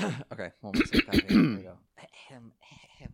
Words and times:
okay, 0.32 0.50
well, 0.62 0.72
let's 0.74 0.90
see. 0.90 1.02
Here 1.12 1.22
we 1.28 1.62
go. 1.62 1.76
Ahem, 1.98 2.52
ahem. 2.62 3.12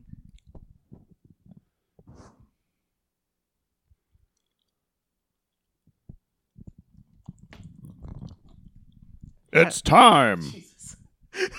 It's 9.52 9.80
time. 9.80 10.42
Jesus. 10.42 10.96
it 11.34 11.50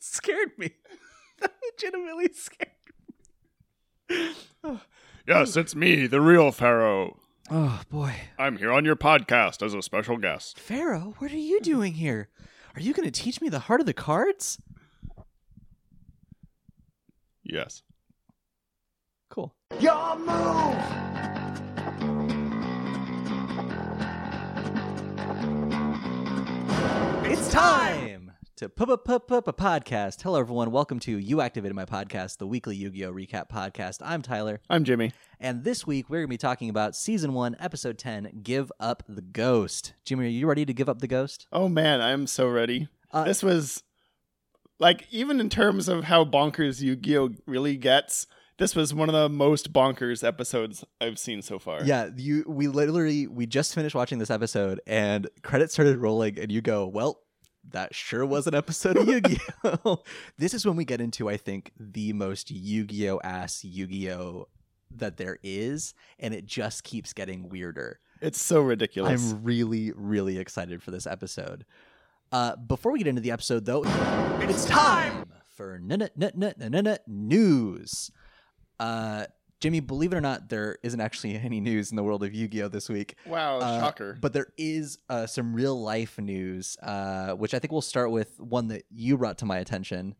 scared 0.00 0.52
me. 0.58 0.70
That 1.38 1.52
legitimately 1.70 2.30
scared 2.32 2.70
me. 4.08 4.78
Yes, 5.28 5.54
it's 5.54 5.74
me, 5.74 6.06
the 6.06 6.22
real 6.22 6.50
Pharaoh. 6.50 7.18
Oh, 7.50 7.82
boy. 7.85 7.85
I'm 8.46 8.58
here 8.58 8.70
on 8.70 8.84
your 8.84 8.94
podcast 8.94 9.60
as 9.60 9.74
a 9.74 9.82
special 9.82 10.18
guest. 10.18 10.60
Pharaoh, 10.60 11.16
what 11.18 11.32
are 11.32 11.36
you 11.36 11.60
doing 11.62 11.94
here? 11.94 12.28
Are 12.76 12.80
you 12.80 12.94
going 12.94 13.10
to 13.10 13.10
teach 13.10 13.40
me 13.40 13.48
the 13.48 13.58
heart 13.58 13.80
of 13.80 13.86
the 13.86 13.92
cards? 13.92 14.62
Yes. 17.42 17.82
Cool. 19.30 19.52
Your 19.80 20.16
move. 20.16 20.76
It's 27.24 27.50
time 27.50 28.05
to 28.56 28.70
put 28.70 28.88
a 28.88 28.96
podcast. 28.96 30.22
Hello, 30.22 30.40
everyone. 30.40 30.70
Welcome 30.70 30.98
to 31.00 31.18
You 31.18 31.42
Activated 31.42 31.76
My 31.76 31.84
Podcast, 31.84 32.38
the 32.38 32.46
weekly 32.46 32.74
Yu 32.74 32.88
Gi 32.88 33.04
Oh 33.04 33.12
recap 33.12 33.50
podcast. 33.50 33.98
I'm 34.02 34.22
Tyler, 34.22 34.62
I'm 34.70 34.82
Jimmy. 34.82 35.12
and 35.38 35.62
this 35.62 35.86
week 35.86 36.08
we're 36.08 36.20
going 36.20 36.28
to 36.28 36.30
be 36.30 36.38
talking 36.38 36.70
about 36.70 36.96
season 36.96 37.34
one, 37.34 37.54
episode 37.60 37.98
10 37.98 38.40
Give 38.42 38.72
Up 38.80 39.02
the 39.06 39.20
Ghost. 39.20 39.92
Jimmy, 40.06 40.24
are 40.24 40.28
you 40.30 40.46
ready 40.46 40.64
to 40.64 40.72
give 40.72 40.88
up 40.88 41.00
the 41.00 41.06
ghost? 41.06 41.46
Oh 41.52 41.68
man, 41.68 42.00
I'm 42.00 42.26
so 42.26 42.48
ready. 42.48 42.88
Uh, 43.12 43.24
this 43.24 43.42
was 43.42 43.82
like 44.78 45.06
even 45.10 45.38
in 45.38 45.50
terms 45.50 45.86
of 45.86 46.04
how 46.04 46.24
bonkers 46.24 46.80
Yu-Gi-Oh 46.80 47.34
really 47.46 47.76
gets, 47.76 48.26
this 48.56 48.74
was 48.74 48.94
one 48.94 49.10
of 49.10 49.14
the 49.14 49.28
most 49.28 49.70
bonkers 49.70 50.26
episodes 50.26 50.82
I've 50.98 51.18
seen 51.18 51.42
so 51.42 51.58
far. 51.58 51.84
Yeah, 51.84 52.08
you. 52.16 52.42
We 52.46 52.68
literally 52.68 53.26
we 53.26 53.44
just 53.44 53.74
finished 53.74 53.94
watching 53.94 54.18
this 54.18 54.30
episode, 54.30 54.80
and 54.86 55.28
credits 55.42 55.74
started 55.74 55.98
rolling, 55.98 56.38
and 56.38 56.50
you 56.50 56.62
go, 56.62 56.86
"Well, 56.86 57.20
that 57.70 57.94
sure 57.94 58.24
was 58.24 58.46
an 58.46 58.54
episode 58.54 58.96
of 58.96 59.08
Yu-Gi-Oh." 59.08 60.02
this 60.38 60.54
is 60.54 60.66
when 60.66 60.76
we 60.76 60.84
get 60.84 61.00
into, 61.00 61.28
I 61.28 61.36
think, 61.36 61.72
the 61.78 62.12
most 62.12 62.50
Yu-Gi-Oh 62.50 63.20
ass 63.24 63.64
Yu-Gi-Oh 63.64 64.48
that 64.96 65.16
there 65.16 65.38
is, 65.42 65.94
and 66.18 66.32
it 66.32 66.46
just 66.46 66.84
keeps 66.84 67.12
getting 67.12 67.48
weirder. 67.48 68.00
It's 68.20 68.40
so 68.40 68.60
ridiculous. 68.60 69.32
I'm 69.32 69.42
really, 69.44 69.92
really 69.94 70.38
excited 70.38 70.82
for 70.82 70.90
this 70.90 71.06
episode. 71.06 71.66
Uh, 72.32 72.56
before 72.56 72.92
we 72.92 72.98
get 72.98 73.06
into 73.08 73.20
the 73.20 73.30
episode, 73.30 73.66
though, 73.66 73.82
it's 74.40 74.64
time 74.64 75.26
for 75.46 75.74
n- 75.74 76.02
n- 76.02 76.10
n- 76.20 76.42
n- 76.42 76.54
n- 76.74 76.86
n- 76.86 76.98
news. 77.06 78.10
Uh, 78.80 79.26
Jimmy, 79.66 79.80
believe 79.80 80.12
it 80.12 80.16
or 80.16 80.20
not, 80.20 80.48
there 80.48 80.78
isn't 80.84 81.00
actually 81.00 81.34
any 81.44 81.58
news 81.60 81.90
in 81.90 81.96
the 81.96 82.04
world 82.04 82.22
of 82.22 82.32
Yu-Gi-Oh 82.32 82.68
this 82.68 82.88
week. 82.88 83.16
wow, 83.26 83.58
Uh, 83.58 83.80
shocker. 83.80 84.16
But 84.20 84.32
there 84.32 84.46
is 84.56 84.98
uh, 85.08 85.26
some 85.26 85.54
real 85.54 85.82
life 85.82 86.20
news, 86.20 86.76
uh, 86.84 87.32
which 87.32 87.52
I 87.52 87.58
think 87.58 87.72
we'll 87.72 87.80
start 87.80 88.12
with 88.12 88.38
one 88.38 88.68
that 88.68 88.84
you 88.92 89.18
brought 89.18 89.38
to 89.38 89.44
my 89.44 89.58
attention 89.58 90.14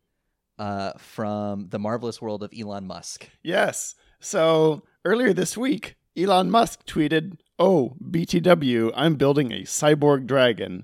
uh, 0.59 0.91
from 0.97 1.69
the 1.69 1.79
marvelous 1.79 2.21
world 2.21 2.43
of 2.43 2.51
Elon 2.59 2.87
Musk. 2.87 3.29
Yes. 3.41 3.95
So 4.19 4.83
earlier 5.05 5.31
this 5.31 5.55
week, 5.55 5.95
Elon 6.17 6.51
Musk 6.51 6.85
tweeted, 6.85 7.37
"Oh, 7.57 7.95
BTW, 8.03 8.91
I'm 8.97 9.15
building 9.15 9.53
a 9.53 9.61
cyborg 9.61 10.25
dragon." 10.27 10.83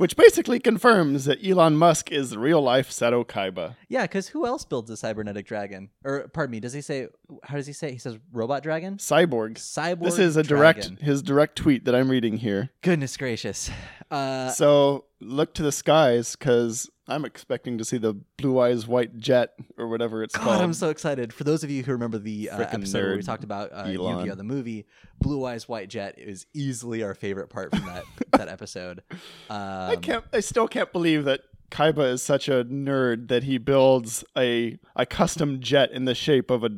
Which 0.00 0.16
basically 0.16 0.60
confirms 0.60 1.26
that 1.26 1.46
Elon 1.46 1.76
Musk 1.76 2.10
is 2.10 2.34
real 2.34 2.62
life 2.62 2.88
Seto 2.90 3.22
Kaiba. 3.22 3.76
Yeah, 3.86 4.04
because 4.04 4.28
who 4.28 4.46
else 4.46 4.64
builds 4.64 4.88
a 4.88 4.96
cybernetic 4.96 5.44
dragon? 5.44 5.90
Or 6.04 6.26
pardon 6.28 6.52
me, 6.52 6.60
does 6.60 6.72
he 6.72 6.80
say? 6.80 7.08
How 7.42 7.56
does 7.56 7.66
he 7.66 7.74
say? 7.74 7.92
He 7.92 7.98
says 7.98 8.18
robot 8.32 8.62
dragon. 8.62 8.96
Cyborg. 8.96 9.56
Cyborg. 9.56 10.04
This 10.04 10.18
is 10.18 10.38
a 10.38 10.42
direct 10.42 10.80
dragon. 10.80 11.04
his 11.04 11.20
direct 11.22 11.56
tweet 11.56 11.84
that 11.84 11.94
I'm 11.94 12.10
reading 12.10 12.38
here. 12.38 12.70
Goodness 12.80 13.14
gracious. 13.18 13.70
Uh, 14.10 14.48
so 14.52 15.04
look 15.20 15.54
to 15.54 15.62
the 15.62 15.72
skies 15.72 16.36
because 16.36 16.90
I'm 17.06 17.24
expecting 17.24 17.78
to 17.78 17.84
see 17.84 17.98
the 17.98 18.14
blue 18.38 18.58
eyes 18.58 18.86
white 18.86 19.16
jet 19.18 19.54
or 19.76 19.88
whatever 19.88 20.22
it's 20.22 20.34
God, 20.34 20.44
called. 20.44 20.62
I'm 20.62 20.72
so 20.72 20.90
excited. 20.90 21.32
For 21.32 21.44
those 21.44 21.64
of 21.64 21.70
you 21.70 21.82
who 21.82 21.92
remember 21.92 22.18
the 22.18 22.50
uh, 22.50 22.60
episode 22.60 23.02
where 23.02 23.16
we 23.16 23.22
talked 23.22 23.44
about 23.44 23.70
uh. 23.72 23.88
Yu-Gi-Oh, 23.88 24.34
the 24.34 24.44
movie, 24.44 24.86
Blue 25.20 25.44
Eyes 25.44 25.68
White 25.68 25.88
Jet 25.88 26.14
is 26.18 26.46
easily 26.54 27.02
our 27.02 27.14
favorite 27.14 27.48
part 27.48 27.70
from 27.70 27.84
that 27.86 28.04
that 28.32 28.48
episode. 28.48 29.02
Um, 29.48 29.58
I 29.58 29.96
can't. 29.96 30.24
I 30.32 30.40
still 30.40 30.68
can't 30.68 30.92
believe 30.92 31.24
that 31.24 31.40
Kaiba 31.70 32.12
is 32.12 32.22
such 32.22 32.48
a 32.48 32.64
nerd 32.64 33.28
that 33.28 33.44
he 33.44 33.58
builds 33.58 34.24
a 34.36 34.78
a 34.96 35.06
custom 35.06 35.60
jet 35.60 35.90
in 35.90 36.04
the 36.04 36.14
shape 36.14 36.50
of 36.50 36.64
a 36.64 36.70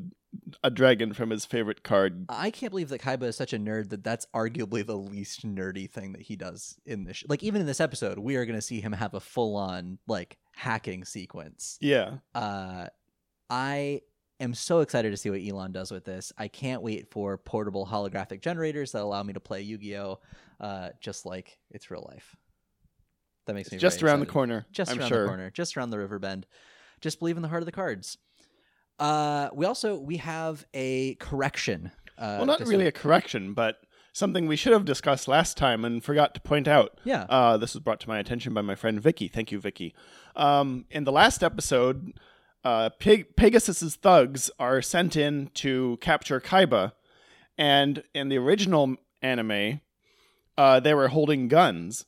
a 0.65 0.71
dragon 0.71 1.13
from 1.13 1.31
his 1.31 1.45
favorite 1.45 1.83
card. 1.83 2.27
I 2.29 2.51
can't 2.51 2.71
believe 2.71 2.89
that 2.91 3.01
Kaiba 3.01 3.25
is 3.25 3.37
such 3.37 3.53
a 3.53 3.59
nerd 3.59 3.91
that 3.91 4.05
that's 4.05 4.27
arguably 4.35 4.85
the 4.85 4.97
least 4.97 5.47
nerdy 5.47 5.91
thing 5.91 6.13
that 6.13 6.23
he 6.23 6.37
does 6.37 6.77
in 6.87 7.05
this. 7.05 7.19
Sh- 7.19 7.25
like 7.29 7.43
even 7.43 7.61
in 7.61 7.67
this 7.67 7.81
episode, 7.81 8.19
we 8.19 8.37
are 8.37 8.45
going 8.45 8.59
to 8.59 8.63
see 8.63 8.81
him 8.81 8.93
have 8.93 9.15
a 9.15 9.21
full-on 9.21 9.99
like 10.07 10.39
hacking 10.55 11.05
sequence. 11.05 11.79
Yeah, 11.81 12.19
uh, 12.35 12.87
I 13.51 14.03
am 14.41 14.55
so 14.55 14.81
excited 14.81 15.11
to 15.11 15.17
see 15.17 15.31
what 15.31 15.41
Elon 15.41 15.73
does 15.73 15.91
with 15.91 16.05
this. 16.05 16.33
I 16.39 16.49
can't 16.49 16.83
wait 16.83 17.11
for 17.11 17.39
portable 17.39 17.87
holographic 17.87 18.41
generators 18.41 18.93
that 18.93 19.03
allow 19.03 19.23
me 19.23 19.33
to 19.35 19.41
play 19.41 19.63
Yu-Gi-Oh, 19.63 20.21
uh, 20.61 20.89
just 21.01 21.27
like 21.27 21.59
it's 21.71 21.91
real 21.91 22.07
life. 22.11 22.37
That 23.47 23.55
makes 23.55 23.73
me 23.73 23.79
just 23.79 24.03
around 24.03 24.21
the 24.21 24.27
corner. 24.27 24.67
Just 24.73 24.93
I'm 24.93 25.01
around 25.01 25.09
sure. 25.09 25.23
the 25.23 25.29
corner, 25.29 25.51
just 25.51 25.77
around 25.77 25.91
the 25.91 25.99
river 25.99 26.19
bend. 26.19 26.47
Just 27.01 27.19
believe 27.19 27.37
in 27.37 27.43
the 27.43 27.49
heart 27.49 27.63
of 27.63 27.67
the 27.67 27.73
cards. 27.73 28.17
Uh, 29.03 29.51
we 29.53 29.67
also 29.67 29.97
we 29.97 30.19
have 30.19 30.65
a 30.73 31.17
correction. 31.17 31.91
Uh, 32.17 32.37
well, 32.39 32.47
not 32.47 32.61
really 32.61 32.87
a 32.87 32.93
correction, 32.93 33.53
but 33.53 33.79
something 34.13 34.47
we 34.47 34.55
should 34.55 34.73
have 34.73 34.85
discussed 34.85 35.27
last 35.27 35.57
time 35.57 35.85
and 35.85 36.05
forgot 36.05 36.35
to 36.35 36.41
point 36.41 36.69
out. 36.69 37.01
Yeah. 37.03 37.25
Uh, 37.29 37.57
this 37.57 37.75
was 37.75 37.83
brought 37.83 37.99
to 38.01 38.09
my 38.09 38.21
attention 38.21 38.55
by 38.55 38.61
my 38.61 38.77
friend 38.77 39.01
Vicky. 39.01 39.27
Thank 39.27 39.51
you, 39.51 39.59
Vicky. 39.59 39.93
Um, 40.37 40.85
in 40.89 41.03
the 41.03 41.11
last 41.11 41.43
episode, 41.43 42.13
uh, 42.63 42.91
Peg- 43.01 43.35
Pegasus's 43.35 43.97
thugs 43.97 44.53
are 44.61 44.81
sent 44.81 45.17
in 45.17 45.51
to 45.55 45.99
capture 46.01 46.41
Kaiba, 46.41 46.93
and 47.59 48.05
in 48.15 48.29
the 48.29 48.39
original 48.39 48.95
anime, 49.21 49.81
uh, 50.57 50.79
they 50.79 50.95
were 50.95 51.09
holding 51.09 51.49
guns. 51.49 52.07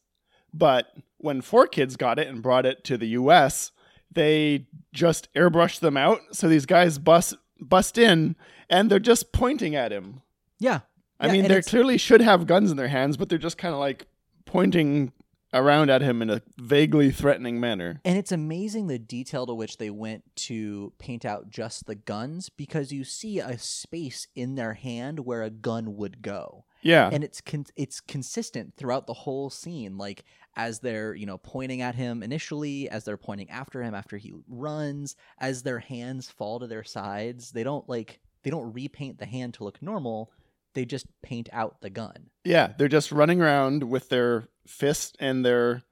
But 0.53 0.97
when 1.19 1.43
4Kids 1.43 1.99
got 1.99 2.21
it 2.21 2.29
and 2.29 2.41
brought 2.41 2.67
it 2.67 2.85
to 2.85 2.97
the 2.97 3.09
U.S., 3.09 3.73
they 4.15 4.67
just 4.93 5.33
airbrush 5.35 5.81
them 5.81 5.97
out. 5.97 6.21
So 6.33 6.49
these 6.49 6.67
guys 6.67 6.99
bust 6.99 7.35
bust 7.61 7.99
in, 7.99 8.37
and 8.69 8.91
they're 8.91 8.99
just 8.99 9.33
pointing 9.33 9.75
at 9.75 9.93
him. 9.93 10.23
yeah. 10.59 10.81
I 11.21 11.27
Yeah, 11.27 11.33
mean, 11.33 11.49
they 11.49 11.63
clearly 11.63 11.97
should 11.97 12.21
have 12.21 12.47
guns 12.47 12.71
in 12.73 12.77
their 12.77 12.89
hands, 12.89 13.17
but 13.17 13.29
they're 13.29 13.39
just 13.39 13.57
kind 13.57 13.73
of 13.73 13.79
like 13.79 14.07
pointing 14.47 15.13
around 15.53 15.89
at 15.89 16.03
him 16.03 16.21
in 16.21 16.29
a 16.29 16.43
vaguely 16.59 17.13
threatening 17.13 17.61
manner. 17.61 18.01
And 18.05 18.19
it's 18.19 18.33
amazing 18.33 18.89
the 18.89 18.99
detail 18.99 19.47
to 19.47 19.55
which 19.55 19.77
they 19.79 19.91
went 19.91 20.25
to 20.37 20.93
paint 20.99 21.25
out 21.25 21.49
just 21.49 21.87
the 21.87 21.95
guns 21.95 22.49
because 22.49 22.91
you 22.93 23.05
see 23.05 23.39
a 23.39 23.57
space 23.57 24.27
in 24.35 24.57
their 24.57 24.75
hand 24.75 25.21
where 25.21 25.43
a 25.45 25.51
gun 25.51 25.97
would 25.97 26.21
go. 26.21 26.64
Yeah. 26.85 27.09
And 27.13 27.25
it's 27.25 27.41
con- 27.41 27.67
it's 27.77 28.01
consistent 28.01 28.75
throughout 28.77 29.07
the 29.09 29.15
whole 29.15 29.51
scene 29.51 29.99
like 29.99 30.25
as 30.57 30.79
they're, 30.79 31.15
you 31.15 31.27
know, 31.27 31.39
pointing 31.39 31.81
at 31.83 31.97
him 31.97 32.23
initially, 32.23 32.89
as 32.89 33.05
they're 33.05 33.17
pointing 33.17 33.51
after 33.51 33.83
him 33.83 33.95
after 33.95 34.17
he 34.19 34.33
runs, 34.47 35.17
as 35.41 35.63
their 35.65 35.81
hands 35.81 36.31
fall 36.31 36.61
to 36.61 36.67
their 36.69 36.85
sides, 36.85 37.51
they 37.51 37.65
don't 37.65 37.89
like 37.89 38.21
they 38.45 38.51
don't 38.51 38.73
repaint 38.73 39.19
the 39.19 39.27
hand 39.27 39.55
to 39.55 39.65
look 39.65 39.83
normal. 39.83 40.31
They 40.75 40.85
just 40.85 41.07
paint 41.23 41.49
out 41.53 41.81
the 41.81 41.91
gun. 41.91 42.31
yeah, 42.45 42.73
they're 42.79 42.89
just 42.89 43.11
running 43.13 43.41
around 43.41 43.85
with 43.85 44.09
their 44.11 44.49
fist 44.67 45.17
and 45.21 45.45
their 45.45 45.83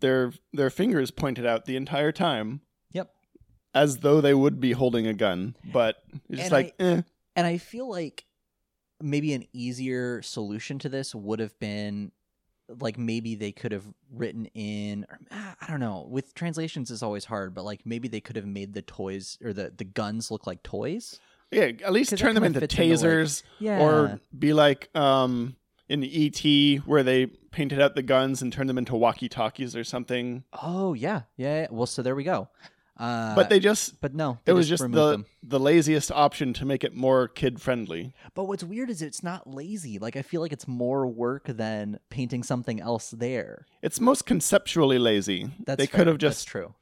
their 0.00 0.32
their 0.52 0.70
fingers 0.70 1.10
pointed 1.10 1.44
out 1.46 1.66
the 1.66 1.76
entire 1.76 2.12
time 2.12 2.60
Yep. 2.92 3.10
as 3.74 3.98
though 3.98 4.20
they 4.20 4.34
would 4.34 4.60
be 4.60 4.72
holding 4.72 5.06
a 5.06 5.12
gun, 5.14 5.56
but 5.72 5.96
it's 6.28 6.38
just 6.40 6.42
And 6.44 6.52
like, 6.52 6.74
eh. 6.78 7.02
And 7.36 7.46
I 7.46 7.58
feel 7.58 7.88
like 7.88 8.24
maybe 9.02 9.32
an 9.34 9.44
easier 9.52 10.22
solution 10.22 10.78
to 10.80 10.88
this 10.88 11.14
would 11.14 11.40
have 11.40 11.58
been 11.58 12.12
like 12.80 12.96
maybe 12.98 13.34
they 13.34 13.50
could 13.50 13.72
have 13.72 13.84
written 14.12 14.46
in 14.54 15.04
or, 15.10 15.18
ah, 15.32 15.56
I 15.60 15.66
don't 15.66 15.80
know. 15.80 16.06
With 16.08 16.34
translations 16.34 16.90
is 16.90 17.02
always 17.02 17.24
hard, 17.24 17.52
but 17.54 17.64
like 17.64 17.84
maybe 17.84 18.06
they 18.08 18.20
could 18.20 18.36
have 18.36 18.46
made 18.46 18.74
the 18.74 18.82
toys 18.82 19.38
or 19.44 19.52
the 19.52 19.72
the 19.76 19.84
guns 19.84 20.30
look 20.30 20.46
like 20.46 20.62
toys. 20.62 21.18
yeah, 21.50 21.64
at 21.84 21.92
least 21.92 22.16
turn 22.16 22.34
them 22.36 22.44
into 22.44 22.60
fits 22.60 22.74
into, 22.78 22.84
like- 22.94 23.00
tasers 23.00 23.42
Yeah. 23.58 23.80
or 23.80 24.20
be 24.38 24.52
like 24.52 24.88
um 24.96 25.56
in 25.88 26.04
ET 26.04 26.44
where 26.86 27.02
they 27.02 27.26
painted 27.26 27.80
out 27.80 27.96
the 27.96 28.02
guns 28.02 28.40
and 28.40 28.52
turned 28.52 28.68
them 28.68 28.78
into 28.78 28.94
walkie-talkies 28.94 29.74
or 29.74 29.82
something. 29.82 30.44
oh 30.62 30.94
yeah. 30.94 31.22
yeah, 31.36 31.62
yeah. 31.62 31.66
Well, 31.72 31.86
so 31.86 32.02
there 32.02 32.14
we 32.14 32.22
go. 32.22 32.48
Uh, 33.00 33.34
but 33.34 33.48
they 33.48 33.58
just 33.58 34.00
but 34.02 34.14
no, 34.14 34.38
it 34.44 34.52
was 34.52 34.68
just 34.68 34.82
removed 34.82 34.98
the 34.98 35.10
them. 35.12 35.26
the 35.42 35.58
laziest 35.58 36.12
option 36.12 36.52
to 36.52 36.66
make 36.66 36.84
it 36.84 36.94
more 36.94 37.28
kid 37.28 37.60
friendly. 37.60 38.12
But 38.34 38.44
what's 38.44 38.62
weird 38.62 38.90
is 38.90 39.00
it's 39.00 39.22
not 39.22 39.48
lazy. 39.48 39.98
Like 39.98 40.16
I 40.16 40.22
feel 40.22 40.42
like 40.42 40.52
it's 40.52 40.68
more 40.68 41.06
work 41.06 41.46
than 41.46 41.98
painting 42.10 42.42
something 42.42 42.78
else 42.78 43.10
there. 43.10 43.66
It's 43.82 44.00
most 44.00 44.26
conceptually 44.26 44.98
lazy. 44.98 45.50
That's 45.64 45.78
they 45.78 45.86
fair. 45.86 45.98
could 45.98 46.06
have 46.08 46.18
That's 46.18 46.36
just 46.40 46.48
true. 46.48 46.74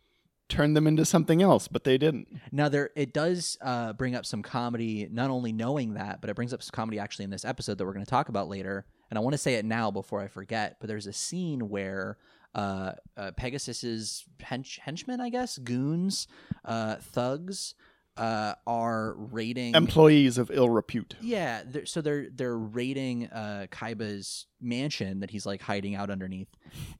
turned 0.49 0.77
them 0.77 0.87
into 0.89 1.05
something 1.05 1.41
else, 1.41 1.69
but 1.69 1.85
they 1.85 1.97
didn't. 1.99 2.27
Now 2.51 2.69
there 2.69 2.91
it 2.97 3.13
does 3.13 3.57
uh, 3.61 3.93
bring 3.93 4.17
up 4.17 4.27
some 4.27 4.43
comedy. 4.43 5.09
Not 5.11 5.31
only 5.31 5.53
knowing 5.53 5.95
that, 5.95 6.21
but 6.21 6.31
it 6.31 6.35
brings 6.37 6.53
up 6.53 6.63
some 6.65 6.73
comedy 6.73 6.99
actually 6.99 7.27
in 7.27 7.31
this 7.31 7.45
episode 7.45 7.79
that 7.79 7.87
we're 7.87 7.93
going 7.93 8.05
to 8.05 8.11
talk 8.11 8.29
about 8.29 8.49
later. 8.49 8.87
And 9.11 9.17
I 9.17 9.21
want 9.21 9.35
to 9.35 9.39
say 9.39 9.55
it 9.55 9.65
now 9.65 9.91
before 9.91 10.21
I 10.21 10.27
forget. 10.27 10.79
But 10.81 10.89
there's 10.89 11.07
a 11.07 11.13
scene 11.13 11.69
where 11.69 12.19
uh, 12.55 12.93
uh, 13.17 13.31
Pegasus's 13.39 14.25
hench- 14.39 14.79
henchmen, 14.81 15.21
I 15.21 15.29
guess, 15.31 15.59
goons, 15.59 16.27
uh, 16.65 16.97
thugs, 16.97 17.75
uh, 18.17 18.55
are 18.67 19.15
raiding. 19.17 19.75
Employees 19.75 20.39
of 20.39 20.51
ill 20.53 20.69
repute. 20.71 21.15
yeah, 21.21 21.63
they're, 21.65 21.87
so 21.87 22.01
they're 22.01 22.29
they're 22.35 22.59
raiding 22.59 23.27
uh, 23.29 23.67
Kaiba's 23.71 24.47
mansion 24.61 25.21
that 25.21 25.31
he's 25.31 25.47
like 25.47 25.63
hiding 25.63 25.95
out 25.95 26.11
underneath, 26.11 26.49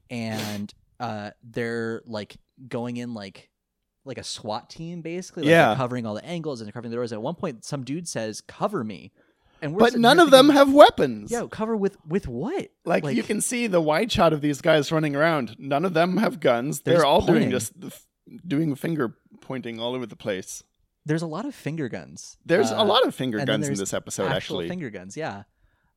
and 0.09 0.73
uh, 0.99 1.31
they're 1.43 2.01
like 2.05 2.37
going 2.67 2.97
in 2.97 3.13
like 3.13 3.49
like 4.05 4.17
a 4.17 4.23
SWAT 4.23 4.69
team 4.69 5.01
basically. 5.01 5.43
Like 5.43 5.49
Yeah. 5.51 5.75
covering 5.75 6.05
all 6.05 6.15
the 6.15 6.25
angles 6.25 6.61
and 6.61 6.71
covering 6.73 6.89
the 6.89 6.95
doors. 6.95 7.11
At 7.11 7.21
one 7.21 7.35
point, 7.35 7.65
some 7.65 7.83
dude 7.83 8.07
says, 8.07 8.39
"Cover 8.41 8.83
me," 8.83 9.11
and 9.61 9.77
But 9.77 9.95
none 9.95 10.19
of 10.19 10.31
them 10.31 10.49
have 10.49 10.71
weapons. 10.73 11.31
Yeah, 11.31 11.45
cover 11.49 11.75
with 11.75 11.97
with 12.07 12.27
what? 12.27 12.69
Like, 12.85 13.03
you 13.05 13.23
can 13.23 13.41
see 13.41 13.67
the 13.67 13.81
wide 13.81 14.11
shot 14.11 14.33
of 14.33 14.41
these 14.41 14.61
guys 14.61 14.91
running 14.91 15.15
around. 15.15 15.55
None 15.59 15.85
of 15.85 15.93
them 15.93 16.17
have 16.17 16.39
guns. 16.39 16.81
They're 16.81 16.95
just 16.95 17.05
all 17.05 17.21
doing 17.21 17.33
pointing. 17.33 17.51
just 17.51 17.73
f- 17.83 18.05
doing 18.47 18.75
finger 18.75 19.15
pointing 19.41 19.79
all 19.79 19.95
over 19.95 20.05
the 20.05 20.15
place. 20.15 20.63
There's 21.05 21.21
a 21.21 21.27
lot 21.27 21.45
of 21.45 21.55
finger 21.55 21.89
guns. 21.89 22.37
There's 22.45 22.71
Uh, 22.71 22.75
a 22.77 22.85
lot 22.85 23.05
of 23.07 23.15
finger 23.15 23.43
guns 23.43 23.67
in 23.67 23.73
this 23.75 23.93
episode, 23.93 24.27
actually. 24.31 24.67
finger 24.67 24.89
guns 24.89 25.17
yeah 25.17 25.43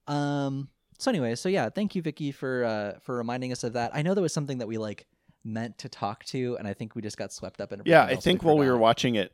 um 0.08 0.68
so 0.98 1.10
anyway 1.10 1.34
so 1.34 1.48
yeah 1.48 1.68
thank 1.68 1.94
you 1.94 2.02
vicky 2.02 2.32
for 2.32 2.64
uh 2.64 2.98
for 3.00 3.16
reminding 3.16 3.52
us 3.52 3.62
of 3.62 3.74
that 3.74 3.94
i 3.94 4.02
know 4.02 4.14
there 4.14 4.22
was 4.22 4.32
something 4.32 4.58
that 4.58 4.66
we 4.66 4.78
like 4.78 5.06
meant 5.44 5.78
to 5.78 5.88
talk 5.88 6.24
to 6.24 6.56
and 6.58 6.66
i 6.66 6.74
think 6.74 6.94
we 6.96 7.02
just 7.02 7.16
got 7.16 7.32
swept 7.32 7.60
up 7.60 7.72
in 7.72 7.82
yeah, 7.84 8.04
I 8.04 8.16
think 8.16 8.42
while 8.42 8.56
we 8.58 8.66
were 8.68 8.78
watching 8.78 9.14
it, 9.16 9.32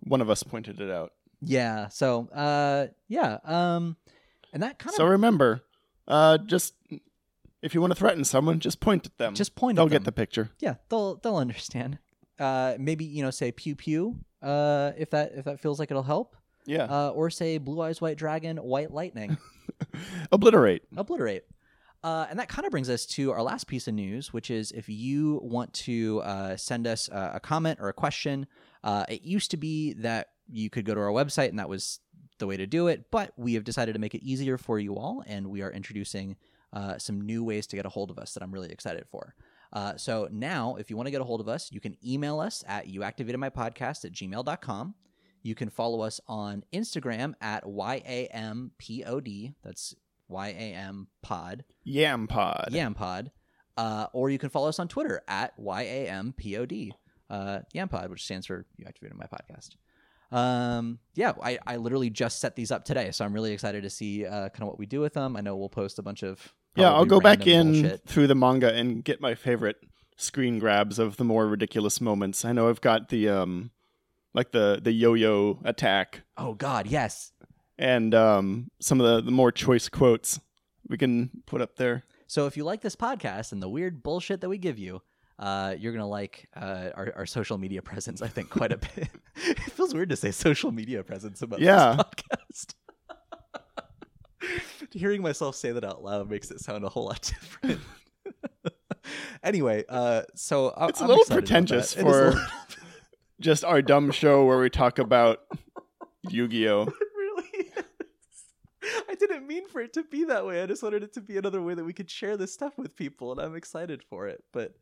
one 0.00 0.20
of 0.20 0.28
us 0.30 0.42
pointed 0.42 0.80
it 0.80 0.90
out. 0.90 1.12
Yeah 1.46 1.88
so 1.88 2.28
uh 2.34 2.86
yeah 3.08 3.38
um 3.44 3.96
and 4.52 4.62
that 4.62 4.78
kind 4.78 4.90
of. 4.92 4.96
So 4.96 5.04
remember, 5.06 5.62
uh, 6.08 6.38
just 6.38 6.74
if 7.62 7.74
you 7.74 7.80
want 7.80 7.90
to 7.92 7.98
threaten 7.98 8.24
someone, 8.24 8.58
just 8.60 8.80
point 8.80 9.04
at 9.06 9.18
them. 9.18 9.34
just 9.34 9.54
point 9.54 9.78
at 9.78 9.82
them. 9.82 9.88
They'll 9.88 9.98
get 9.98 10.04
the 10.04 10.12
picture. 10.12 10.50
yeah 10.60 10.74
they'll 10.88 11.16
they'll 11.16 11.36
understand 11.36 11.98
uh 12.38 12.74
maybe 12.78 13.04
you 13.04 13.22
know 13.22 13.30
say 13.30 13.50
pew 13.52 13.74
pew 13.74 14.16
uh 14.42 14.92
if 14.98 15.10
that 15.10 15.32
if 15.34 15.44
that 15.46 15.58
feels 15.60 15.78
like 15.78 15.90
it'll 15.90 16.02
help 16.02 16.36
Yeah. 16.66 16.84
uh 16.84 17.10
or 17.10 17.30
say 17.30 17.58
blue 17.58 17.80
eyes 17.80 18.00
white 18.00 18.18
dragon 18.18 18.56
white 18.58 18.90
lightning 18.92 19.36
Obliterate. 20.32 20.82
obliterate. 20.96 21.44
Uh, 22.04 22.26
and 22.30 22.38
that 22.38 22.48
kind 22.48 22.64
of 22.64 22.70
brings 22.70 22.88
us 22.88 23.04
to 23.04 23.32
our 23.32 23.42
last 23.42 23.66
piece 23.66 23.88
of 23.88 23.94
news, 23.94 24.32
which 24.32 24.48
is 24.50 24.70
if 24.72 24.88
you 24.88 25.40
want 25.42 25.72
to 25.72 26.20
uh, 26.20 26.56
send 26.56 26.86
us 26.86 27.08
a, 27.08 27.32
a 27.34 27.40
comment 27.40 27.78
or 27.80 27.88
a 27.88 27.92
question, 27.92 28.46
uh, 28.84 29.04
it 29.08 29.22
used 29.22 29.50
to 29.50 29.56
be 29.56 29.92
that 29.94 30.28
you 30.50 30.70
could 30.70 30.84
go 30.84 30.94
to 30.94 31.00
our 31.00 31.08
website 31.08 31.48
and 31.48 31.58
that 31.58 31.68
was 31.68 32.00
the 32.38 32.46
way 32.46 32.56
to 32.56 32.66
do 32.66 32.88
it, 32.88 33.10
but 33.10 33.32
we 33.36 33.54
have 33.54 33.64
decided 33.64 33.94
to 33.94 33.98
make 33.98 34.14
it 34.14 34.22
easier 34.24 34.58
for 34.58 34.78
you 34.78 34.96
all, 34.96 35.22
and 35.26 35.48
we 35.48 35.62
are 35.62 35.70
introducing 35.70 36.36
uh, 36.72 36.98
some 36.98 37.20
new 37.20 37.42
ways 37.42 37.66
to 37.68 37.76
get 37.76 37.86
a 37.86 37.88
hold 37.88 38.10
of 38.10 38.18
us 38.18 38.34
that 38.34 38.42
I'm 38.42 38.52
really 38.52 38.70
excited 38.70 39.06
for. 39.10 39.34
Uh, 39.72 39.96
so 39.96 40.28
now, 40.30 40.76
if 40.76 40.90
you 40.90 40.96
want 40.96 41.06
to 41.06 41.10
get 41.10 41.20
a 41.20 41.24
hold 41.24 41.40
of 41.40 41.48
us, 41.48 41.70
you 41.72 41.80
can 41.80 41.96
email 42.06 42.40
us 42.40 42.62
at 42.66 42.86
youactivatedmypodcast 42.88 44.04
at 44.04 44.12
gmail.com. 44.12 44.94
You 45.42 45.54
can 45.54 45.70
follow 45.70 46.00
us 46.02 46.20
on 46.26 46.64
Instagram 46.72 47.34
at 47.40 47.64
YAMPOD. 47.64 49.54
That's 49.62 49.94
YAM 50.28 51.08
pod, 51.22 51.64
Yam 51.84 52.26
pod. 52.26 52.70
YAMPod. 52.72 53.30
Uh, 53.76 54.06
or 54.12 54.30
you 54.30 54.38
can 54.38 54.48
follow 54.50 54.68
us 54.68 54.78
on 54.78 54.88
Twitter 54.88 55.22
at 55.28 55.56
YAMPOD, 55.58 56.90
uh, 57.30 57.60
YAMPod, 57.74 58.08
which 58.08 58.24
stands 58.24 58.46
for 58.46 58.66
You 58.76 58.86
Activated 58.86 59.16
My 59.18 59.26
Podcast. 59.26 59.76
Um, 60.32 60.98
yeah, 61.14 61.32
I, 61.42 61.58
I 61.66 61.76
literally 61.76 62.10
just 62.10 62.40
set 62.40 62.56
these 62.56 62.70
up 62.70 62.84
today, 62.84 63.10
so 63.12 63.24
I'm 63.24 63.32
really 63.32 63.52
excited 63.52 63.82
to 63.84 63.90
see 63.90 64.26
uh, 64.26 64.48
kind 64.50 64.62
of 64.62 64.68
what 64.68 64.78
we 64.78 64.86
do 64.86 65.00
with 65.00 65.14
them. 65.14 65.36
I 65.36 65.40
know 65.40 65.56
we'll 65.56 65.68
post 65.68 65.98
a 65.98 66.02
bunch 66.02 66.22
of. 66.22 66.52
Yeah, 66.74 66.92
I'll 66.92 67.04
go 67.06 67.20
back 67.20 67.46
in 67.46 67.72
bullshit. 67.82 68.02
through 68.06 68.26
the 68.26 68.34
manga 68.34 68.72
and 68.74 69.02
get 69.04 69.20
my 69.20 69.34
favorite 69.34 69.76
screen 70.16 70.58
grabs 70.58 70.98
of 70.98 71.16
the 71.16 71.24
more 71.24 71.46
ridiculous 71.46 72.00
moments. 72.00 72.44
I 72.44 72.52
know 72.52 72.68
I've 72.68 72.80
got 72.80 73.08
the 73.08 73.28
um 73.28 73.70
like 74.34 74.50
the 74.52 74.78
the 74.82 74.92
yo-yo 74.92 75.58
attack 75.64 76.22
Oh, 76.36 76.54
God, 76.54 76.86
yes. 76.86 77.32
and 77.78 78.14
um 78.14 78.70
some 78.80 79.00
of 79.00 79.06
the, 79.06 79.22
the 79.22 79.30
more 79.30 79.52
choice 79.52 79.88
quotes 79.88 80.40
we 80.88 80.96
can 80.98 81.30
put 81.46 81.60
up 81.62 81.76
there. 81.76 82.04
So 82.26 82.46
if 82.46 82.56
you 82.56 82.64
like 82.64 82.80
this 82.82 82.96
podcast 82.96 83.52
and 83.52 83.62
the 83.62 83.68
weird 83.68 84.02
bullshit 84.02 84.40
that 84.40 84.48
we 84.48 84.58
give 84.58 84.78
you, 84.78 85.00
uh, 85.38 85.74
you're 85.78 85.92
gonna 85.92 86.08
like 86.08 86.48
uh, 86.56 86.90
our, 86.94 87.12
our 87.16 87.26
social 87.26 87.58
media 87.58 87.82
presence, 87.90 88.22
I 88.22 88.28
think, 88.28 88.50
quite 88.50 88.72
a 88.72 88.78
bit. 88.78 89.08
it 89.36 89.58
feels 89.72 89.94
weird 89.94 90.08
to 90.10 90.16
say 90.16 90.30
social 90.30 90.72
media 90.72 91.02
presence 91.02 91.42
about 91.42 91.60
Yeah. 91.60 91.96
this 92.50 92.66
podcast. 92.66 92.74
Hearing 94.92 95.22
myself 95.22 95.56
say 95.56 95.72
that 95.72 95.84
out 95.84 96.02
loud 96.02 96.30
makes 96.30 96.50
it 96.50 96.60
sound 96.60 96.84
a 96.84 96.88
whole 96.88 97.06
lot 97.06 97.20
different. 97.22 97.80
anyway, 99.42 99.84
uh, 99.88 100.22
so 100.34 100.70
I, 100.70 100.88
It's 100.88 101.00
a 101.00 101.04
I'm 101.04 101.08
little 101.10 101.24
pretentious. 101.24 101.94
For- 101.94 102.02
little- 102.30 102.40
Just 103.40 103.64
our 103.64 103.82
dumb 103.82 104.10
show 104.12 104.44
where 104.46 104.58
we 104.58 104.70
talk 104.70 104.98
about 104.98 105.40
Yu-Gi-Oh. 106.30 106.84
Really. 107.16 107.72
I 109.10 109.14
didn't 109.16 109.46
mean 109.46 109.68
for 109.68 109.80
it 109.82 109.92
to 109.94 110.04
be 110.04 110.24
that 110.24 110.46
way. 110.46 110.62
I 110.62 110.66
just 110.66 110.82
wanted 110.82 111.02
it 111.02 111.12
to 111.14 111.20
be 111.20 111.36
another 111.36 111.60
way 111.60 111.74
that 111.74 111.84
we 111.84 111.92
could 111.92 112.10
share 112.10 112.36
this 112.36 112.52
stuff 112.54 112.78
with 112.78 112.96
people, 112.96 113.32
and 113.32 113.40
I'm 113.40 113.54
excited 113.56 114.02
for 114.08 114.26
it. 114.28 114.42
But 114.52 114.74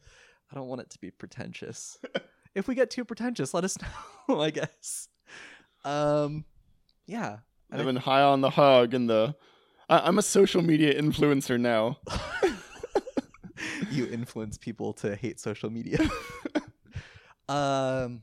I 0.51 0.55
don't 0.55 0.69
want 0.69 0.81
it 0.83 0.91
to 0.91 0.99
be 0.99 1.11
pretentious. 1.11 1.99
if 2.55 2.69
we 2.69 2.75
get 2.75 2.91
too 2.91 3.05
pretentious, 3.05 3.55
let 3.55 3.65
us 3.65 3.77
know. 4.29 4.41
I 4.41 4.51
guess. 4.51 5.09
Um, 5.85 6.45
yeah. 7.07 7.39
I- 7.73 7.79
I've 7.79 7.85
been 7.87 7.97
high 7.97 8.23
on 8.23 8.41
the 8.41 8.51
hug 8.51 8.95
and 8.95 9.09
the 9.11 9.35
I- 9.89 10.01
I'm 10.07 10.19
a 10.19 10.23
social 10.23 10.63
media 10.63 11.01
influencer 11.01 11.61
now. 11.61 11.99
you 13.91 14.07
influence 14.07 14.57
people 14.59 14.93
to 14.95 15.15
hate 15.17 15.39
social 15.41 15.71
media. 15.71 15.99
um, 17.49 18.23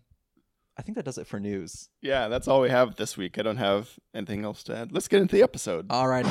I 0.77 0.81
think 0.83 0.95
that 0.95 1.06
does 1.06 1.18
it 1.18 1.27
for 1.27 1.39
news. 1.39 1.89
Yeah, 2.01 2.27
that's 2.27 2.47
all 2.47 2.62
we 2.62 2.69
have 2.69 2.95
this 2.95 3.18
week. 3.18 3.38
I 3.38 3.41
don't 3.44 3.57
have 3.57 3.89
anything 4.15 4.44
else 4.44 4.63
to 4.63 4.75
add. 4.75 4.91
Let's 4.91 5.07
get 5.07 5.21
into 5.21 5.35
the 5.35 5.44
episode. 5.44 5.88
All 5.89 6.07
right, 6.07 6.25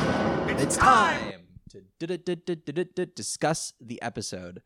it's 0.60 0.76
time 0.76 1.42
to 1.70 1.82
d- 1.98 2.16
d- 2.16 2.34
d- 2.34 2.54
d- 2.56 2.72
d- 2.72 2.84
d- 2.94 3.06
discuss 3.14 3.72
the 3.80 4.00
episode. 4.02 4.62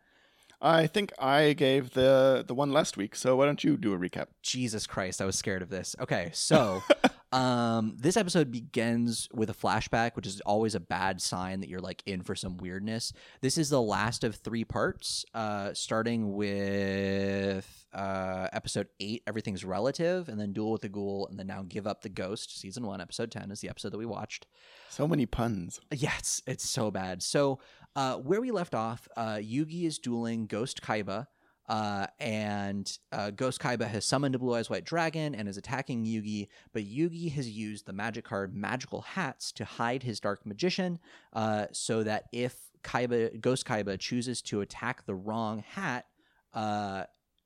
I 0.64 0.86
think 0.86 1.12
I 1.18 1.52
gave 1.52 1.90
the 1.90 2.42
the 2.46 2.54
one 2.54 2.72
last 2.72 2.96
week, 2.96 3.14
so 3.16 3.36
why 3.36 3.44
don't 3.44 3.62
you 3.62 3.76
do 3.76 3.92
a 3.92 3.98
recap? 3.98 4.28
Jesus 4.42 4.86
Christ, 4.86 5.20
I 5.20 5.26
was 5.26 5.36
scared 5.36 5.60
of 5.60 5.68
this. 5.68 5.94
Okay, 6.00 6.30
so 6.32 6.82
um, 7.32 7.98
this 8.00 8.16
episode 8.16 8.50
begins 8.50 9.28
with 9.30 9.50
a 9.50 9.52
flashback, 9.52 10.16
which 10.16 10.26
is 10.26 10.40
always 10.40 10.74
a 10.74 10.80
bad 10.80 11.20
sign 11.20 11.60
that 11.60 11.68
you're 11.68 11.80
like 11.80 12.02
in 12.06 12.22
for 12.22 12.34
some 12.34 12.56
weirdness. 12.56 13.12
This 13.42 13.58
is 13.58 13.68
the 13.68 13.82
last 13.82 14.24
of 14.24 14.36
three 14.36 14.64
parts, 14.64 15.26
uh, 15.34 15.74
starting 15.74 16.32
with 16.32 17.84
uh, 17.92 18.48
episode 18.54 18.88
eight, 19.00 19.22
Everything's 19.26 19.66
Relative, 19.66 20.30
and 20.30 20.40
then 20.40 20.54
Duel 20.54 20.72
with 20.72 20.82
the 20.82 20.88
Ghoul, 20.88 21.26
and 21.28 21.38
then 21.38 21.46
now 21.46 21.62
Give 21.68 21.86
Up 21.86 22.00
the 22.00 22.08
Ghost. 22.08 22.58
Season 22.58 22.86
one, 22.86 23.02
episode 23.02 23.30
10 23.30 23.50
is 23.50 23.60
the 23.60 23.68
episode 23.68 23.92
that 23.92 23.98
we 23.98 24.06
watched. 24.06 24.46
So 24.88 25.06
many 25.06 25.26
puns. 25.26 25.80
It's, 25.90 26.42
it's 26.46 26.68
so 26.68 26.90
bad. 26.90 27.22
So, 27.22 27.60
uh, 27.96 28.16
where 28.16 28.40
we 28.40 28.50
left 28.50 28.74
off, 28.74 29.08
uh, 29.16 29.36
Yugi 29.36 29.84
is 29.84 29.98
dueling 29.98 30.46
Ghost 30.46 30.82
Kaiba, 30.82 31.26
uh, 31.68 32.06
and 32.18 32.98
uh, 33.12 33.30
Ghost 33.30 33.60
Kaiba 33.60 33.86
has 33.86 34.04
summoned 34.04 34.34
a 34.34 34.38
Blue 34.38 34.54
Eyes 34.54 34.68
White 34.68 34.84
Dragon 34.84 35.34
and 35.34 35.48
is 35.48 35.56
attacking 35.56 36.04
Yugi, 36.04 36.48
but 36.72 36.82
Yugi 36.82 37.32
has 37.32 37.48
used 37.48 37.86
the 37.86 37.92
magic 37.92 38.24
card 38.24 38.54
Magical 38.54 39.00
Hats 39.02 39.52
to 39.52 39.64
hide 39.64 40.02
his 40.02 40.20
Dark 40.20 40.44
Magician, 40.44 40.98
uh, 41.32 41.66
so 41.72 42.02
that 42.02 42.24
if 42.32 42.56
Kaiba, 42.82 43.40
Ghost 43.40 43.64
Kaiba 43.64 43.98
chooses 43.98 44.42
to 44.42 44.60
attack 44.60 45.06
the 45.06 45.14
wrong 45.14 45.64
hat, 45.66 46.06
uh, 46.52 47.04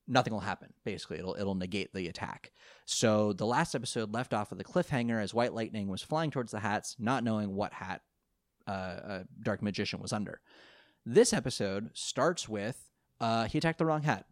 nothing 0.09 0.33
will 0.33 0.41
happen. 0.41 0.73
Basically, 0.85 1.19
it'll 1.19 1.37
it'll 1.39 1.55
negate 1.55 1.93
the 1.95 2.09
attack. 2.09 2.51
So 2.87 3.33
the 3.33 3.47
last 3.47 3.75
episode 3.75 4.13
left 4.13 4.35
off 4.35 4.51
with 4.51 4.61
a 4.61 4.65
cliffhanger 4.65 5.23
as 5.23 5.33
White 5.33 5.55
Lightning 5.55 5.89
was 5.89 6.03
flying 6.03 6.31
towards 6.31 6.51
the 6.51 6.61
hats, 6.61 6.97
not 6.99 7.23
knowing 7.23 7.55
what 7.55 7.73
hat 7.73 8.03
uh, 8.69 8.71
uh, 8.71 9.23
Dark 9.43 9.63
Magician 9.63 10.01
was 10.01 10.13
under. 10.13 10.41
This 11.07 11.33
episode 11.33 11.91
starts 11.95 12.49
with 12.49 12.91
uh, 13.21 13.45
he 13.47 13.59
attacked 13.59 13.79
the 13.79 13.87
wrong 13.87 14.03
hat. 14.03 14.27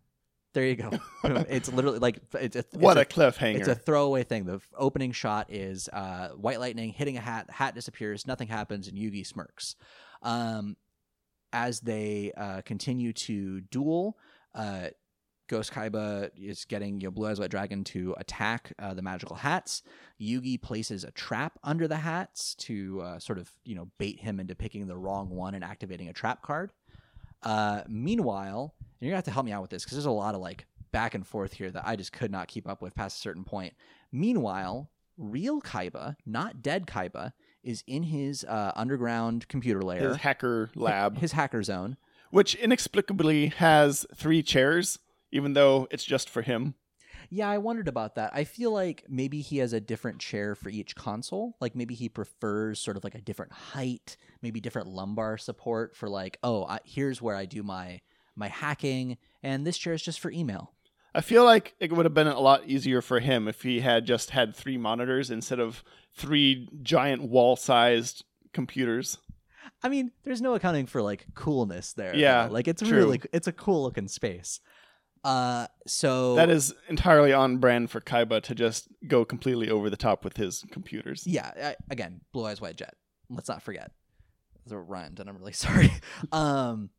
There 0.52 0.64
you 0.64 0.76
go. 0.76 0.90
It's 1.48 1.70
literally 1.70 1.98
like 1.98 2.20
it's 2.34 2.56
a, 2.56 2.60
it's 2.60 2.74
What 2.74 2.96
a, 2.96 3.00
a 3.00 3.04
cliffhanger. 3.04 3.58
it's 3.58 3.68
a 3.68 3.74
throwaway 3.74 4.22
thing. 4.24 4.46
The 4.46 4.60
opening 4.76 5.12
shot 5.12 5.52
is 5.52 5.88
uh, 5.92 6.28
White 6.30 6.60
Lightning 6.60 6.90
hitting 6.92 7.16
a 7.16 7.20
hat. 7.20 7.50
Hat 7.50 7.74
disappears. 7.74 8.26
Nothing 8.26 8.48
happens, 8.48 8.88
and 8.88 8.96
Yugi 8.96 9.26
smirks. 9.26 9.76
Um, 10.22 10.76
as 11.52 11.80
they 11.80 12.32
uh, 12.36 12.62
continue 12.62 13.12
to 13.12 13.60
duel, 13.62 14.16
uh, 14.54 14.88
Ghost 15.48 15.72
Kaiba 15.72 16.30
is 16.36 16.64
getting 16.64 17.00
you 17.00 17.06
know, 17.06 17.10
Blue 17.10 17.28
Eyes 17.28 17.38
White 17.38 17.50
Dragon 17.50 17.84
to 17.84 18.14
attack 18.18 18.72
uh, 18.78 18.94
the 18.94 19.02
magical 19.02 19.36
hats. 19.36 19.82
Yugi 20.20 20.60
places 20.60 21.04
a 21.04 21.10
trap 21.12 21.58
under 21.62 21.86
the 21.86 21.96
hats 21.98 22.54
to 22.56 23.00
uh, 23.02 23.18
sort 23.18 23.38
of 23.38 23.50
you 23.64 23.74
know 23.74 23.88
bait 23.98 24.20
him 24.20 24.40
into 24.40 24.54
picking 24.54 24.86
the 24.86 24.96
wrong 24.96 25.30
one 25.30 25.54
and 25.54 25.62
activating 25.64 26.08
a 26.08 26.12
trap 26.12 26.42
card. 26.42 26.72
Uh, 27.42 27.82
meanwhile, 27.88 28.74
and 28.80 28.88
you're 29.00 29.10
gonna 29.10 29.16
have 29.18 29.24
to 29.24 29.30
help 29.30 29.46
me 29.46 29.52
out 29.52 29.62
with 29.62 29.70
this 29.70 29.84
because 29.84 29.96
there's 29.96 30.06
a 30.06 30.10
lot 30.10 30.34
of 30.34 30.40
like 30.40 30.66
back 30.90 31.14
and 31.14 31.26
forth 31.26 31.52
here 31.52 31.70
that 31.70 31.86
I 31.86 31.94
just 31.96 32.12
could 32.12 32.30
not 32.30 32.48
keep 32.48 32.68
up 32.68 32.80
with 32.82 32.94
past 32.94 33.18
a 33.18 33.20
certain 33.20 33.44
point. 33.44 33.74
Meanwhile, 34.10 34.88
real 35.18 35.60
Kaiba, 35.60 36.16
not 36.24 36.62
dead 36.62 36.86
Kaiba, 36.86 37.32
is 37.62 37.84
in 37.86 38.04
his 38.04 38.44
uh, 38.44 38.72
underground 38.74 39.46
computer 39.48 39.82
layer, 39.82 40.08
His 40.08 40.16
hacker 40.18 40.70
lab, 40.74 41.18
his 41.18 41.32
hacker 41.32 41.62
zone. 41.62 41.96
which 42.30 42.54
inexplicably 42.54 43.48
has 43.48 44.06
three 44.14 44.42
chairs, 44.42 44.98
even 45.32 45.52
though 45.52 45.88
it's 45.90 46.04
just 46.04 46.28
for 46.30 46.42
him. 46.42 46.74
Yeah, 47.30 47.48
I 47.48 47.58
wondered 47.58 47.88
about 47.88 48.14
that. 48.16 48.30
I 48.34 48.44
feel 48.44 48.70
like 48.72 49.04
maybe 49.08 49.40
he 49.40 49.58
has 49.58 49.72
a 49.72 49.80
different 49.80 50.20
chair 50.20 50.54
for 50.54 50.68
each 50.68 50.94
console. 50.94 51.56
Like 51.60 51.74
maybe 51.74 51.94
he 51.94 52.08
prefers 52.08 52.80
sort 52.80 52.96
of 52.96 53.04
like 53.04 53.14
a 53.14 53.20
different 53.20 53.52
height, 53.52 54.16
maybe 54.42 54.60
different 54.60 54.88
lumbar 54.88 55.38
support 55.38 55.96
for 55.96 56.08
like, 56.08 56.38
oh, 56.42 56.64
I, 56.64 56.78
here's 56.84 57.20
where 57.20 57.36
I 57.36 57.46
do 57.46 57.62
my 57.62 58.00
my 58.38 58.48
hacking, 58.48 59.16
and 59.42 59.66
this 59.66 59.78
chair 59.78 59.94
is 59.94 60.02
just 60.02 60.20
for 60.20 60.30
email. 60.30 60.74
I 61.14 61.22
feel 61.22 61.44
like 61.44 61.74
it 61.80 61.90
would 61.92 62.04
have 62.04 62.12
been 62.12 62.26
a 62.26 62.38
lot 62.38 62.66
easier 62.66 63.00
for 63.00 63.20
him 63.20 63.48
if 63.48 63.62
he 63.62 63.80
had 63.80 64.04
just 64.04 64.30
had 64.30 64.54
three 64.54 64.76
monitors 64.76 65.30
instead 65.30 65.58
of 65.58 65.82
three 66.14 66.68
giant 66.82 67.22
wall-sized 67.22 68.22
computers. 68.52 69.16
I 69.82 69.88
mean, 69.88 70.12
there's 70.24 70.42
no 70.42 70.54
accounting 70.54 70.84
for 70.84 71.00
like 71.00 71.26
coolness 71.34 71.94
there. 71.94 72.12
though. 72.12 72.18
Yeah, 72.18 72.48
like 72.50 72.68
it's 72.68 72.82
true. 72.82 72.98
really 72.98 73.22
it's 73.32 73.46
a 73.46 73.52
cool 73.52 73.82
looking 73.82 74.08
space. 74.08 74.60
Uh, 75.26 75.66
so 75.88 76.36
That 76.36 76.50
is 76.50 76.72
entirely 76.88 77.32
on 77.32 77.58
brand 77.58 77.90
for 77.90 78.00
Kaiba 78.00 78.40
to 78.44 78.54
just 78.54 78.86
go 79.08 79.24
completely 79.24 79.68
over 79.68 79.90
the 79.90 79.96
top 79.96 80.22
with 80.22 80.36
his 80.36 80.64
computers. 80.70 81.24
yeah. 81.26 81.50
I, 81.60 81.76
again, 81.90 82.20
Blue 82.32 82.46
Eyes 82.46 82.60
White 82.60 82.76
Jet. 82.76 82.94
Let's 83.28 83.48
not 83.48 83.60
forget. 83.60 83.90
Those 84.66 84.84
rhymed, 84.86 85.18
and 85.18 85.28
I'm 85.28 85.36
really 85.36 85.52
sorry. 85.66 85.90
um, 86.30 86.90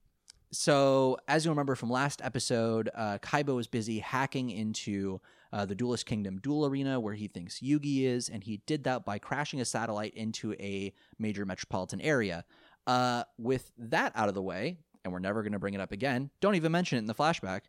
so 0.52 1.18
as 1.30 1.46
you 1.46 1.52
remember 1.52 1.76
from 1.76 1.90
last 1.90 2.22
episode, 2.22 2.90
uh, 2.94 3.18
Kaiba 3.20 3.56
was 3.56 3.68
busy 3.68 4.00
hacking 4.00 4.50
into 4.50 5.22
uh, 5.54 5.66
the 5.66 5.76
Duelist 5.76 6.06
Kingdom 6.06 6.40
duel 6.40 6.66
arena 6.66 7.00
where 7.00 7.14
he 7.14 7.30
thinks 7.30 7.62
Yugi 7.62 8.04
is, 8.04 8.28
and 8.28 8.44
he 8.44 8.58
did 8.66 8.84
that 8.84 9.06
by 9.06 9.20
crashing 9.20 9.62
a 9.62 9.66
satellite 9.66 10.14
into 10.16 10.52
a 10.56 10.94
major 11.18 11.46
metropolitan 11.46 12.02
area. 12.02 12.44
Uh, 12.88 13.24
with 13.38 13.72
that 13.78 14.12
out 14.16 14.28
of 14.28 14.36
the 14.36 14.42
way, 14.42 14.80
and 15.06 15.14
we're 15.14 15.20
never 15.20 15.44
going 15.44 15.54
to 15.54 15.60
bring 15.60 15.74
it 15.74 15.80
up 15.80 15.94
again. 15.94 16.30
Don't 16.42 16.56
even 16.56 16.74
mention 16.74 16.98
it 16.98 17.00
in 17.00 17.06
the 17.06 17.16
flashback. 17.16 17.62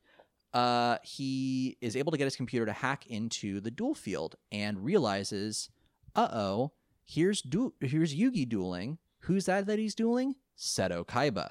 Uh, 0.55 0.97
he 1.03 1.77
is 1.81 1.97
able 1.97 2.11
to 2.11 2.19
get 2.19 2.25
his 2.25 2.37
computer 2.37 2.67
to 2.67 2.73
hack 2.73 3.07
into 3.07 3.61
the 3.61 3.71
duel 3.71 3.95
field 3.95 4.37
and 4.51 4.85
realizes, 4.85 5.69
uh 6.17 6.29
oh, 6.33 6.73
here's 7.05 7.43
du- 7.43 7.75
here's 7.81 8.15
Yugi 8.15 8.49
dueling. 8.49 8.99
Who's 9.21 9.47
that 9.47 9.67
that 9.67 9.79
he's 9.79 9.95
dueling? 9.95 10.37
Seto 10.57 11.05
Kaiba. 11.07 11.51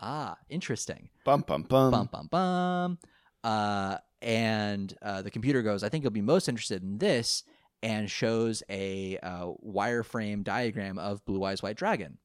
Ah, 0.00 0.36
interesting. 0.48 1.08
Bum 1.24 1.42
bum 1.46 1.62
bum. 1.62 1.90
Bum 1.90 2.08
bum 2.12 2.28
bum. 2.30 2.98
Uh, 3.42 3.98
and 4.22 4.94
uh, 5.02 5.22
the 5.22 5.30
computer 5.30 5.62
goes, 5.62 5.82
I 5.82 5.88
think 5.88 6.04
you'll 6.04 6.10
be 6.10 6.20
most 6.20 6.48
interested 6.48 6.82
in 6.82 6.98
this, 6.98 7.44
and 7.82 8.10
shows 8.10 8.62
a 8.68 9.18
uh, 9.22 9.46
wireframe 9.64 10.42
diagram 10.42 10.98
of 10.98 11.24
Blue 11.24 11.44
Eyes 11.44 11.62
White 11.62 11.76
Dragon. 11.76 12.18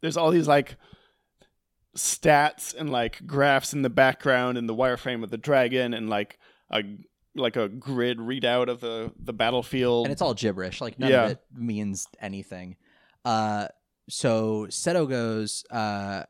There's 0.00 0.16
all 0.16 0.30
these 0.30 0.48
like 0.48 0.76
stats 1.96 2.74
and 2.74 2.90
like 2.90 3.26
graphs 3.26 3.72
in 3.72 3.82
the 3.82 3.90
background 3.90 4.56
and 4.58 4.68
the 4.68 4.74
wireframe 4.74 5.22
of 5.22 5.30
the 5.30 5.36
dragon 5.38 5.92
and 5.94 6.08
like 6.08 6.38
a 6.70 6.82
like 7.34 7.56
a 7.56 7.68
grid 7.68 8.18
readout 8.18 8.68
of 8.68 8.80
the 8.80 9.12
the 9.18 9.32
battlefield. 9.32 10.06
and 10.06 10.12
it's 10.12 10.22
all 10.22 10.34
gibberish. 10.34 10.80
Like 10.80 10.98
none 10.98 11.10
Yeah. 11.10 11.24
of 11.24 11.30
it 11.32 11.40
means 11.54 12.06
anything. 12.20 12.76
Uh, 13.24 13.68
so 14.08 14.66
Seto 14.68 15.08
goes, 15.08 15.64
uh, 15.70 16.24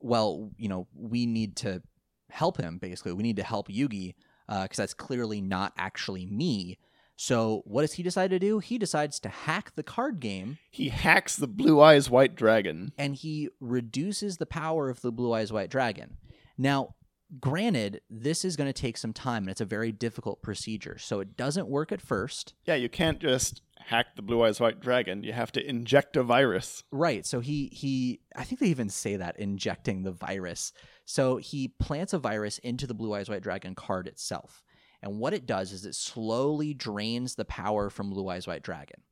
well, 0.00 0.50
you 0.58 0.68
know, 0.68 0.86
we 0.94 1.26
need 1.26 1.56
to 1.56 1.82
help 2.30 2.58
him. 2.58 2.78
Basically, 2.78 3.12
we 3.12 3.22
need 3.22 3.36
to 3.36 3.42
help 3.42 3.68
Yugi 3.68 4.14
because 4.48 4.76
that's 4.76 4.94
clearly 4.94 5.40
not 5.40 5.72
actually 5.78 6.26
me. 6.26 6.78
So 7.16 7.62
what 7.64 7.82
does 7.82 7.94
he 7.94 8.02
decide 8.02 8.30
to 8.30 8.38
do? 8.38 8.58
He 8.58 8.76
decides 8.78 9.20
to 9.20 9.28
hack 9.28 9.72
the 9.76 9.82
card 9.82 10.20
game 10.20 10.58
he 10.70 10.88
hacks 10.88 11.36
the 11.36 11.46
blue 11.46 11.80
eyes 11.80 12.10
white 12.10 12.34
dragon. 12.34 12.92
and 12.98 13.14
he 13.14 13.48
reduces 13.60 14.36
the 14.38 14.46
power 14.46 14.88
of 14.90 15.00
the 15.00 15.12
Blue 15.12 15.32
Eyes 15.32 15.52
White 15.52 15.70
Dragon. 15.70 16.16
Now, 16.58 16.94
granted, 17.40 18.00
this 18.10 18.44
is 18.44 18.56
going 18.56 18.68
to 18.72 18.80
take 18.80 18.96
some 18.96 19.12
time 19.12 19.44
and 19.44 19.50
it's 19.50 19.60
a 19.60 19.64
very 19.64 19.92
difficult 19.92 20.42
procedure. 20.42 20.98
So 20.98 21.20
it 21.20 21.36
doesn't 21.36 21.68
work 21.68 21.92
at 21.92 22.00
first. 22.02 22.54
Yeah, 22.64 22.74
you 22.74 22.88
can't 22.88 23.20
just 23.20 23.62
hack 23.78 24.16
the 24.16 24.22
blue 24.22 24.42
eyes 24.42 24.60
white 24.60 24.80
dragon. 24.80 25.22
You 25.22 25.32
have 25.32 25.52
to 25.52 25.68
inject 25.68 26.16
a 26.16 26.22
virus. 26.22 26.84
Right. 26.90 27.24
So 27.26 27.40
he 27.40 27.68
he 27.72 28.20
I 28.34 28.44
think 28.44 28.60
they 28.60 28.68
even 28.68 28.88
say 28.88 29.16
that 29.16 29.38
injecting 29.38 30.02
the 30.02 30.12
virus. 30.12 30.72
So 31.04 31.36
he 31.36 31.68
plants 31.68 32.12
a 32.12 32.18
virus 32.18 32.58
into 32.58 32.86
the 32.86 32.94
Blue 32.94 33.14
Eyes 33.14 33.28
White 33.28 33.42
Dragon 33.42 33.74
card 33.74 34.06
itself. 34.06 34.62
And 35.04 35.18
what 35.18 35.34
it 35.34 35.44
does 35.44 35.70
is 35.70 35.84
it 35.84 35.94
slowly 35.94 36.72
drains 36.72 37.34
the 37.34 37.44
power 37.44 37.90
from 37.90 38.08
Blue 38.08 38.26
Eyes 38.26 38.46
White 38.46 38.62
Dragon. 38.62 39.02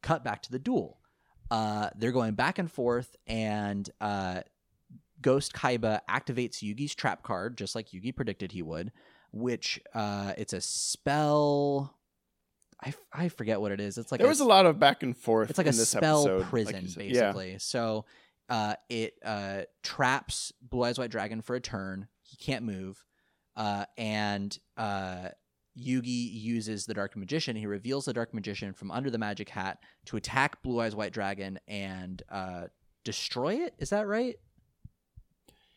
Cut 0.00 0.24
back 0.24 0.42
to 0.44 0.50
the 0.50 0.58
duel. 0.58 0.98
Uh, 1.50 1.90
they're 1.94 2.10
going 2.10 2.32
back 2.32 2.58
and 2.58 2.72
forth, 2.72 3.14
and 3.26 3.88
uh, 4.00 4.40
Ghost 5.20 5.52
Kaiba 5.52 6.00
activates 6.08 6.62
Yugi's 6.62 6.94
trap 6.94 7.22
card, 7.22 7.58
just 7.58 7.74
like 7.74 7.90
Yugi 7.90 8.16
predicted 8.16 8.50
he 8.52 8.62
would, 8.62 8.92
which 9.30 9.78
uh, 9.94 10.32
it's 10.38 10.54
a 10.54 10.60
spell. 10.62 11.98
I, 12.82 12.88
f- 12.88 12.96
I 13.12 13.28
forget 13.28 13.60
what 13.60 13.72
it 13.72 13.80
is. 13.80 13.98
It's 13.98 14.10
like 14.10 14.20
there 14.20 14.28
was 14.28 14.40
a 14.40 14.46
lot 14.46 14.64
of 14.64 14.80
back 14.80 15.02
and 15.02 15.14
forth. 15.14 15.50
it's 15.50 15.58
like 15.58 15.66
a 15.66 15.72
spell 15.74 16.22
episode, 16.22 16.44
prison 16.46 16.82
you 16.82 16.88
said. 16.88 17.04
Yeah. 17.04 17.20
basically 17.32 17.58
so 17.58 18.06
uh, 18.48 18.74
it 18.88 19.14
uh, 19.22 19.62
traps 19.82 20.52
blue 20.62 20.82
eyes 20.84 20.98
white 20.98 21.10
dragon 21.10 21.42
for 21.42 21.54
a 21.54 21.60
turn 21.60 22.08
he 22.22 22.36
can't 22.38 22.64
move 22.64 23.04
uh, 23.56 23.84
and 23.98 24.58
uh, 24.76 25.28
yugi 25.78 26.30
uses 26.32 26.84
the 26.86 26.94
dark 26.94 27.16
magician 27.16 27.56
he 27.56 27.66
reveals 27.66 28.04
the 28.04 28.12
dark 28.12 28.34
magician 28.34 28.72
from 28.72 28.90
under 28.90 29.10
the 29.10 29.18
magic 29.18 29.48
hat 29.48 29.78
to 30.04 30.16
attack 30.16 30.62
blue 30.62 30.80
eyes 30.80 30.94
white 30.94 31.12
dragon 31.12 31.58
and 31.66 32.22
uh, 32.30 32.64
destroy 33.04 33.54
it 33.54 33.74
is 33.78 33.90
that 33.90 34.06
right 34.06 34.36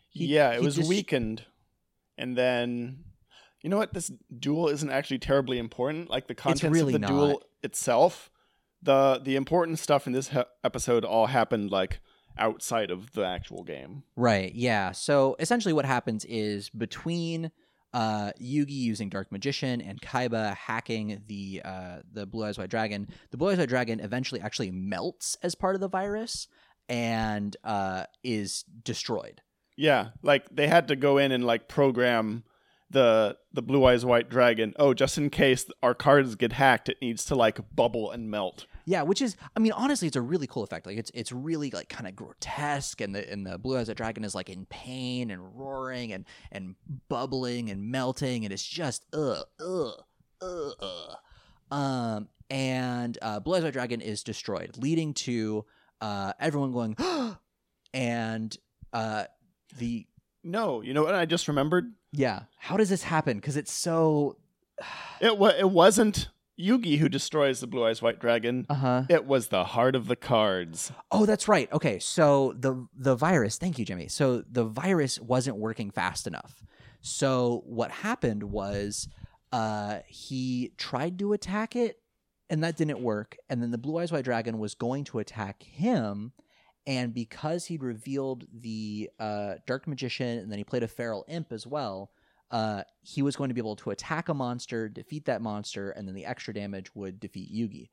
He- 0.09 0.27
yeah, 0.27 0.51
it 0.53 0.61
was 0.61 0.79
weakened, 0.79 1.43
and 2.17 2.37
then 2.37 3.03
you 3.61 3.69
know 3.69 3.77
what? 3.77 3.93
This 3.93 4.11
duel 4.37 4.69
isn't 4.69 4.89
actually 4.89 5.19
terribly 5.19 5.57
important. 5.57 6.09
Like 6.09 6.27
the 6.27 6.35
contents 6.35 6.63
really 6.73 6.93
of 6.95 7.01
the 7.01 7.07
not. 7.07 7.07
duel 7.09 7.43
itself, 7.63 8.29
the 8.81 9.19
the 9.23 9.35
important 9.35 9.79
stuff 9.79 10.07
in 10.07 10.13
this 10.13 10.29
he- 10.29 10.43
episode 10.63 11.03
all 11.03 11.27
happened 11.27 11.71
like 11.71 11.99
outside 12.37 12.91
of 12.91 13.11
the 13.13 13.25
actual 13.25 13.63
game. 13.63 14.03
Right. 14.15 14.53
Yeah. 14.55 14.91
So 14.91 15.35
essentially, 15.39 15.73
what 15.73 15.85
happens 15.85 16.23
is 16.25 16.69
between 16.69 17.51
uh, 17.95 18.31
Yugi 18.41 18.71
using 18.71 19.07
Dark 19.07 19.31
Magician 19.31 19.79
and 19.79 20.01
Kaiba 20.01 20.53
hacking 20.53 21.23
the 21.27 21.61
uh, 21.63 21.99
the 22.11 22.25
Blue 22.25 22.43
Eyes 22.43 22.57
White 22.57 22.69
Dragon, 22.69 23.07
the 23.31 23.37
Blue 23.37 23.51
Eyes 23.51 23.57
White 23.57 23.69
Dragon 23.69 24.01
eventually 24.01 24.41
actually 24.41 24.69
melts 24.69 25.37
as 25.41 25.55
part 25.55 25.75
of 25.75 25.81
the 25.81 25.87
virus 25.87 26.49
and 26.89 27.55
uh, 27.63 28.03
is 28.21 28.65
destroyed. 28.83 29.41
Yeah, 29.77 30.09
like 30.21 30.53
they 30.53 30.67
had 30.67 30.89
to 30.89 30.97
go 30.97 31.17
in 31.17 31.31
and 31.31 31.45
like 31.45 31.69
program 31.69 32.43
the 32.89 33.37
the 33.53 33.61
blue 33.61 33.83
eyes 33.85 34.05
white 34.05 34.29
dragon. 34.29 34.73
Oh, 34.77 34.93
just 34.93 35.17
in 35.17 35.29
case 35.29 35.65
our 35.81 35.93
cards 35.93 36.35
get 36.35 36.53
hacked, 36.53 36.89
it 36.89 36.97
needs 37.01 37.25
to 37.25 37.35
like 37.35 37.59
bubble 37.75 38.11
and 38.11 38.29
melt. 38.29 38.65
Yeah, 38.87 39.01
which 39.01 39.21
is, 39.21 39.35
I 39.55 39.59
mean, 39.59 39.71
honestly, 39.71 40.07
it's 40.07 40.15
a 40.15 40.21
really 40.21 40.45
cool 40.47 40.63
effect. 40.63 40.85
Like, 40.85 40.97
it's 40.97 41.11
it's 41.15 41.31
really 41.31 41.71
like 41.71 41.89
kind 41.89 42.07
of 42.07 42.15
grotesque, 42.15 43.01
and 43.01 43.15
the 43.15 43.29
and 43.31 43.45
the 43.45 43.57
blue 43.57 43.77
eyes 43.77 43.89
dragon 43.89 44.23
is 44.23 44.35
like 44.35 44.49
in 44.49 44.65
pain 44.67 45.31
and 45.31 45.41
roaring 45.59 46.13
and 46.13 46.25
and 46.51 46.75
bubbling 47.09 47.69
and 47.71 47.89
melting, 47.91 48.45
and 48.45 48.53
it's 48.53 48.65
just 48.65 49.05
ugh 49.13 49.43
ugh 49.59 50.03
ugh. 50.41 50.73
ugh. 50.79 51.17
Um, 51.71 52.27
and 52.51 53.17
uh, 53.23 53.39
blue 53.39 53.55
eyes 53.57 53.71
dragon 53.73 54.01
is 54.01 54.21
destroyed, 54.23 54.77
leading 54.77 55.13
to 55.15 55.65
uh 56.01 56.33
everyone 56.39 56.71
going, 56.71 56.95
and 57.93 58.55
uh 58.93 59.23
the 59.77 60.05
No, 60.43 60.81
you 60.81 60.93
know 60.93 61.03
what? 61.03 61.15
I 61.15 61.25
just 61.25 61.47
remembered. 61.47 61.91
yeah, 62.11 62.43
how 62.57 62.77
does 62.77 62.89
this 62.89 63.03
happen? 63.03 63.37
Because 63.37 63.57
it's 63.57 63.71
so 63.73 64.37
It 65.21 65.37
wa- 65.37 65.53
it 65.57 65.69
wasn't 65.71 66.29
Yugi 66.59 66.97
who 66.97 67.09
destroys 67.09 67.59
the 67.59 67.67
blue 67.67 67.85
eyes 67.85 68.01
white 68.01 68.19
dragon. 68.19 68.65
uh 68.69 68.73
huh. 68.73 69.03
It 69.09 69.25
was 69.25 69.47
the 69.47 69.63
heart 69.65 69.95
of 69.95 70.07
the 70.07 70.15
cards. 70.15 70.91
Oh, 71.11 71.25
that's 71.25 71.47
right. 71.47 71.71
Okay, 71.73 71.99
so 71.99 72.53
the 72.57 72.87
the 72.95 73.15
virus. 73.15 73.57
Thank 73.57 73.77
you, 73.79 73.85
Jimmy. 73.85 74.07
So 74.07 74.43
the 74.49 74.63
virus 74.63 75.19
wasn't 75.19 75.57
working 75.57 75.91
fast 75.91 76.27
enough. 76.27 76.63
So 77.01 77.63
what 77.65 77.91
happened 77.91 78.43
was, 78.43 79.07
uh, 79.51 79.99
he 80.07 80.71
tried 80.77 81.19
to 81.19 81.33
attack 81.33 81.75
it, 81.75 81.99
and 82.49 82.63
that 82.63 82.77
didn't 82.77 82.99
work. 82.99 83.37
And 83.49 83.61
then 83.61 83.71
the 83.71 83.77
Blue 83.77 83.97
Eyes 83.99 84.11
White 84.11 84.23
Dragon 84.25 84.57
was 84.57 84.73
going 84.73 85.03
to 85.05 85.19
attack 85.19 85.61
him, 85.63 86.31
and 86.87 87.13
because 87.13 87.65
he'd 87.65 87.83
revealed 87.83 88.45
the 88.51 89.09
uh, 89.19 89.55
Dark 89.67 89.87
Magician, 89.87 90.39
and 90.39 90.51
then 90.51 90.57
he 90.57 90.63
played 90.63 90.83
a 90.83 90.87
Feral 90.87 91.25
Imp 91.27 91.51
as 91.51 91.67
well. 91.67 92.11
Uh, 92.55 92.83
he 93.01 93.21
was 93.21 93.35
going 93.35 93.49
to 93.49 93.53
be 93.53 93.59
able 93.59 93.75
to 93.75 93.89
attack 93.89 94.29
a 94.29 94.33
monster, 94.33 94.87
defeat 94.87 95.25
that 95.25 95.41
monster, 95.41 95.89
and 95.91 96.07
then 96.07 96.15
the 96.15 96.25
extra 96.25 96.53
damage 96.53 96.89
would 96.95 97.19
defeat 97.19 97.53
Yugi. 97.53 97.89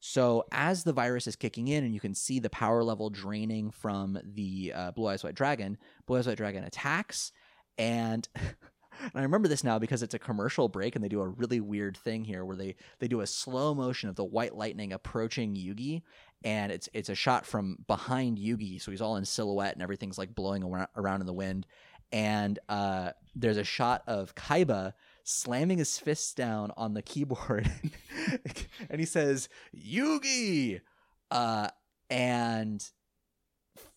So 0.00 0.44
as 0.50 0.82
the 0.82 0.92
virus 0.92 1.28
is 1.28 1.36
kicking 1.36 1.68
in, 1.68 1.84
and 1.84 1.94
you 1.94 2.00
can 2.00 2.12
see 2.12 2.40
the 2.40 2.50
power 2.50 2.82
level 2.82 3.10
draining 3.10 3.70
from 3.70 4.18
the 4.24 4.72
uh, 4.74 4.90
Blue 4.90 5.06
Eyes 5.06 5.22
White 5.22 5.36
Dragon, 5.36 5.78
Blue 6.06 6.18
Eyes 6.18 6.26
White 6.26 6.36
Dragon 6.36 6.64
attacks, 6.64 7.30
and 7.78 8.28
and 8.34 9.12
I 9.14 9.22
remember 9.22 9.46
this 9.46 9.62
now 9.62 9.78
because 9.78 10.02
it's 10.02 10.14
a 10.14 10.18
commercial 10.18 10.68
break, 10.68 10.96
and 10.96 11.04
they 11.04 11.08
do 11.08 11.20
a 11.20 11.28
really 11.28 11.60
weird 11.60 11.96
thing 11.96 12.24
here 12.24 12.44
where 12.44 12.56
they 12.56 12.74
they 12.98 13.06
do 13.06 13.20
a 13.20 13.26
slow 13.28 13.72
motion 13.72 14.08
of 14.08 14.16
the 14.16 14.24
white 14.24 14.56
lightning 14.56 14.92
approaching 14.92 15.54
Yugi, 15.54 16.02
and 16.42 16.72
it's 16.72 16.88
it's 16.92 17.08
a 17.08 17.14
shot 17.14 17.46
from 17.46 17.78
behind 17.86 18.38
Yugi, 18.38 18.82
so 18.82 18.90
he's 18.90 19.00
all 19.00 19.14
in 19.14 19.24
silhouette, 19.24 19.74
and 19.74 19.82
everything's 19.84 20.18
like 20.18 20.34
blowing 20.34 20.64
around 20.96 21.20
in 21.20 21.26
the 21.28 21.32
wind, 21.32 21.68
and 22.12 22.58
uh, 22.68 23.12
there's 23.34 23.56
a 23.56 23.64
shot 23.64 24.02
of 24.06 24.34
Kaiba 24.34 24.92
slamming 25.24 25.78
his 25.78 25.98
fists 25.98 26.34
down 26.34 26.72
on 26.76 26.94
the 26.94 27.02
keyboard. 27.02 27.70
And 28.88 29.00
he 29.00 29.06
says 29.06 29.48
yugi! 29.76 30.80
Uh, 31.30 31.68
and 32.08 32.84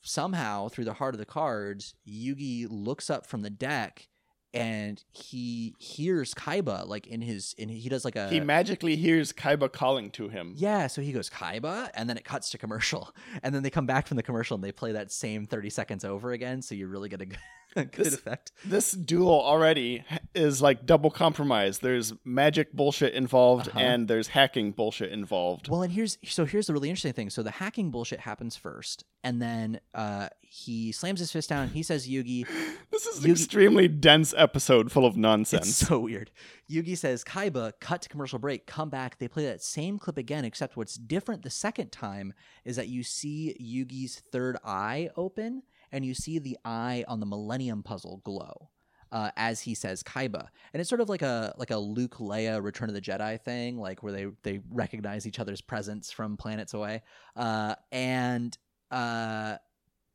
somehow 0.02 0.68
through 0.68 0.86
the 0.86 0.94
heart 0.94 1.14
of 1.14 1.20
the 1.20 1.26
cards 1.26 1.94
yugi 2.08 2.66
looks 2.70 3.10
up 3.10 3.26
from 3.28 3.42
the 3.42 3.50
deck 3.50 4.08
and 4.54 5.04
he 5.12 5.76
hears 5.80 6.34
kaiba 6.34 6.88
like 6.88 7.08
in 7.08 7.22
his 7.22 7.54
in 7.58 7.68
he 7.70 7.90
does 7.90 8.06
like 8.06 8.16
a 8.16 8.30
he 8.30 8.40
magically 8.40 8.96
hears 8.96 9.34
Kaiba 9.34 9.72
calling 9.72 10.10
to 10.12 10.30
him. 10.30 10.54
yeah 10.56 10.88
so 10.88 11.02
he 11.02 11.12
goes 11.12 11.30
kaiba? 11.30 11.90
And 11.94 12.10
then 12.10 12.18
it 12.18 12.24
cuts 12.24 12.50
to 12.52 12.58
commercial. 12.58 13.14
And 13.44 13.54
then 13.54 13.64
they 13.64 13.70
come 13.70 13.86
back 13.86 14.08
from 14.08 14.18
the 14.18 14.24
commercial 14.24 14.56
and 14.56 14.64
they 14.64 14.72
play 14.72 14.94
that 14.94 15.12
same 15.12 15.46
30 15.46 15.70
seconds 15.70 16.06
over 16.06 16.32
again 16.32 16.62
so 16.62 16.74
you 16.74 16.88
really 16.88 17.10
get 17.10 17.22
a 17.22 17.28
good, 17.92 17.92
This- 17.94 18.14
effect 18.14 18.52
This 18.64 18.92
duel 18.94 19.30
already 19.42 20.04
is 20.34 20.62
like 20.62 20.86
double 20.86 21.12
compromise. 21.12 21.80
There's 21.80 22.14
magic 22.24 22.72
bullshit 22.74 23.14
involved 23.14 23.68
Uh-huh. 23.70 23.80
and 23.80 24.08
there's 24.08 24.30
hacking 24.30 24.72
bullshit 24.72 25.12
involved. 25.12 25.68
Well, 25.70 25.82
and 25.84 25.92
here's 25.92 26.18
so 26.26 26.46
here's 26.46 26.68
the 26.68 26.74
really 26.74 26.90
interesting 26.90 27.14
thing. 27.14 27.30
So 27.30 27.44
the 27.44 27.52
hacking 27.52 27.92
bullshit 27.92 28.22
happens 28.22 28.56
first, 28.56 29.04
and 29.24 29.42
then 29.42 29.80
uh, 29.94 30.30
he 30.42 30.92
slams 30.92 31.20
his 31.20 31.32
fist 31.32 31.50
down. 31.50 31.68
He 31.70 31.84
says 31.84 32.08
Yugi. 32.08 32.48
This 32.92 33.08
is 33.08 33.26
an 33.26 33.32
extremely 33.32 33.90
dense 33.90 34.34
episode 34.38 34.90
full 34.90 35.06
of 35.06 35.18
nonsense. 35.18 35.68
It's 35.68 35.88
so 35.90 36.00
weird. 36.08 36.32
Yugi 36.72 36.98
says 36.98 37.26
Kaiba. 37.26 37.74
Cut 37.82 38.02
to 38.04 38.10
commercial 38.10 38.40
break. 38.40 38.66
Come 38.68 38.90
back. 38.90 39.20
They 39.20 39.28
play 39.28 39.44
that 39.48 39.62
same 39.62 40.00
clip 40.00 40.18
again, 40.18 40.46
except 40.46 40.78
what's 40.78 40.96
different 40.96 41.42
the 41.44 41.50
second 41.50 41.92
time 41.92 42.34
is 42.64 42.78
that 42.78 42.88
you 42.88 43.04
see 43.04 43.54
Yugi's 43.62 44.22
third 44.32 44.56
eye 44.64 45.10
open, 45.18 45.64
and 45.92 46.06
you 46.06 46.14
see 46.14 46.40
the 46.40 46.58
eye 46.66 47.04
on 47.08 47.20
the 47.20 47.26
Millennium 47.26 47.84
Puzzle 47.84 48.22
glow. 48.24 48.70
Uh, 49.12 49.30
as 49.38 49.62
he 49.62 49.76
says 49.76 50.04
Kaiba, 50.04 50.48
and 50.74 50.82
it's 50.82 50.90
sort 50.90 51.00
of 51.00 51.08
like 51.08 51.22
a 51.22 51.54
like 51.58 51.70
a 51.70 51.78
Luke 51.78 52.16
Leia 52.16 52.62
Return 52.62 52.90
of 52.90 52.96
the 52.96 53.02
Jedi 53.02 53.40
thing, 53.40 53.78
like 53.78 54.04
where 54.04 54.12
they 54.12 54.26
they 54.44 54.60
recognize 54.70 55.26
each 55.26 55.40
other's 55.40 55.62
presence 55.62 56.12
from 56.12 56.36
planets 56.36 56.74
away. 56.74 57.02
Uh, 57.36 57.76
and 57.94 58.58
uh, 58.92 59.56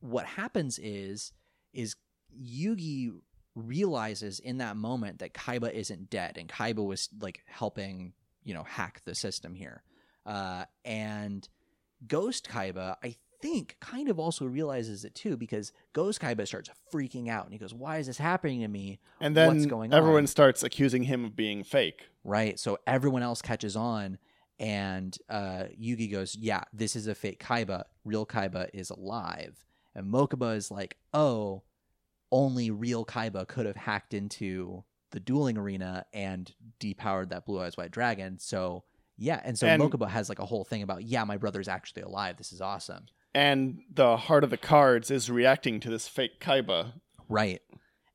what 0.01 0.27
happens 0.27 0.79
is 0.83 1.33
is 1.73 1.97
Yugi 2.39 3.13
realizes 3.55 4.41
in 4.41 4.59
that 4.59 4.77
moment 4.77 5.21
that 5.21 5.35
Kaiba 5.35 5.73
isn't 5.73 6.11
dead, 6.11 6.37
and 6.37 6.49
Kaiba 6.49 6.85
was 6.85 7.09
like 7.21 7.41
helping 7.47 8.13
you 8.45 8.55
know 8.55 8.65
hack 8.65 9.03
the 9.05 9.15
system 9.15 9.55
here, 9.55 9.83
uh, 10.27 10.65
and 10.85 11.49
Ghost 12.07 12.49
Kaiba 12.51 12.97
I 13.03 13.17
think 13.41 13.77
kind 13.81 14.09
of 14.09 14.19
also 14.19 14.45
realizes 14.45 15.05
it 15.05 15.15
too 15.15 15.37
because 15.37 15.73
Ghost 15.93 16.21
Kaiba 16.21 16.47
starts 16.47 16.71
freaking 16.93 17.29
out 17.29 17.45
and 17.45 17.53
he 17.53 17.59
goes, 17.59 17.73
"Why 17.75 17.99
is 17.99 18.07
this 18.07 18.19
happening 18.19 18.61
to 18.61 18.69
me?" 18.69 19.01
and 19.21 19.37
then 19.37 19.49
what's 19.55 19.67
going 19.67 19.93
everyone 19.95 20.23
on? 20.25 20.27
starts 20.27 20.63
accusing 20.63 21.05
him 21.05 21.25
of 21.25 21.35
being 21.37 21.65
fake. 21.65 22.09
right? 22.25 22.59
So 22.59 22.79
everyone 22.87 23.23
else 23.23 23.41
catches 23.43 23.77
on, 23.77 24.19
and 24.59 25.17
uh, 25.29 25.65
Yugi 25.81 26.11
goes, 26.11 26.37
"Yeah, 26.37 26.63
this 26.73 26.95
is 26.97 27.07
a 27.07 27.15
fake 27.15 27.43
Kaiba. 27.43 27.85
Real 28.05 28.27
Kaiba 28.27 28.69
is 28.75 28.91
alive." 28.91 29.65
And 29.95 30.07
Mokuba 30.13 30.55
is 30.57 30.71
like, 30.71 30.99
"Oh, 31.15 31.63
only 32.31 32.71
real 32.71 33.05
Kaiba 33.05 33.49
could 33.49 33.67
have 33.67 33.77
hacked 33.77 34.15
into 34.15 34.85
the 35.13 35.19
dueling 35.21 35.59
arena 35.59 36.05
and 36.13 36.53
depowered 36.79 37.31
that 37.31 37.45
Blue 37.47 37.61
Eyes 37.61 37.77
White 37.77 37.91
Dragon." 37.91 38.39
So 38.39 38.85
yeah, 39.17 39.41
and 39.45 39.59
so 39.59 39.67
And- 39.67 39.83
Mokuba 39.83 40.09
has 40.09 40.29
like 40.29 40.39
a 40.39 40.47
whole 40.47 40.65
thing 40.65 40.83
about, 40.83 41.03
"Yeah, 41.05 41.25
my 41.25 41.37
brother's 41.39 41.69
actually 41.69 42.03
alive. 42.03 42.37
This 42.37 42.53
is 42.53 42.61
awesome." 42.61 43.07
And 43.35 43.83
the 43.93 44.17
heart 44.17 44.45
of 44.45 44.51
the 44.51 44.57
cards 44.57 45.11
is 45.11 45.31
reacting 45.31 45.81
to 45.81 45.91
this 45.91 46.09
fake 46.09 46.41
Kaiba. 46.41 46.95
Right. 47.29 47.63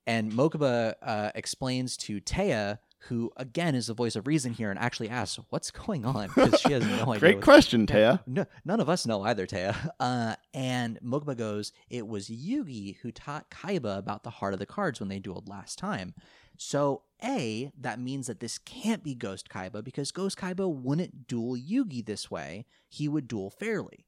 And 0.05 0.31
Mokuba 0.33 0.95
uh, 1.01 1.31
explains 1.33 1.97
to 1.97 2.19
Téa, 2.21 2.79
who 3.07 3.31
again 3.37 3.75
is 3.75 3.87
the 3.87 3.93
voice 3.93 4.15
of 4.15 4.27
reason 4.27 4.53
here, 4.53 4.69
and 4.69 4.79
actually 4.79 5.09
asks, 5.09 5.39
"What's 5.49 5.71
going 5.71 6.05
on?" 6.05 6.27
Because 6.27 6.59
she 6.59 6.73
has 6.73 6.85
no 6.85 7.03
idea. 7.13 7.19
Great 7.19 7.41
question, 7.41 7.87
Téa. 7.87 8.19
No, 8.27 8.45
none 8.65 8.79
of 8.79 8.89
us 8.89 9.07
know 9.07 9.23
either, 9.23 9.47
Téa. 9.47 9.91
Uh, 9.99 10.35
and 10.53 10.99
Mokuba 11.01 11.35
goes, 11.35 11.71
"It 11.89 12.07
was 12.07 12.29
Yugi 12.29 12.97
who 12.97 13.11
taught 13.11 13.49
Kaiba 13.49 13.97
about 13.97 14.23
the 14.23 14.29
heart 14.29 14.53
of 14.53 14.59
the 14.59 14.65
cards 14.65 14.99
when 14.99 15.09
they 15.09 15.19
dueled 15.19 15.49
last 15.49 15.79
time." 15.79 16.13
So, 16.57 17.03
a 17.23 17.71
that 17.79 17.99
means 17.99 18.27
that 18.27 18.39
this 18.39 18.57
can't 18.57 19.03
be 19.03 19.15
Ghost 19.15 19.49
Kaiba 19.49 19.83
because 19.83 20.11
Ghost 20.11 20.37
Kaiba 20.37 20.71
wouldn't 20.71 21.27
duel 21.27 21.55
Yugi 21.57 22.05
this 22.05 22.29
way. 22.29 22.65
He 22.89 23.07
would 23.07 23.27
duel 23.27 23.49
fairly. 23.49 24.05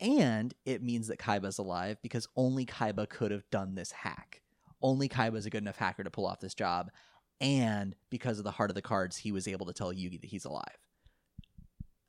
And 0.00 0.52
it 0.64 0.82
means 0.82 1.08
that 1.08 1.18
Kaiba's 1.18 1.58
alive 1.58 1.98
because 2.02 2.28
only 2.36 2.66
Kaiba 2.66 3.08
could 3.08 3.30
have 3.30 3.48
done 3.50 3.74
this 3.74 3.92
hack. 3.92 4.42
Only 4.82 5.08
Kaiba's 5.08 5.46
a 5.46 5.50
good 5.50 5.62
enough 5.62 5.76
hacker 5.76 6.04
to 6.04 6.10
pull 6.10 6.26
off 6.26 6.40
this 6.40 6.54
job. 6.54 6.90
And 7.40 7.94
because 8.10 8.38
of 8.38 8.44
the 8.44 8.50
heart 8.50 8.70
of 8.70 8.74
the 8.74 8.82
cards, 8.82 9.16
he 9.16 9.32
was 9.32 9.48
able 9.48 9.66
to 9.66 9.72
tell 9.72 9.92
Yugi 9.92 10.20
that 10.20 10.30
he's 10.30 10.44
alive. 10.44 10.78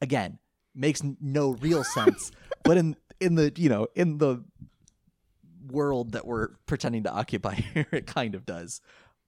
Again, 0.01 0.39
makes 0.75 1.01
no 1.19 1.51
real 1.53 1.83
sense, 1.95 2.31
but 2.63 2.77
in 2.77 2.95
in 3.19 3.35
the 3.35 3.51
you 3.55 3.67
know 3.67 3.87
in 3.95 4.19
the 4.19 4.43
world 5.69 6.13
that 6.13 6.25
we're 6.25 6.49
pretending 6.65 7.03
to 7.03 7.11
occupy 7.11 7.55
here, 7.73 7.87
it 7.91 8.07
kind 8.07 8.35
of 8.35 8.45
does 8.45 8.81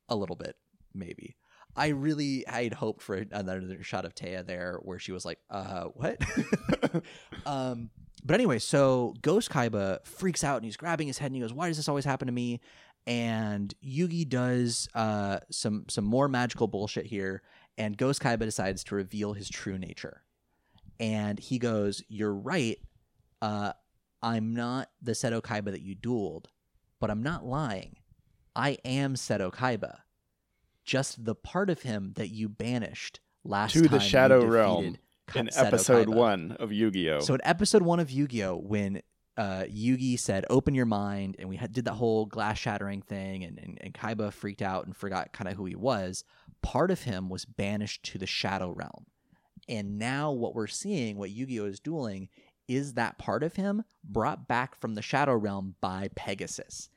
a 0.08 0.16
little 0.16 0.36
bit, 0.36 0.56
maybe. 0.94 1.36
I 1.76 1.88
really 1.90 2.48
I'd 2.48 2.74
hoped 2.74 3.02
for 3.02 3.16
another 3.32 3.84
shot 3.84 4.06
of 4.06 4.16
Téa 4.16 4.46
there 4.46 4.80
where 4.82 5.00
she 5.00 5.12
was 5.12 5.26
like, 5.26 5.40
uh, 5.50 5.86
what? 5.86 6.18
um, 7.46 7.90
but 8.24 8.34
anyway, 8.34 8.60
so 8.60 9.14
Ghost 9.22 9.50
Kaiba 9.50 10.06
freaks 10.06 10.44
out 10.44 10.58
and 10.58 10.66
he's 10.66 10.78
grabbing 10.78 11.08
his 11.08 11.18
head 11.18 11.28
and 11.28 11.36
he 11.36 11.42
goes, 11.42 11.54
"Why 11.54 11.68
does 11.68 11.78
this 11.78 11.90
always 11.90 12.06
happen 12.06 12.28
to 12.28 12.32
me?" 12.32 12.60
And 13.08 13.74
Yugi 13.84 14.28
does 14.28 14.88
uh, 14.94 15.40
some 15.52 15.86
some 15.90 16.06
more 16.06 16.28
magical 16.28 16.68
bullshit 16.68 17.06
here, 17.06 17.42
and 17.78 17.98
Ghost 17.98 18.22
Kaiba 18.22 18.40
decides 18.40 18.84
to 18.86 18.96
reveal 18.96 19.34
his 19.34 19.50
true 19.50 19.78
nature. 19.78 20.24
And 21.00 21.40
he 21.40 21.60
goes, 21.60 22.04
"You're 22.08 22.36
right. 22.36 22.78
Uh, 23.42 23.74
I'm 24.22 24.54
not 24.54 24.90
the 25.02 25.14
Seto 25.14 25.42
Kaiba 25.42 25.72
that 25.72 25.82
you 25.82 25.96
dueled, 25.96 26.46
but 27.00 27.10
I'm 27.10 27.24
not 27.24 27.46
lying. 27.46 27.96
I 28.56 28.78
am 28.84 29.16
Seto 29.16 29.54
Kaiba. 29.54 30.00
Just 30.84 31.24
the 31.24 31.36
part 31.36 31.70
of 31.70 31.84
him 31.84 32.14
that 32.16 32.30
you 32.30 32.50
banished 32.50 33.22
last 33.44 33.74
To 33.74 33.82
the 33.82 33.90
time 33.90 34.02
you 34.02 34.08
Shadow 34.08 34.46
Realm 34.46 34.98
In 35.36 35.48
Seto 35.54 35.66
episode 35.66 36.08
Kaiba. 36.08 36.16
one 36.16 36.52
of 36.60 36.72
Yu 36.72 36.92
Gi 36.92 37.10
Oh! 37.12 37.20
So 37.20 37.34
in 37.34 37.42
episode 37.44 37.82
one 37.82 38.00
of 38.00 38.10
Yu-Gi-Oh, 38.12 38.58
when 38.58 39.02
uh, 39.38 39.64
Yugi 39.70 40.20
said, 40.20 40.46
"Open 40.50 40.76
your 40.76 40.86
mind," 40.86 41.36
and 41.40 41.48
we 41.48 41.56
had, 41.56 41.72
did 41.72 41.86
that 41.86 41.94
whole 41.94 42.26
glass 42.26 42.58
shattering 42.58 43.02
thing, 43.02 43.44
and, 43.44 43.58
and 43.58 43.78
and 43.82 43.94
Kaiba 43.94 44.34
freaked 44.34 44.62
out 44.62 44.86
and 44.86 44.96
forgot 44.96 45.32
kind 45.32 45.48
of 45.50 45.56
who 45.56 45.66
he 45.66 45.76
was. 45.76 46.24
Part 46.62 46.92
of 46.92 47.04
him 47.04 47.30
was 47.30 47.46
banished 47.46 48.04
to 48.04 48.18
the 48.18 48.26
Shadow 48.26 48.72
Realm, 48.72 49.06
and 49.70 49.98
now 49.98 50.32
what 50.32 50.56
we're 50.56 50.68
seeing, 50.68 51.18
what 51.18 51.30
Yu-Gi-Oh 51.30 51.66
is 51.66 51.80
dueling, 51.80 52.28
is 52.68 52.96
that 52.96 53.18
part 53.18 53.44
of 53.44 53.56
him 53.56 53.84
brought 54.04 54.48
back 54.48 54.76
from 54.80 54.96
the 54.96 55.02
Shadow 55.02 55.36
Realm 55.36 55.76
by 55.80 56.10
Pegasus, 56.16 56.90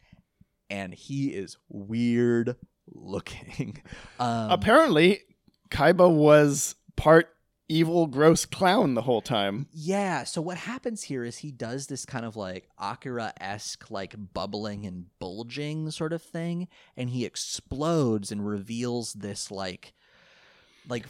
and 0.68 0.92
he 0.92 1.28
is 1.28 1.58
weird 1.68 2.56
looking. 2.88 3.80
Um, 4.18 4.50
Apparently, 4.50 5.20
Kaiba 5.70 6.10
was 6.12 6.74
part 6.96 7.28
evil, 7.72 8.06
gross 8.06 8.44
clown 8.44 8.94
the 8.94 9.02
whole 9.02 9.20
time. 9.22 9.66
Yeah, 9.72 10.24
so 10.24 10.42
what 10.42 10.58
happens 10.58 11.04
here 11.04 11.24
is 11.24 11.38
he 11.38 11.50
does 11.50 11.86
this 11.86 12.04
kind 12.04 12.24
of 12.24 12.36
like 12.36 12.68
Akira 12.78 13.32
esque, 13.40 13.90
like 13.90 14.14
bubbling 14.34 14.84
and 14.84 15.06
bulging 15.18 15.90
sort 15.90 16.12
of 16.12 16.22
thing, 16.22 16.68
and 16.96 17.10
he 17.10 17.24
explodes 17.24 18.30
and 18.30 18.46
reveals 18.46 19.14
this 19.14 19.50
like, 19.50 19.94
like 20.88 21.06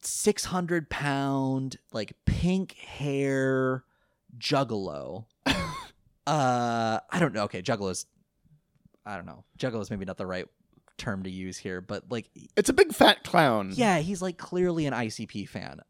six 0.00 0.44
hundred 0.46 0.88
pound, 0.88 1.78
like 1.92 2.14
pink 2.24 2.74
hair 2.74 3.84
juggalo. 4.38 5.24
uh, 5.46 5.54
I 6.26 7.18
don't 7.18 7.34
know. 7.34 7.44
Okay, 7.44 7.62
juggalo's, 7.62 8.06
I 9.04 9.16
don't 9.16 9.26
know. 9.26 9.44
Juggalo's 9.58 9.90
maybe 9.90 10.04
not 10.04 10.16
the 10.16 10.26
right 10.26 10.46
term 10.98 11.24
to 11.24 11.30
use 11.30 11.58
here, 11.58 11.80
but 11.80 12.04
like 12.10 12.30
It's 12.56 12.68
a 12.70 12.72
big 12.72 12.94
fat 12.94 13.24
clown. 13.24 13.72
yeah, 13.74 13.98
he's 13.98 14.22
like 14.22 14.38
clearly 14.38 14.86
an 14.86 14.94
ICP 14.94 15.48
fan. 15.48 15.80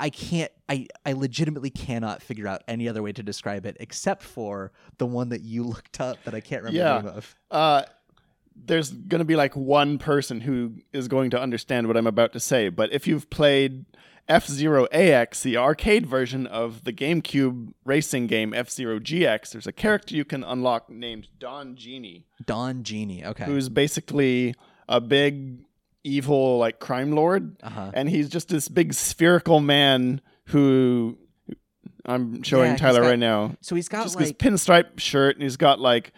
I- 0.00 0.10
can't. 0.10 0.50
I 0.68 0.86
I 1.06 1.12
legitimately 1.12 1.70
cannot 1.70 2.22
figure 2.22 2.46
out 2.46 2.62
any 2.68 2.88
other 2.88 3.02
way 3.02 3.12
to 3.12 3.22
describe 3.22 3.64
it 3.66 3.76
except 3.80 4.22
for 4.22 4.72
the 4.98 5.06
one 5.06 5.28
that 5.30 5.42
you 5.42 5.62
looked 5.74 6.00
up 6.00 6.18
that 6.24 6.34
I 6.34 6.40
can't 6.40 6.62
remember 6.62 6.78
Yeah. 6.78 6.98
the 7.00 7.08
name 7.08 7.16
of. 7.18 7.34
Uh, 7.50 7.82
there's 8.56 8.90
going 8.90 9.20
to 9.20 9.24
be 9.24 9.36
like 9.36 9.54
one 9.54 9.98
person 9.98 10.40
who 10.40 10.72
is 10.92 11.06
going 11.08 11.30
to 11.30 11.40
understand 11.40 11.86
what 11.86 11.96
I'm 11.96 12.06
about 12.08 12.32
to 12.32 12.40
say. 12.40 12.68
But 12.70 12.92
if 12.92 13.06
you've 13.06 13.30
played 13.30 13.84
F 14.28 14.46
Zero 14.48 14.86
AX, 14.92 15.42
the 15.42 15.56
arcade 15.56 16.06
version 16.06 16.46
of 16.46 16.82
the 16.84 16.92
GameCube 16.92 17.72
racing 17.84 18.26
game 18.26 18.52
F 18.52 18.68
Zero 18.68 18.98
GX, 18.98 19.52
there's 19.52 19.66
a 19.68 19.72
character 19.72 20.14
you 20.16 20.24
can 20.24 20.42
unlock 20.42 20.90
named 20.90 21.28
Don 21.38 21.76
Genie, 21.76 22.26
Don 22.44 22.82
Genie. 22.82 23.24
Okay. 23.24 23.44
who's 23.44 23.68
basically 23.68 24.54
a 24.88 25.00
big 25.00 25.60
evil 26.08 26.58
like 26.58 26.78
crime 26.78 27.12
lord, 27.12 27.56
uh-huh. 27.62 27.90
and 27.94 28.08
he's 28.08 28.28
just 28.28 28.48
this 28.48 28.68
big 28.68 28.94
spherical 28.94 29.60
man 29.60 30.20
who 30.46 31.18
I'm 32.06 32.42
showing 32.42 32.72
Yeah, 32.72 32.76
Tyler 32.76 33.02
got- 33.02 33.08
right 33.08 33.18
now. 33.18 33.56
So 33.60 33.74
he's 33.74 33.88
got 33.88 34.04
Just 34.04 34.16
like 34.16 34.24
this 34.24 34.32
pinstripe 34.32 34.98
shirt, 34.98 35.36
and 35.36 35.42
he's 35.42 35.56
got 35.56 35.78
like 35.78 36.12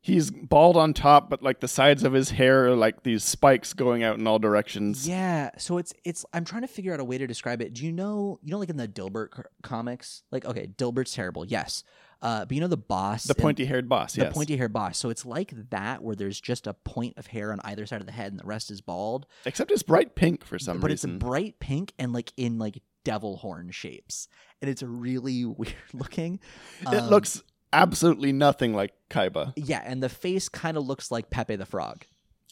he's 0.00 0.30
bald 0.30 0.76
on 0.76 0.94
top, 0.94 1.28
but 1.28 1.42
like 1.42 1.60
the 1.60 1.68
sides 1.68 2.04
of 2.04 2.12
his 2.12 2.30
hair 2.30 2.68
are 2.68 2.76
like 2.76 3.02
these 3.02 3.24
spikes 3.24 3.72
going 3.72 4.02
out 4.04 4.18
in 4.18 4.26
all 4.26 4.38
directions. 4.38 5.06
Yeah, 5.06 5.50
so 5.58 5.78
it's 5.78 5.92
it's 6.04 6.24
I'm 6.32 6.44
trying 6.44 6.62
to 6.62 6.68
figure 6.68 6.94
out 6.94 7.00
a 7.00 7.04
way 7.04 7.18
to 7.18 7.26
describe 7.26 7.60
it. 7.60 7.74
Do 7.74 7.84
you 7.84 7.92
know 7.92 8.38
you 8.42 8.52
know 8.52 8.58
like 8.58 8.70
in 8.70 8.76
the 8.76 8.88
Dilbert 8.88 9.28
comics? 9.62 10.22
Like 10.30 10.44
okay, 10.44 10.68
Dilbert's 10.68 11.12
terrible. 11.12 11.44
Yes. 11.44 11.82
Uh 12.22 12.44
but 12.46 12.54
you 12.54 12.60
know 12.60 12.66
the 12.68 12.76
boss 12.76 13.24
The 13.24 13.34
pointy 13.34 13.64
haired 13.66 13.88
boss, 13.88 14.14
the 14.14 14.22
yes. 14.22 14.32
pointy-haired 14.34 14.72
boss. 14.72 14.96
So 14.98 15.10
it's 15.10 15.26
like 15.26 15.52
that 15.70 16.02
where 16.02 16.16
there's 16.16 16.40
just 16.40 16.66
a 16.66 16.72
point 16.74 17.14
of 17.18 17.26
hair 17.28 17.52
on 17.52 17.60
either 17.64 17.84
side 17.86 18.00
of 18.00 18.06
the 18.06 18.12
head 18.12 18.32
and 18.32 18.40
the 18.40 18.46
rest 18.46 18.70
is 18.70 18.80
bald. 18.80 19.26
Except 19.44 19.70
it's 19.70 19.82
bright 19.82 20.14
pink 20.14 20.44
for 20.44 20.58
some 20.58 20.80
but 20.80 20.90
reason. 20.90 21.10
But 21.10 21.16
it's 21.16 21.24
bright 21.24 21.60
pink 21.60 21.92
and 21.98 22.12
like 22.12 22.32
in 22.36 22.58
like 22.58 22.82
devil 23.04 23.36
horn 23.36 23.70
shapes. 23.70 24.28
And 24.62 24.70
it's 24.70 24.82
really 24.82 25.44
weird 25.44 25.74
looking. 25.92 26.40
it 26.80 26.86
Um, 26.88 27.08
looks 27.10 27.42
absolutely 27.72 28.32
nothing 28.32 28.72
like 28.72 28.92
Kaiba. 29.10 29.52
Yeah, 29.56 29.82
and 29.84 30.02
the 30.02 30.08
face 30.08 30.48
kind 30.48 30.76
of 30.78 30.86
looks 30.86 31.10
like 31.10 31.28
Pepe 31.30 31.56
the 31.56 31.66
Frog. 31.66 32.04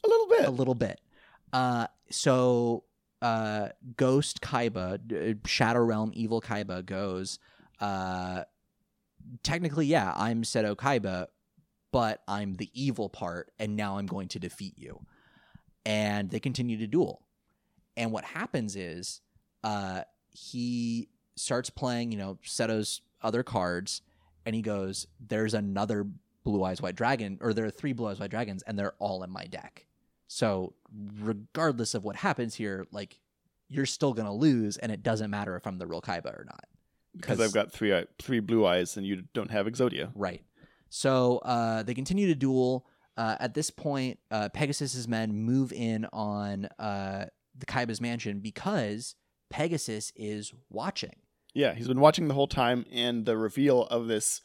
A 0.04 0.08
little 0.08 0.26
bit. 0.28 0.44
a 0.46 0.50
little 0.50 0.74
bit. 0.74 1.00
Uh, 1.54 1.86
so 2.10 2.84
uh, 3.22 3.68
Ghost 3.96 4.42
Kaiba, 4.42 5.38
Shadow 5.46 5.80
Realm 5.82 6.10
Evil 6.14 6.42
Kaiba 6.42 6.84
goes. 6.84 7.38
Uh, 7.80 8.42
technically, 9.42 9.86
yeah, 9.86 10.12
I'm 10.16 10.42
Seto 10.42 10.74
Kaiba, 10.76 11.26
but 11.92 12.22
I'm 12.26 12.54
the 12.54 12.70
evil 12.74 13.08
part, 13.08 13.52
and 13.58 13.76
now 13.76 13.98
I'm 13.98 14.06
going 14.06 14.28
to 14.28 14.38
defeat 14.38 14.78
you. 14.78 15.00
And 15.86 16.30
they 16.30 16.40
continue 16.40 16.78
to 16.78 16.86
duel. 16.86 17.22
And 17.96 18.10
what 18.10 18.24
happens 18.24 18.74
is, 18.74 19.20
uh, 19.62 20.02
he 20.30 21.08
starts 21.36 21.70
playing, 21.70 22.12
you 22.12 22.18
know, 22.18 22.38
Seto's 22.44 23.00
other 23.22 23.42
cards, 23.42 24.02
and 24.44 24.54
he 24.54 24.62
goes, 24.62 25.06
"There's 25.20 25.54
another 25.54 26.06
Blue 26.44 26.62
Eyes 26.62 26.82
White 26.82 26.96
Dragon, 26.96 27.38
or 27.40 27.52
there 27.54 27.64
are 27.64 27.70
three 27.70 27.92
Blue 27.92 28.08
Eyes 28.08 28.20
White 28.20 28.30
Dragons, 28.30 28.62
and 28.62 28.78
they're 28.78 28.94
all 28.98 29.22
in 29.22 29.30
my 29.30 29.46
deck. 29.46 29.86
So 30.26 30.74
regardless 31.20 31.94
of 31.94 32.04
what 32.04 32.16
happens 32.16 32.54
here, 32.54 32.86
like 32.92 33.20
you're 33.68 33.86
still 33.86 34.12
gonna 34.12 34.34
lose, 34.34 34.76
and 34.76 34.92
it 34.92 35.02
doesn't 35.02 35.30
matter 35.30 35.56
if 35.56 35.66
I'm 35.66 35.78
the 35.78 35.86
real 35.86 36.02
Kaiba 36.02 36.38
or 36.38 36.44
not. 36.44 36.66
Because 37.16 37.40
I've 37.40 37.52
got 37.52 37.72
three 37.72 37.94
eye- 37.94 38.06
three 38.20 38.40
blue 38.40 38.66
eyes 38.66 38.96
and 38.96 39.06
you 39.06 39.24
don't 39.32 39.50
have 39.50 39.66
Exodia. 39.66 40.10
Right. 40.14 40.42
So 40.88 41.38
uh, 41.38 41.82
they 41.82 41.94
continue 41.94 42.26
to 42.28 42.34
duel. 42.34 42.86
Uh, 43.16 43.36
at 43.38 43.54
this 43.54 43.70
point, 43.70 44.18
uh, 44.30 44.48
Pegasus's 44.48 45.06
men 45.06 45.32
move 45.34 45.72
in 45.72 46.06
on 46.12 46.66
uh, 46.78 47.26
the 47.56 47.66
Kaiba's 47.66 48.00
mansion 48.00 48.40
because 48.40 49.14
Pegasus 49.50 50.12
is 50.16 50.52
watching. 50.70 51.14
Yeah, 51.54 51.74
he's 51.74 51.86
been 51.86 52.00
watching 52.00 52.26
the 52.26 52.34
whole 52.34 52.48
time, 52.48 52.84
and 52.90 53.24
the 53.24 53.36
reveal 53.36 53.82
of 53.84 54.08
this 54.08 54.40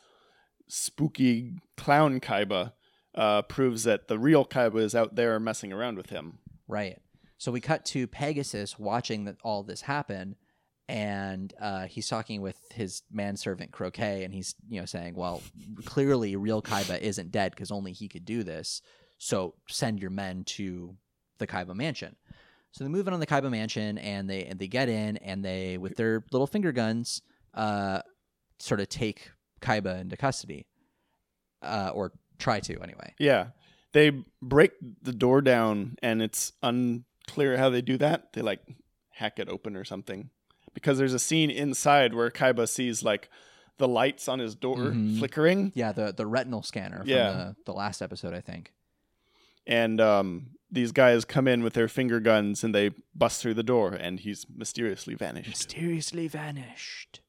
spooky 0.68 1.56
clown 1.78 2.20
Kaiba 2.20 2.74
uh, 3.16 3.42
proves 3.44 3.84
that 3.84 4.08
the 4.08 4.20
real 4.20 4.46
Kaiba 4.46 4.80
is 4.80 4.94
out 4.94 5.16
there 5.16 5.40
messing 5.40 5.74
around 5.74 5.98
with 5.98 6.10
him. 6.12 6.40
Right. 6.68 7.00
So 7.38 7.52
we 7.52 7.62
cut 7.62 7.86
to 7.86 8.06
Pegasus 8.06 8.78
watching 8.78 9.26
that 9.26 9.38
all 9.44 9.64
this 9.64 9.82
happen, 9.82 10.36
and 10.90 11.54
uh, 11.62 11.86
he's 11.86 12.08
talking 12.08 12.42
with 12.42 12.58
his 12.74 13.04
manservant 13.12 13.72
Croquet, 13.72 14.24
and 14.24 14.34
he's 14.34 14.56
you 14.68 14.80
know 14.80 14.86
saying, 14.86 15.14
"Well, 15.14 15.44
clearly, 15.86 16.36
real 16.36 16.64
Kaiba 16.64 17.00
isn't 17.00 17.32
dead 17.32 17.52
because 17.52 17.70
only 17.70 17.94
he 17.94 18.10
could 18.10 18.26
do 18.26 18.44
this. 18.44 18.82
So 19.20 19.54
send 19.70 20.00
your 20.00 20.10
men 20.10 20.44
to 20.46 20.96
the 21.38 21.46
Kaiba 21.46 21.76
mansion." 21.76 22.16
So 22.72 22.84
they 22.84 22.90
move 22.90 23.08
in 23.08 23.14
on 23.14 23.20
the 23.20 23.28
Kaiba 23.28 23.52
mansion, 23.52 24.00
and 24.00 24.28
they 24.28 24.46
and 24.46 24.58
they 24.60 24.68
get 24.68 24.90
in, 24.90 25.18
and 25.18 25.46
they 25.46 25.78
with 25.78 25.96
their 25.96 26.26
little 26.32 26.48
finger 26.48 26.72
guns, 26.72 27.22
uh, 27.54 28.02
sort 28.58 28.82
of 28.82 28.90
take 28.90 29.30
Kaiba 29.62 30.02
into 30.02 30.18
custody, 30.18 30.66
uh, 31.62 31.92
or 31.94 32.14
try 32.40 32.62
to 32.62 32.82
anyway. 32.82 33.14
Yeah, 33.20 33.50
they 33.94 34.24
break 34.42 34.72
the 35.04 35.14
door 35.14 35.42
down, 35.42 35.98
and 36.02 36.20
it's 36.24 36.52
unclear 36.64 37.58
how 37.58 37.70
they 37.70 37.84
do 37.84 37.98
that. 37.98 38.34
They 38.34 38.42
like 38.42 38.62
hack 39.12 39.38
it 39.38 39.50
open 39.50 39.76
or 39.76 39.84
something, 39.84 40.32
because 40.74 40.98
there's 40.98 41.14
a 41.14 41.20
scene 41.20 41.50
inside 41.50 42.14
where 42.14 42.30
Kaiba 42.30 42.68
sees 42.68 43.04
like 43.04 43.30
the 43.78 43.88
lights 43.88 44.28
on 44.28 44.40
his 44.40 44.56
door 44.56 44.78
Mhm. 44.78 45.20
flickering, 45.20 45.72
Yeah, 45.76 45.92
the 45.92 46.12
the 46.12 46.26
retinal 46.28 46.62
scanner 46.64 47.00
from 47.00 47.08
Yeah. 47.10 47.32
the, 47.32 47.56
the 47.66 47.74
last 47.74 48.02
episode, 48.02 48.34
I 48.34 48.42
think. 48.42 48.74
and 49.68 50.02
um, 50.02 50.48
these 50.72 50.92
guys 50.92 51.26
come 51.26 51.48
in 51.48 51.64
with 51.64 51.74
their 51.74 51.88
finger 51.88 52.20
guns 52.20 52.64
and 52.64 52.74
they 52.76 52.92
bust 53.16 53.42
through 53.42 53.54
the 53.56 53.64
door, 53.64 53.94
and 53.94 54.20
he's 54.20 54.46
mysteriously 54.54 55.16
vanished. 55.16 55.50
mysteriously 55.50 56.28
vanished. 56.28 57.22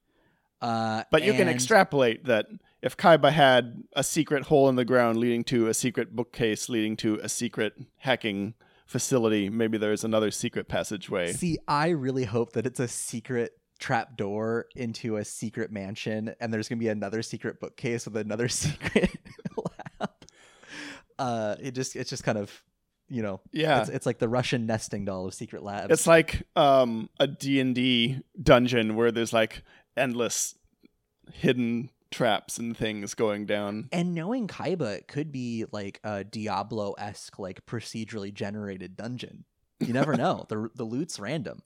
Uh, 0.61 1.05
But 1.11 1.22
you 1.24 1.33
can 1.33 1.48
extrapolate 1.48 2.24
that 2.26 2.46
if 2.83 2.96
Kaiba 2.96 3.33
had 3.33 3.83
a 3.94 4.03
secret 4.05 4.44
hole 4.44 4.68
in 4.68 4.76
the 4.76 4.85
ground 4.85 5.18
leading 5.18 5.42
to 5.44 5.68
a 5.68 5.74
secret 5.74 6.14
bookcase 6.14 6.68
leading 6.68 6.96
to 6.98 7.14
a 7.22 7.29
secret 7.31 7.74
hacking 7.98 8.55
facility, 8.90 9.48
maybe 9.48 9.79
there's 9.79 10.03
another 10.03 10.33
secret 10.33 10.66
passageway. 10.68 11.33
See, 11.33 11.59
I 11.68 11.90
really 11.90 12.24
hope 12.24 12.53
that 12.55 12.66
it's 12.66 12.81
a 12.81 12.88
secret 12.88 13.53
trap 13.79 14.16
door 14.16 14.66
into 14.74 15.16
a 15.16 15.24
secret 15.24 15.70
mansion, 15.70 16.35
and 16.40 16.53
there's 16.53 16.68
gonna 16.68 16.81
be 16.81 16.88
another 16.88 17.22
secret 17.22 17.61
bookcase 17.61 18.05
with 18.05 18.16
another 18.16 18.48
secret 18.62 19.11
lab. 19.57 20.11
Uh, 21.18 21.55
it 21.61 21.72
just 21.72 21.94
it's 21.94 22.11
just 22.11 22.24
kind 22.24 22.37
of 22.38 22.50
you 23.09 23.22
know 23.22 23.40
Yeah. 23.53 23.81
it's, 23.81 23.90
it's 23.90 24.07
like 24.07 24.18
the 24.18 24.29
Russian 24.29 24.66
nesting 24.66 25.05
doll 25.05 25.26
of 25.26 25.35
secret 25.35 25.62
labs. 25.62 25.92
It's 25.92 26.07
like 26.07 26.42
um, 26.57 27.09
a 27.20 27.26
D&D 27.26 28.20
dungeon 28.42 28.96
where 28.96 29.12
there's 29.12 29.33
like 29.33 29.62
endless 29.96 30.57
hidden 31.33 31.90
traps 32.11 32.59
and 32.59 32.77
things 32.77 33.14
going 33.14 33.46
down. 33.46 33.88
and 33.92 34.14
knowing 34.14 34.49
Kaiba, 34.49 34.96
it 34.96 35.09
could 35.09 35.31
be 35.33 35.64
like 35.73 36.01
a 36.05 36.25
Diablo 36.25 36.92
esque, 36.99 37.38
like 37.38 37.64
procedurally 37.66 38.33
generated 38.33 38.96
dungeon. 38.96 39.44
You 39.79 39.92
never 39.92 40.16
know. 40.16 40.46
the 40.49 40.68
The 40.75 40.85
loot's 40.85 41.18
random. 41.20 41.62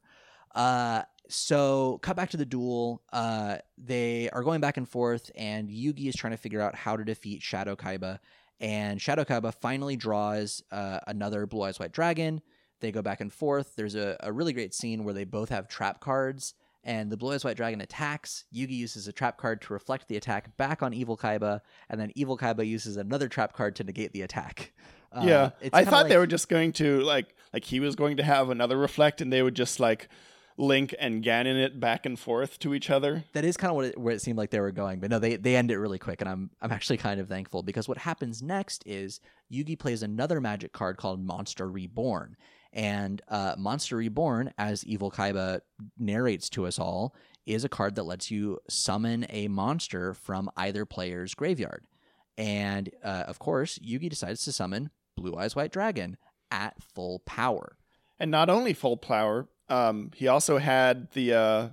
Uh, 0.54 1.02
so 1.28 1.98
cut 2.02 2.16
back 2.16 2.30
to 2.30 2.36
the 2.36 2.44
duel. 2.44 3.02
Uh, 3.12 3.56
they 3.78 4.28
are 4.30 4.42
going 4.42 4.60
back 4.60 4.76
and 4.76 4.88
forth, 4.88 5.30
and 5.34 5.68
Yugi 5.68 6.06
is 6.06 6.14
trying 6.14 6.32
to 6.32 6.36
figure 6.36 6.60
out 6.60 6.74
how 6.74 6.96
to 6.96 7.04
defeat 7.04 7.42
Shadow 7.42 7.74
Kaiba. 7.74 8.18
And 8.60 9.00
Shadow 9.00 9.24
Kaiba 9.24 9.52
finally 9.54 9.96
draws 9.96 10.62
uh, 10.70 11.00
another 11.06 11.46
Blue 11.46 11.62
Eyes 11.62 11.78
White 11.80 11.92
Dragon. 11.92 12.40
They 12.80 12.92
go 12.92 13.02
back 13.02 13.20
and 13.20 13.32
forth. 13.32 13.74
There's 13.76 13.94
a, 13.94 14.16
a 14.20 14.32
really 14.32 14.52
great 14.52 14.74
scene 14.74 15.02
where 15.04 15.14
they 15.14 15.24
both 15.24 15.48
have 15.48 15.66
trap 15.66 16.00
cards, 16.00 16.54
and 16.84 17.10
the 17.10 17.16
Blue 17.16 17.32
Eyes 17.32 17.44
White 17.44 17.56
Dragon 17.56 17.80
attacks. 17.80 18.44
Yugi 18.54 18.76
uses 18.76 19.08
a 19.08 19.12
trap 19.12 19.38
card 19.38 19.62
to 19.62 19.72
reflect 19.72 20.08
the 20.08 20.16
attack 20.16 20.56
back 20.56 20.82
on 20.82 20.94
Evil 20.94 21.16
Kaiba, 21.16 21.60
and 21.88 22.00
then 22.00 22.12
Evil 22.14 22.38
Kaiba 22.38 22.66
uses 22.66 22.96
another 22.96 23.28
trap 23.28 23.54
card 23.54 23.74
to 23.76 23.84
negate 23.84 24.12
the 24.12 24.22
attack. 24.22 24.72
Uh, 25.12 25.22
yeah. 25.24 25.50
I 25.72 25.84
thought 25.84 26.08
they 26.08 26.18
were 26.18 26.26
just 26.26 26.48
going 26.48 26.72
to 26.74 27.00
like 27.00 27.34
like 27.52 27.64
he 27.64 27.80
was 27.80 27.94
going 27.94 28.16
to 28.16 28.22
have 28.22 28.50
another 28.50 28.76
reflect 28.76 29.20
and 29.20 29.32
they 29.32 29.42
would 29.42 29.54
just 29.54 29.78
like 29.78 30.08
link 30.56 30.94
and 30.98 31.22
Ganon 31.22 31.56
it 31.56 31.80
back 31.80 32.06
and 32.06 32.18
forth 32.18 32.58
to 32.60 32.74
each 32.74 32.90
other. 32.90 33.24
that 33.32 33.44
is 33.44 33.56
kind 33.56 33.70
of 33.70 33.76
what 33.76 33.84
it, 33.86 33.98
where 33.98 34.14
it 34.14 34.22
seemed 34.22 34.38
like 34.38 34.50
they 34.50 34.60
were 34.60 34.70
going, 34.70 35.00
but 35.00 35.10
no, 35.10 35.18
they 35.18 35.36
they 35.36 35.56
end 35.56 35.70
it 35.70 35.78
really 35.78 35.98
quick, 35.98 36.20
and 36.20 36.28
I'm 36.28 36.50
I'm 36.60 36.72
actually 36.72 36.96
kind 36.96 37.20
of 37.20 37.28
thankful 37.28 37.62
because 37.62 37.88
what 37.88 37.98
happens 37.98 38.42
next 38.42 38.82
is 38.86 39.20
Yugi 39.52 39.78
plays 39.78 40.02
another 40.02 40.40
magic 40.40 40.72
card 40.72 40.96
called 40.96 41.24
Monster 41.24 41.68
Reborn, 41.68 42.36
and 42.74 43.22
uh, 43.28 43.54
Monster 43.56 43.96
Reborn, 43.96 44.52
as 44.58 44.84
Evil 44.84 45.10
Kaiba 45.10 45.60
narrates 45.96 46.50
to 46.50 46.66
us 46.66 46.78
all, 46.78 47.14
is 47.46 47.64
a 47.64 47.68
card 47.68 47.94
that 47.94 48.02
lets 48.02 48.30
you 48.30 48.58
summon 48.68 49.24
a 49.30 49.48
monster 49.48 50.12
from 50.12 50.50
either 50.56 50.84
player's 50.84 51.34
graveyard, 51.34 51.86
and 52.36 52.90
uh, 53.02 53.24
of 53.26 53.38
course 53.38 53.78
Yugi 53.78 54.10
decides 54.10 54.44
to 54.44 54.52
summon 54.52 54.90
Blue 55.16 55.36
Eyes 55.36 55.54
White 55.54 55.72
Dragon 55.72 56.16
at 56.50 56.74
full 56.82 57.20
power. 57.20 57.76
And 58.18 58.30
not 58.30 58.50
only 58.50 58.72
full 58.72 58.96
power, 58.96 59.48
um, 59.68 60.10
he 60.14 60.28
also 60.28 60.58
had 60.58 61.10
the 61.12 61.32
uh, 61.34 61.68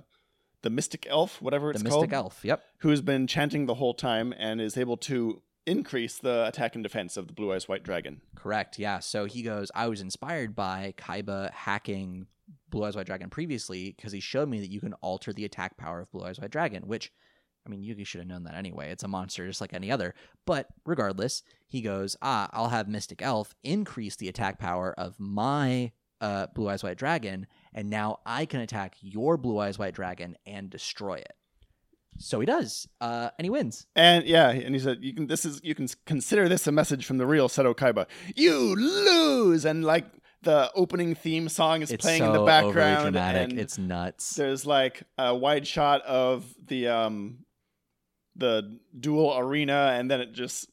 the 0.62 0.70
mystic 0.70 1.06
elf, 1.08 1.42
whatever 1.42 1.70
it's 1.70 1.82
called. 1.82 1.92
The 1.92 1.96
Mystic 1.96 2.10
called, 2.10 2.24
Elf, 2.24 2.44
yep. 2.44 2.62
who's 2.78 3.00
been 3.00 3.26
chanting 3.26 3.66
the 3.66 3.74
whole 3.74 3.94
time 3.94 4.32
and 4.38 4.60
is 4.60 4.76
able 4.76 4.96
to 4.98 5.42
increase 5.66 6.18
the 6.18 6.46
attack 6.46 6.74
and 6.74 6.82
defense 6.82 7.16
of 7.16 7.28
the 7.28 7.32
blue 7.32 7.52
eyes 7.52 7.68
white 7.68 7.82
dragon. 7.82 8.20
Correct. 8.34 8.78
Yeah. 8.78 8.98
So 8.98 9.24
he 9.24 9.42
goes, 9.42 9.70
I 9.74 9.88
was 9.88 10.00
inspired 10.00 10.54
by 10.54 10.94
Kaiba 10.96 11.52
hacking 11.52 12.26
Blue 12.68 12.84
Eyes 12.84 12.96
White 12.96 13.06
Dragon 13.06 13.30
previously 13.30 13.94
because 13.96 14.12
he 14.12 14.20
showed 14.20 14.48
me 14.48 14.60
that 14.60 14.70
you 14.70 14.80
can 14.80 14.94
alter 14.94 15.32
the 15.32 15.44
attack 15.44 15.76
power 15.76 16.00
of 16.00 16.10
Blue 16.10 16.24
Eyes 16.24 16.40
White 16.40 16.50
Dragon, 16.50 16.82
which 16.86 17.12
I 17.64 17.70
mean, 17.70 17.82
Yugi 17.82 18.04
should 18.04 18.20
have 18.20 18.28
known 18.28 18.44
that 18.44 18.56
anyway. 18.56 18.90
It's 18.90 19.04
a 19.04 19.08
monster 19.08 19.46
just 19.46 19.60
like 19.60 19.72
any 19.72 19.90
other. 19.90 20.14
But 20.46 20.66
regardless, 20.84 21.42
he 21.68 21.80
goes, 21.80 22.16
ah, 22.20 22.48
I'll 22.52 22.70
have 22.70 22.88
Mystic 22.88 23.22
Elf 23.22 23.54
increase 23.62 24.16
the 24.16 24.28
attack 24.28 24.58
power 24.58 24.92
of 24.98 25.20
my 25.20 25.92
uh, 26.20 26.48
Blue 26.54 26.68
Eyes 26.68 26.82
White 26.82 26.98
Dragon, 26.98 27.46
and 27.72 27.88
now 27.88 28.18
I 28.26 28.46
can 28.46 28.60
attack 28.60 28.96
your 29.00 29.36
Blue 29.36 29.58
Eyes 29.58 29.78
White 29.78 29.94
Dragon 29.94 30.36
and 30.44 30.70
destroy 30.70 31.14
it. 31.14 31.34
So 32.18 32.40
he 32.40 32.46
does, 32.46 32.86
uh, 33.00 33.30
and 33.38 33.44
he 33.46 33.50
wins. 33.50 33.86
And 33.96 34.24
yeah, 34.26 34.50
and 34.50 34.74
he 34.74 34.80
said, 34.80 34.98
"You 35.02 35.14
can. 35.14 35.26
This 35.26 35.44
is 35.44 35.60
you 35.64 35.74
can 35.74 35.88
consider 36.06 36.48
this 36.48 36.66
a 36.66 36.72
message 36.72 37.06
from 37.06 37.18
the 37.18 37.26
real 37.26 37.48
Seto 37.48 37.74
Kaiba. 37.74 38.06
You 38.36 38.74
lose." 38.76 39.64
And 39.64 39.82
like 39.84 40.06
the 40.42 40.70
opening 40.74 41.14
theme 41.14 41.48
song 41.48 41.82
is 41.82 41.90
It's 41.90 42.02
playing 42.04 42.20
so 42.22 42.26
in 42.26 42.32
the 42.32 42.44
background, 42.44 43.02
dramatic. 43.14 43.50
and 43.50 43.58
It's 43.58 43.78
nuts. 43.78 44.34
there's 44.34 44.66
like 44.66 45.02
a 45.18 45.34
wide 45.34 45.66
shot 45.66 46.02
of 46.02 46.44
the 46.66 46.88
um 46.88 47.38
the 48.36 48.78
duel 48.98 49.36
arena, 49.38 49.94
and 49.98 50.10
then 50.10 50.20
it 50.20 50.32
just 50.32 50.68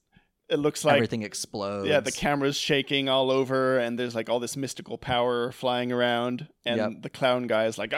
it 0.49 0.57
looks 0.59 0.83
like 0.83 0.95
Everything 0.95 1.21
explodes. 1.23 1.87
yeah, 1.87 1.99
the 1.99 2.11
camera's 2.11 2.55
shaking 2.57 3.07
all 3.09 3.29
over, 3.31 3.77
and 3.77 3.97
there's 3.99 4.15
like 4.15 4.29
all 4.29 4.39
this 4.39 4.57
mystical 4.57 4.97
power 4.97 5.51
flying 5.51 5.91
around, 5.91 6.47
and 6.65 6.77
Yep. 6.77 6.91
the 7.03 7.09
clown 7.09 7.47
guy 7.47 7.65
is 7.65 7.77
like 7.77 7.93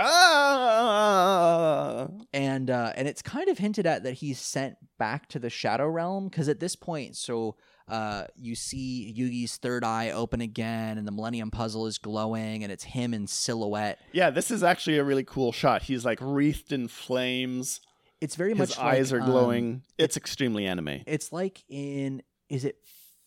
ah. 1.12 2.08
and 2.34 2.70
uh, 2.70 2.94
and 2.96 3.08
it's 3.08 3.22
kind 3.22 3.50
of 3.50 3.58
hinted 3.58 3.86
at 3.86 4.04
that 4.04 4.14
he's 4.16 4.40
sent 4.40 4.76
back 4.98 5.28
to 5.30 5.40
the 5.40 5.50
shadow 5.50 5.88
realm 5.88 6.28
because 6.28 6.48
at 6.50 6.60
this 6.60 6.76
point, 6.76 7.16
so 7.16 7.56
uh, 7.88 8.26
you 8.36 8.56
see 8.56 9.14
Yugi's 9.18 9.58
third 9.58 9.84
eye 9.84 10.12
open 10.12 10.42
again, 10.42 10.98
and 10.98 11.08
the 11.08 11.12
Millennium 11.12 11.52
Puzzle 11.52 11.88
is 11.88 11.98
glowing, 11.98 12.64
and 12.64 12.72
it's 12.72 12.84
him 12.84 13.14
in 13.14 13.28
silhouette. 13.28 14.00
Yeah, 14.12 14.30
this 14.30 14.52
is 14.52 14.64
actually 14.64 14.98
a 14.98 15.04
really 15.04 15.24
cool 15.24 15.52
shot. 15.52 15.84
He's 15.84 16.06
like 16.06 16.20
wreathed 16.22 16.72
in 16.72 16.88
flames. 16.88 17.82
It's 18.22 18.36
very 18.36 18.52
His 18.52 18.60
much 18.60 18.78
eyes 18.80 19.12
like, 19.12 19.22
are 19.22 19.24
um, 19.24 19.30
glowing. 19.32 19.82
it's 19.98 20.16
extremely 20.16 20.68
anime. 20.68 21.02
it's 21.08 21.32
like 21.32 21.64
in 21.68 22.22
is 22.52 22.66
it 22.66 22.78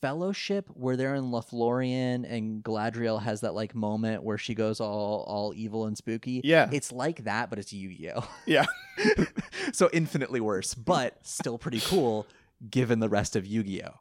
Fellowship 0.04 0.68
where 0.74 0.98
they're 0.98 1.14
in 1.14 1.30
Lothlorien 1.30 2.30
and 2.30 2.62
Galadriel 2.62 3.22
has 3.22 3.40
that 3.40 3.54
like 3.54 3.74
moment 3.74 4.22
where 4.22 4.36
she 4.36 4.54
goes 4.54 4.78
all 4.78 5.24
all 5.26 5.54
evil 5.56 5.86
and 5.86 5.96
spooky. 5.96 6.42
Yeah. 6.44 6.68
It's 6.70 6.92
like 6.92 7.24
that, 7.24 7.48
but 7.48 7.58
it's 7.58 7.72
Yu-Gi-Oh. 7.72 8.28
Yeah. 8.46 8.66
so 9.72 9.88
infinitely 9.94 10.42
worse, 10.42 10.74
but 10.74 11.16
still 11.22 11.56
pretty 11.56 11.80
cool 11.80 12.26
given 12.68 13.00
the 13.00 13.08
rest 13.08 13.34
of 13.34 13.46
Yu-Gi-Oh. 13.46 13.94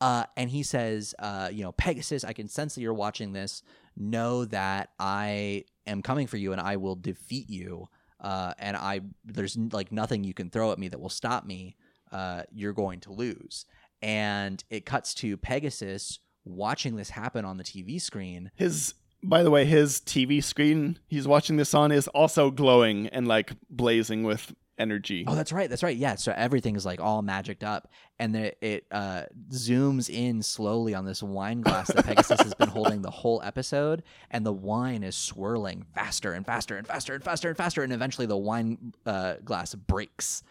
Uh, 0.00 0.24
and 0.34 0.48
he 0.48 0.62
says, 0.62 1.14
uh, 1.18 1.50
you 1.52 1.62
know, 1.62 1.72
Pegasus, 1.72 2.24
I 2.24 2.32
can 2.32 2.48
sense 2.48 2.74
that 2.74 2.80
you're 2.80 2.94
watching 2.94 3.34
this. 3.34 3.62
Know 3.98 4.46
that 4.46 4.88
I 4.98 5.64
am 5.86 6.00
coming 6.00 6.26
for 6.26 6.38
you 6.38 6.52
and 6.52 6.60
I 6.62 6.76
will 6.76 6.96
defeat 6.96 7.50
you. 7.50 7.90
Uh, 8.18 8.54
and 8.58 8.78
I 8.78 9.02
there's 9.26 9.58
like 9.58 9.92
nothing 9.92 10.24
you 10.24 10.32
can 10.32 10.48
throw 10.48 10.72
at 10.72 10.78
me 10.78 10.88
that 10.88 11.00
will 11.00 11.10
stop 11.10 11.44
me. 11.44 11.76
Uh, 12.10 12.44
you're 12.50 12.72
going 12.72 13.00
to 13.00 13.12
lose. 13.12 13.66
And 14.02 14.62
it 14.70 14.86
cuts 14.86 15.14
to 15.14 15.36
Pegasus 15.36 16.20
watching 16.44 16.96
this 16.96 17.10
happen 17.10 17.44
on 17.44 17.56
the 17.56 17.64
TV 17.64 18.00
screen. 18.00 18.50
His 18.54 18.94
by 19.22 19.42
the 19.42 19.50
way, 19.50 19.66
his 19.66 20.00
TV 20.00 20.42
screen 20.42 20.98
he's 21.06 21.28
watching 21.28 21.56
this 21.56 21.74
on 21.74 21.92
is 21.92 22.08
also 22.08 22.50
glowing 22.50 23.08
and 23.08 23.28
like 23.28 23.52
blazing 23.68 24.24
with 24.24 24.54
energy. 24.80 25.24
Oh, 25.28 25.34
that's 25.34 25.52
right. 25.52 25.68
That's 25.68 25.82
right. 25.82 25.96
Yeah. 25.96 26.14
So 26.16 26.32
everything 26.34 26.74
is 26.74 26.86
like 26.86 27.00
all 27.00 27.22
magicked 27.22 27.62
up, 27.62 27.92
and 28.18 28.34
the, 28.34 28.64
it 28.64 28.86
uh, 28.90 29.24
zooms 29.50 30.08
in 30.08 30.42
slowly 30.42 30.94
on 30.94 31.04
this 31.04 31.22
wine 31.22 31.60
glass 31.60 31.88
that 31.88 32.04
Pegasus 32.06 32.40
has 32.40 32.54
been 32.54 32.70
holding 32.70 33.02
the 33.02 33.10
whole 33.10 33.40
episode, 33.44 34.02
and 34.30 34.44
the 34.44 34.52
wine 34.52 35.04
is 35.04 35.14
swirling 35.14 35.84
faster 35.94 36.32
and 36.32 36.46
faster 36.46 36.76
and 36.76 36.86
faster 36.86 37.14
and 37.14 37.22
faster 37.22 37.48
and 37.48 37.56
faster, 37.56 37.82
and 37.82 37.92
eventually 37.92 38.26
the 38.26 38.36
wine 38.36 38.94
uh, 39.06 39.34
glass 39.44 39.74
breaks, 39.74 40.42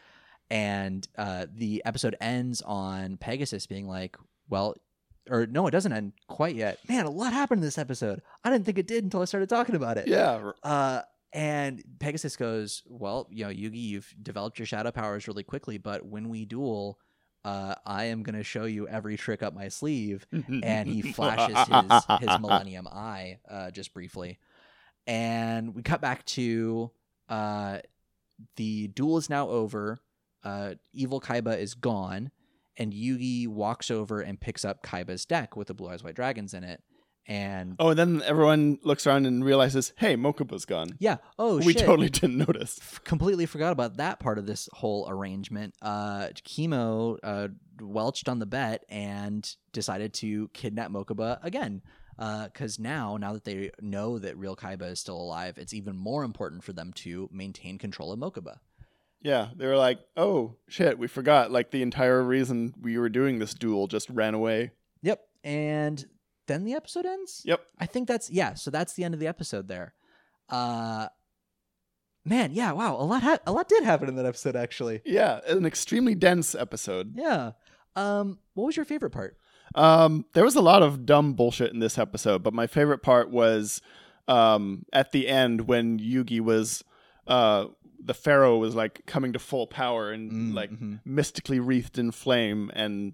and 0.50 1.08
uh, 1.18 1.46
the 1.54 1.82
episode 1.86 2.16
ends 2.22 2.62
on 2.62 3.18
Pegasus 3.18 3.68
being 3.68 3.88
like, 3.88 4.18
"Well." 4.50 4.76
Or 5.32 5.46
no, 5.46 5.68
it 5.68 5.72
doesn't 5.72 5.94
end 5.94 6.14
quite 6.28 6.56
yet. 6.56 6.80
Man, 6.90 7.06
a 7.06 7.10
lot 7.12 7.34
happened 7.34 7.60
in 7.60 7.64
this 7.64 7.78
episode. 7.78 8.24
I 8.44 8.50
didn't 8.50 8.66
think 8.66 8.80
it 8.80 8.88
did 8.88 9.04
until 9.04 9.22
I 9.22 9.26
started 9.26 9.48
talking 9.48 9.76
about 9.76 10.00
it. 10.00 10.08
yeah. 10.08 10.54
Uh, 10.64 11.02
and 11.32 11.84
Pegasus 12.00 12.36
goes, 12.36 12.82
Well, 12.88 13.28
you 13.30 13.46
know, 13.46 13.52
Yugi, 13.52 13.76
you've 13.80 14.12
developed 14.24 14.58
your 14.58 14.66
shadow 14.66 14.90
powers 14.90 15.28
really 15.28 15.44
quickly, 15.44 15.78
but 15.78 16.04
when 16.04 16.30
we 16.30 16.46
duel, 16.46 16.98
uh, 17.46 17.76
I 17.86 18.06
am 18.06 18.24
going 18.24 18.38
to 18.38 18.44
show 18.44 18.66
you 18.66 18.88
every 18.88 19.18
trick 19.18 19.44
up 19.44 19.54
my 19.54 19.68
sleeve. 19.68 20.26
And 20.64 20.90
he 20.90 21.12
flashes 21.14 21.58
his, 21.58 22.20
his 22.28 22.40
Millennium 22.42 22.88
Eye 22.88 23.38
uh, 23.48 23.70
just 23.70 23.94
briefly. 23.94 24.40
And 25.06 25.76
we 25.76 25.84
cut 25.84 26.02
back 26.02 26.26
to 26.28 26.90
uh, 27.30 27.80
the 28.56 28.88
duel 28.88 29.18
is 29.18 29.30
now 29.30 29.48
over. 29.50 30.00
Uh, 30.44 30.76
Evil 30.94 31.20
Kaiba 31.22 31.58
is 31.58 31.74
gone. 31.74 32.32
And 32.78 32.94
Yugi 32.94 33.46
walks 33.48 33.92
over 33.92 34.22
and 34.22 34.40
picks 34.40 34.64
up 34.64 34.84
Kaiba's 34.84 35.26
deck 35.26 35.58
with 35.58 35.68
the 35.68 35.74
Blue 35.74 35.90
Eyes 35.90 36.02
White 36.04 36.16
Dragons 36.16 36.54
in 36.54 36.64
it. 36.64 36.82
And 37.28 37.76
Oh, 37.78 37.90
and 37.90 38.00
then 38.00 38.22
everyone 38.26 38.80
looks 38.84 39.06
around 39.06 39.26
and 39.28 39.44
realizes, 39.44 39.92
hey, 39.98 40.16
Mokuba's 40.16 40.66
gone. 40.66 40.96
yeah, 40.98 41.18
oh, 41.38 41.58
we 41.58 41.74
shit. 41.74 41.86
totally 41.86 42.10
didn't 42.10 42.38
notice. 42.38 42.80
f- 42.82 43.04
completely 43.04 43.46
forgot 43.46 43.72
about 43.74 43.98
that 43.98 44.20
part 44.20 44.40
of 44.40 44.46
this 44.48 44.68
whole 44.74 45.08
arrangement. 45.10 45.76
Uh, 45.82 46.30
Kemo 46.46 47.18
uh, 47.22 47.50
welched 47.82 48.30
on 48.30 48.40
the 48.40 48.46
bet 48.48 48.86
and 48.90 49.48
decided 49.74 50.14
to 50.16 50.48
kidnap 50.54 50.90
Mokuba 50.90 51.38
again. 51.44 51.82
Because 52.18 52.80
now, 52.80 53.16
now 53.18 53.34
that 53.34 53.44
they 53.46 53.72
know 53.82 54.20
that 54.20 54.38
real 54.38 54.56
Kaiba 54.56 54.90
is 54.92 55.00
still 55.00 55.16
alive, 55.22 55.58
it's 55.58 55.74
even 55.74 55.96
more 55.98 56.24
important 56.24 56.64
for 56.64 56.74
them 56.74 56.92
to 56.94 57.30
maintain 57.32 57.78
control 57.78 58.12
of 58.12 58.20
Mokuba. 58.20 58.58
Yeah, 59.22 59.50
they 59.56 59.68
were 59.68 59.78
like, 59.78 60.00
oh 60.16 60.56
shit, 60.68 60.98
we 60.98 61.08
forgot. 61.08 61.52
Like 61.52 61.72
the 61.72 61.82
entire 61.82 62.24
reason 62.24 62.74
we 62.82 62.98
were 62.98 63.10
doing 63.10 63.40
this 63.40 63.54
duel 63.54 63.88
just 63.88 64.10
ran 64.10 64.34
away. 64.34 64.72
Yep. 65.02 65.22
And 65.44 66.06
then 66.48 66.64
the 66.64 66.74
episode 66.74 67.06
ends. 67.06 67.42
Yep. 67.46 67.62
I 67.80 67.86
think 67.86 68.08
that's 68.08 68.30
yeah. 68.30 68.54
So 68.54 68.72
that's 68.72 68.94
the 68.94 69.04
end 69.04 69.14
of 69.14 69.20
the 69.20 69.28
episode 69.28 69.68
there. 69.68 69.94
Uh, 70.48 71.08
man, 72.26 72.52
yeah. 72.54 72.72
Wow, 72.72 72.96
a 72.96 73.04
lot 73.04 73.22
ha- 73.22 73.40
a 73.46 73.52
lot 73.52 73.68
did 73.68 73.84
happen 73.84 74.08
in 74.08 74.16
that 74.16 74.26
episode 74.26 74.56
actually. 74.56 75.02
Yeah, 75.06 75.42
an 75.48 75.66
extremely 75.66 76.16
dense 76.16 76.56
episode. 76.56 77.14
Yeah. 77.16 77.52
Um, 77.96 78.40
what 78.54 78.66
was 78.66 78.78
your 78.78 78.86
favorite 78.86 79.12
part? 79.12 79.38
Um, 79.76 80.26
there 80.34 80.44
was 80.44 80.56
a 80.56 80.62
lot 80.62 80.82
of 80.82 81.06
dumb 81.06 81.34
bullshit 81.34 81.74
in 81.74 81.80
this 81.80 81.98
episode, 81.98 82.42
but 82.42 82.54
my 82.54 82.68
favorite 82.68 83.00
part 83.04 83.30
was 83.30 83.82
um, 84.28 84.86
at 84.94 85.12
the 85.12 85.28
end 85.28 85.68
when 85.68 86.00
Yugi 86.00 86.40
was 86.40 86.84
uh, 87.28 87.66
the 88.04 88.14
Pharaoh 88.14 88.58
was 88.58 88.76
like 88.76 89.06
coming 89.06 89.34
to 89.34 89.40
full 89.40 89.68
power 89.68 90.12
and 90.12 90.32
Mm, 90.32 90.54
like 90.54 90.72
mhm. 90.72 91.00
mystically 91.06 91.60
wreathed 91.60 91.98
in 91.98 92.12
flame 92.12 92.72
and 92.74 93.14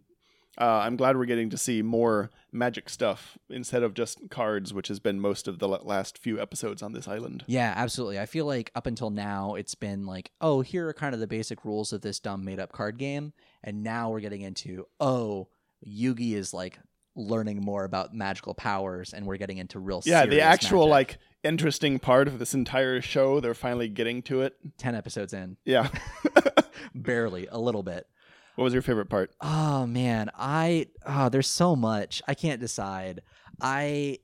uh, 0.57 0.63
I'm 0.85 0.95
glad 0.95 1.17
we're 1.17 1.25
getting 1.25 1.49
to 1.49 1.57
see 1.57 1.81
more 1.81 2.29
magic 2.49 2.87
stuff 2.87 3.37
instead 3.49 3.83
of 3.83 3.93
just 3.93 4.29
cards, 4.29 4.73
which 4.73 4.87
has 4.87 5.01
been 5.01 5.19
most 5.19 5.49
of 5.49 5.59
the 5.59 5.67
last 5.67 6.17
few 6.17 6.39
episodes 6.39 6.81
on 6.81 6.93
this 6.93 7.09
island. 7.09 7.43
Yeah, 7.45 7.73
absolutely. 7.75 8.21
I 8.21 8.25
feel 8.25 8.45
like 8.45 8.71
up 8.73 8.87
until 8.87 9.09
now, 9.09 9.55
it's 9.55 9.75
been 9.75 10.05
like, 10.05 10.31
oh, 10.39 10.61
here 10.61 10.87
are 10.87 10.93
kind 10.93 11.13
of 11.13 11.19
the 11.19 11.27
basic 11.27 11.65
rules 11.65 11.91
of 11.91 11.99
this 12.03 12.21
dumb 12.21 12.45
made 12.45 12.61
up 12.61 12.71
card 12.71 12.97
game. 12.97 13.33
And 13.65 13.83
now 13.83 14.09
we're 14.09 14.21
getting 14.21 14.43
into, 14.43 14.85
oh, 15.01 15.49
Yugi 15.85 16.35
is 16.35 16.53
like 16.53 16.79
learning 17.17 17.59
more 17.59 17.83
about 17.83 18.13
magical 18.13 18.53
powers 18.53 19.13
and 19.13 19.25
we're 19.25 19.35
getting 19.37 19.57
into 19.57 19.79
real 19.79 20.01
Yeah, 20.05 20.25
the 20.25 20.39
actual 20.39 20.87
magic. 20.87 20.91
like 20.91 21.17
interesting 21.45 21.99
part 21.99 22.27
of 22.27 22.39
this 22.39 22.53
entire 22.53 22.99
show, 23.01 23.39
they're 23.39 23.53
finally 23.53 23.87
getting 23.87 24.21
to 24.23 24.41
it. 24.41 24.55
10 24.77 24.95
episodes 24.95 25.31
in. 25.33 25.57
Yeah. 25.63 25.89
Barely, 26.95 27.47
a 27.51 27.57
little 27.59 27.83
bit. 27.83 28.07
what 28.55 28.63
was 28.65 28.73
your 28.73 28.81
favorite 28.81 29.09
part? 29.09 29.31
Oh 29.41 29.85
man, 29.85 30.29
I 30.35 30.87
oh, 31.05 31.29
there's 31.29 31.47
so 31.47 31.75
much. 31.75 32.21
I 32.27 32.33
can't 32.33 32.59
decide. 32.59 33.21
I 33.61 34.19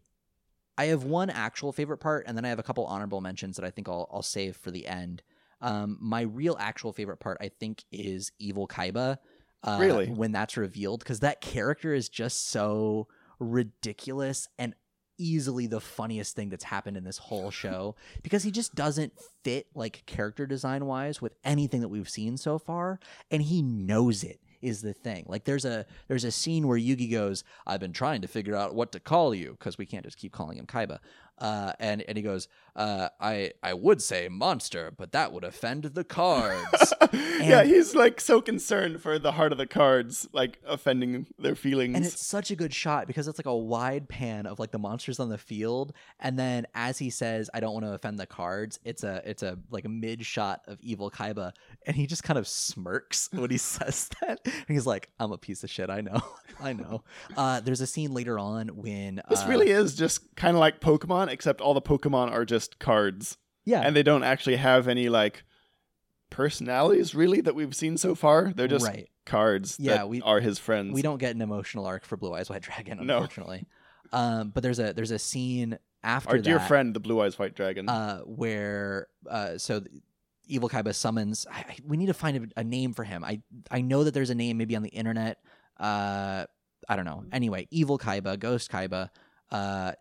I 0.78 0.86
have 0.86 1.04
one 1.04 1.30
actual 1.30 1.72
favorite 1.72 1.98
part, 2.00 2.26
and 2.28 2.36
then 2.38 2.46
I 2.46 2.50
have 2.50 2.60
a 2.60 2.64
couple 2.64 2.86
honorable 2.86 3.22
mentions 3.22 3.56
that 3.58 3.66
I 3.66 3.70
think 3.70 3.88
I'll 3.90 4.10
I'll 4.12 4.22
save 4.22 4.56
for 4.58 4.72
the 4.72 4.88
end. 4.88 5.22
Um, 5.62 5.98
my 6.02 6.22
real 6.22 6.58
actual 6.60 6.92
favorite 6.92 7.20
part, 7.20 7.38
I 7.40 7.50
think, 7.60 7.84
is 7.92 8.32
Evil 8.40 8.68
Kaiba. 8.68 9.18
Uh, 9.64 9.78
Really? 9.80 10.08
when 10.08 10.32
that's 10.32 10.58
revealed, 10.58 11.00
because 11.02 11.20
that 11.20 11.40
character 11.42 11.94
is 11.94 12.10
just 12.10 12.48
so 12.50 13.08
ridiculous 13.40 14.48
and 14.58 14.74
easily 15.22 15.68
the 15.68 15.80
funniest 15.80 16.36
thing 16.36 16.50
that's 16.50 16.64
happened 16.64 16.98
in 16.98 17.04
this 17.04 17.18
whole 17.18 17.52
show 17.52 17.96
because 18.24 18.44
he 18.44 18.52
just 18.52 18.74
doesn't 18.76 19.14
fit 19.44 19.68
like 19.76 20.04
character 20.06 20.46
design 20.46 20.86
wise 20.86 21.22
with 21.22 21.34
anything 21.44 21.82
that 21.82 21.90
we've 21.90 22.10
seen 22.10 22.38
so 22.38 22.58
far 22.58 23.00
and 23.30 23.44
he 23.44 23.62
knows 23.62 24.24
it 24.24 24.40
is 24.62 24.82
the 24.82 24.94
thing. 24.94 25.26
Like 25.28 25.46
there's 25.46 25.66
a 25.66 25.86
there's 26.08 26.24
a 26.24 26.32
scene 26.32 26.68
where 26.68 26.78
Yugi 26.78 27.12
goes, 27.12 27.44
"I've 27.66 27.80
been 27.80 27.94
trying 27.94 28.22
to 28.22 28.28
figure 28.28 28.56
out 28.56 28.76
what 28.76 28.92
to 28.94 29.00
call 29.00 29.34
you 29.34 29.52
because 29.52 29.78
we 29.78 29.86
can't 29.86 30.04
just 30.04 30.18
keep 30.18 30.32
calling 30.32 30.58
him 30.58 30.66
Kaiba." 30.66 31.00
Uh, 31.42 31.74
and 31.80 32.04
and 32.04 32.18
he 32.18 32.22
goes, 32.22 32.48
uh, 32.76 33.10
"I 33.20 33.54
I 33.64 33.74
would 33.74 34.00
say 34.00 34.30
monster, 34.30 34.94
but 34.96 35.12
that 35.14 35.34
would 35.34 35.44
offend 35.44 35.84
the 35.86 36.04
cards." 36.04 36.94
yeah, 37.14 37.64
he's 37.64 37.96
like 37.96 38.22
so 38.22 38.42
concerned 38.42 39.02
for 39.02 39.18
the 39.18 39.32
heart 39.32 39.52
of 39.52 39.58
the 39.58 39.66
cards, 39.66 40.28
like 40.34 40.60
offending 40.68 41.26
their 41.40 41.56
feelings. 41.56 41.96
and 41.96 42.06
it's 42.06 42.24
such 42.24 42.52
a 42.52 42.56
good 42.56 42.76
shot 42.76 43.08
because 43.08 43.28
it's 43.28 43.40
like 43.40 43.48
a 43.48 43.58
wide 43.58 44.08
pan 44.08 44.46
of 44.46 44.60
like 44.60 44.70
the 44.70 44.78
monsters 44.78 45.20
on 45.20 45.30
the 45.30 45.38
field, 45.40 45.94
and 46.20 46.38
then 46.38 46.68
as 46.76 47.00
he 47.00 47.10
says, 47.10 47.50
"I 47.56 47.60
don't 47.60 47.74
want 47.74 47.88
to 47.88 47.94
offend 47.94 48.20
the 48.20 48.28
cards," 48.28 48.80
it's 48.86 49.04
a 49.04 49.24
it's 49.26 49.42
a 49.42 49.58
like 49.72 49.86
a 49.86 49.90
mid 49.90 50.24
shot 50.24 50.62
of 50.68 50.80
evil 50.82 51.10
Kaiba, 51.10 51.54
and 51.88 51.96
he 51.96 52.06
just 52.06 52.22
kind 52.24 52.38
of 52.38 52.48
smirks 52.48 53.30
when 53.32 53.50
he 53.50 53.58
says 53.58 54.12
that. 54.22 54.46
And 54.68 54.76
he's 54.76 54.86
like, 54.88 55.10
"I'm 55.20 55.32
a 55.32 55.38
piece 55.38 55.64
of 55.64 55.70
shit. 55.70 55.90
I 55.90 56.02
know, 56.02 56.22
I 56.60 56.74
know." 56.74 57.04
Uh, 57.38 57.60
there's 57.62 57.82
a 57.82 57.88
scene 57.88 58.14
later 58.14 58.38
on 58.40 58.70
when 58.70 59.22
this 59.30 59.44
uh, 59.44 59.48
really 59.48 59.70
is 59.70 59.96
just 59.96 60.36
kind 60.36 60.56
of 60.56 60.60
like 60.60 60.80
Pokemon, 60.80 61.30
except 61.30 61.62
all 61.62 61.74
the 61.74 61.82
Pokemon 61.82 62.32
are 62.32 62.46
just 62.46 62.80
cards, 62.80 63.38
yeah 63.66 63.82
and 63.82 63.96
they 63.96 64.04
don't 64.04 64.24
actually 64.24 64.56
have 64.58 64.88
any 64.88 65.10
like 65.10 65.44
personalities 66.30 67.14
really 67.14 67.42
that 67.42 67.56
we've 67.56 67.76
seen 67.76 67.98
so 67.98 68.16
far. 68.16 68.54
They're 68.56 68.68
just 68.68 68.86
right. 68.86 69.10
cards 69.26 69.78
Yeah, 69.80 69.96
that 69.96 70.10
we- 70.10 70.22
are 70.22 70.40
his 70.40 70.60
friends. 70.60 70.94
We 70.94 71.02
don't 71.02 71.18
get 71.20 71.36
an 71.36 71.42
emotional 71.42 71.86
arc 71.86 72.06
for 72.06 72.18
Blue 72.18 72.34
Eyes 72.34 72.50
White 72.50 72.62
Dragon, 72.62 73.06
No. 73.06 73.18
unfortunately. 73.18 73.66
um, 74.14 74.50
but 74.50 74.64
there's 74.64 74.80
a 74.80 74.94
there's 74.94 75.12
a 75.12 75.20
scene 75.20 75.78
after 76.04 76.32
Our 76.32 76.38
dear 76.40 76.60
friend, 76.60 76.94
the 76.96 77.00
Blue 77.00 77.22
Eyes 77.22 77.38
White 77.38 77.54
Dragon. 77.56 77.88
uh, 77.90 78.20
where 78.22 79.08
uh, 79.30 79.58
so 79.58 79.82
the 79.82 79.90
Evil 80.52 80.70
Kaiba 80.70 80.94
summons. 80.94 81.46
I, 81.52 81.64
we 81.86 81.98
need 81.98 82.08
to 82.08 82.14
find 82.14 82.52
a, 82.56 82.60
a 82.60 82.64
name 82.64 82.94
for 82.94 83.04
him. 83.04 83.24
I 83.24 83.42
I 83.70 83.82
know 83.82 84.04
that 84.04 84.14
there's 84.14 84.30
a 84.30 84.36
name 84.36 84.58
maybe 84.58 84.76
on 84.76 84.84
the 84.84 84.90
internet. 84.90 85.38
Uh, 85.80 86.46
I 86.90 86.96
don't 86.96 87.06
know. 87.06 87.24
Anyway, 87.32 87.68
Evil 87.72 87.98
Kaiba, 87.98 88.38
Ghost 88.40 88.72
Kaiba, 88.72 89.10
uh, 89.52 89.94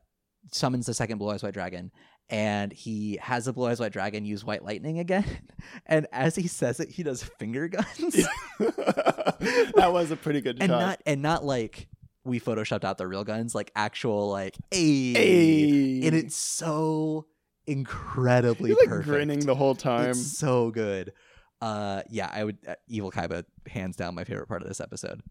summons 0.52 0.86
the 0.86 0.94
second 0.94 1.18
Blue 1.18 1.30
Eyes 1.30 1.42
White 1.42 1.54
Dragon. 1.54 1.90
And 2.28 2.72
he 2.72 3.18
has 3.20 3.46
the 3.46 3.52
Blue 3.52 3.66
Eyes 3.66 3.80
White 3.80 3.92
Dragon 3.92 4.24
use 4.24 4.44
White 4.44 4.64
Lightning 4.64 4.98
again. 4.98 5.24
And 5.86 6.06
as 6.12 6.36
he 6.36 6.46
says 6.46 6.78
it, 6.80 6.88
he 6.90 7.02
does 7.02 7.22
finger 7.22 7.66
guns. 7.68 7.86
that 8.58 9.90
was 9.92 10.10
a 10.10 10.16
pretty 10.16 10.40
good 10.40 10.58
and 10.60 10.70
shot. 10.70 10.80
not 10.80 11.00
and 11.06 11.22
not 11.22 11.44
like 11.44 11.88
we 12.24 12.38
photoshopped 12.40 12.84
out 12.84 12.98
the 12.98 13.06
real 13.08 13.24
guns, 13.24 13.54
like 13.54 13.70
actual 13.74 14.30
like 14.30 14.56
a 14.72 15.12
Hey. 15.12 16.06
and 16.06 16.14
it's 16.16 16.36
so 16.36 17.26
incredibly 17.70 18.70
He's 18.70 18.78
like 18.78 18.88
perfect. 18.88 19.08
grinning 19.08 19.40
the 19.40 19.54
whole 19.54 19.74
time. 19.74 20.10
It's 20.10 20.38
so 20.38 20.70
good. 20.70 21.12
Uh, 21.60 22.02
yeah, 22.08 22.30
I 22.32 22.44
would 22.44 22.58
uh, 22.66 22.74
Evil 22.88 23.10
Kaiba 23.10 23.44
hands 23.66 23.96
down 23.96 24.14
my 24.14 24.24
favorite 24.24 24.48
part 24.48 24.62
of 24.62 24.68
this 24.68 24.80
episode. 24.80 25.22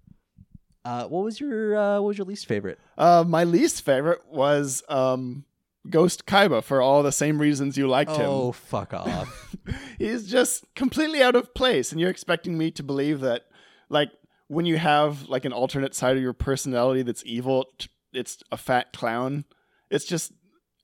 Uh, 0.85 1.05
what 1.05 1.23
was 1.23 1.39
your 1.39 1.75
uh, 1.77 1.95
what 1.95 2.07
was 2.07 2.17
your 2.17 2.25
least 2.25 2.45
favorite? 2.47 2.79
Uh, 2.97 3.23
my 3.27 3.43
least 3.43 3.83
favorite 3.83 4.21
was 4.29 4.81
um, 4.89 5.43
Ghost 5.89 6.25
Kaiba 6.25 6.63
for 6.63 6.81
all 6.81 7.03
the 7.03 7.11
same 7.11 7.39
reasons 7.39 7.77
you 7.77 7.87
liked 7.87 8.11
him. 8.11 8.25
Oh, 8.25 8.51
fuck 8.51 8.93
off! 8.93 9.55
He's 9.97 10.27
just 10.27 10.63
completely 10.75 11.21
out 11.21 11.35
of 11.35 11.53
place, 11.53 11.91
and 11.91 11.99
you're 11.99 12.09
expecting 12.09 12.57
me 12.57 12.71
to 12.71 12.83
believe 12.83 13.19
that, 13.21 13.43
like, 13.89 14.09
when 14.47 14.65
you 14.65 14.77
have 14.77 15.27
like 15.29 15.45
an 15.45 15.53
alternate 15.53 15.93
side 15.95 16.15
of 16.15 16.23
your 16.23 16.33
personality 16.33 17.01
that's 17.01 17.23
evil, 17.25 17.65
it's 18.13 18.41
a 18.51 18.57
fat 18.57 18.93
clown. 18.93 19.45
It's 19.91 20.05
just 20.05 20.31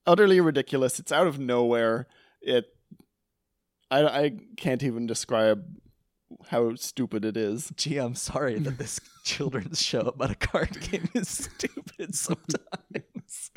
utterly 0.07 0.39
ridiculous. 0.41 0.99
It's 0.99 1.11
out 1.11 1.27
of 1.27 1.39
nowhere. 1.39 2.07
It, 2.41 2.65
I, 3.91 4.03
I 4.05 4.31
can't 4.57 4.83
even 4.83 5.05
describe 5.07 5.63
how 6.49 6.75
stupid 6.75 7.23
it 7.25 7.37
is. 7.37 7.71
Gee, 7.77 7.97
I'm 7.97 8.15
sorry 8.15 8.59
that 8.59 8.77
this 8.77 8.99
children's 9.23 9.81
show 9.81 10.01
about 10.01 10.31
a 10.31 10.35
card 10.35 10.79
game 10.81 11.09
is 11.13 11.27
stupid 11.29 12.15
sometimes. 12.15 13.51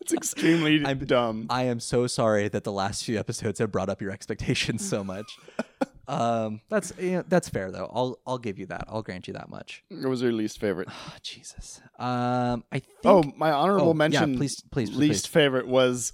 It's 0.00 0.12
extremely 0.12 0.84
I'm- 0.84 0.98
dumb. 1.04 1.46
I 1.50 1.64
am 1.64 1.80
so 1.80 2.06
sorry 2.06 2.48
that 2.48 2.64
the 2.64 2.72
last 2.72 3.04
few 3.04 3.18
episodes 3.18 3.58
have 3.58 3.70
brought 3.70 3.88
up 3.88 4.00
your 4.00 4.10
expectations 4.10 4.88
so 4.88 5.04
much. 5.04 5.38
um, 6.10 6.60
that's 6.68 6.92
yeah, 6.98 7.22
that's 7.28 7.48
fair 7.48 7.70
though. 7.70 7.90
I'll 7.94 8.18
I'll 8.26 8.38
give 8.38 8.58
you 8.58 8.66
that. 8.66 8.84
I'll 8.88 9.02
grant 9.02 9.26
you 9.28 9.34
that 9.34 9.48
much. 9.48 9.82
It 9.90 10.06
was 10.06 10.22
your 10.22 10.32
least 10.32 10.58
favorite. 10.58 10.88
Oh, 10.90 11.14
Jesus. 11.22 11.80
Um, 11.98 12.64
I 12.72 12.80
think. 12.80 12.90
Oh, 13.04 13.22
my 13.36 13.52
honorable 13.52 13.88
Oh, 13.88 13.92
yeah, 13.92 13.94
mention. 13.94 14.36
please- 14.36 14.60
please, 14.72 14.90
please, 14.90 14.96
least 14.96 15.24
please. 15.26 15.30
favorite 15.32 15.66
was 15.68 16.12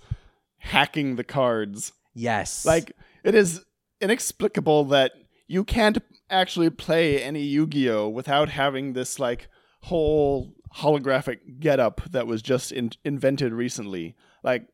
hacking 0.58 1.16
the 1.16 1.24
cards. 1.24 1.92
yes. 2.14 2.64
Like 2.66 2.92
it 3.24 3.34
is 3.34 3.64
inexplicable 4.00 4.84
that 4.86 5.12
you 5.48 5.64
can't 5.64 5.98
actually 6.28 6.70
play 6.70 7.22
any 7.22 7.42
Yu-Gi-Oh 7.42 8.08
without 8.08 8.48
having 8.50 8.92
this 8.92 9.18
like 9.18 9.48
whole 9.82 10.52
holographic 10.78 11.60
getup 11.60 12.02
that 12.10 12.26
was 12.26 12.42
just 12.42 12.72
in- 12.72 12.90
invented 13.04 13.52
recently. 13.52 14.14
Like 14.42 14.66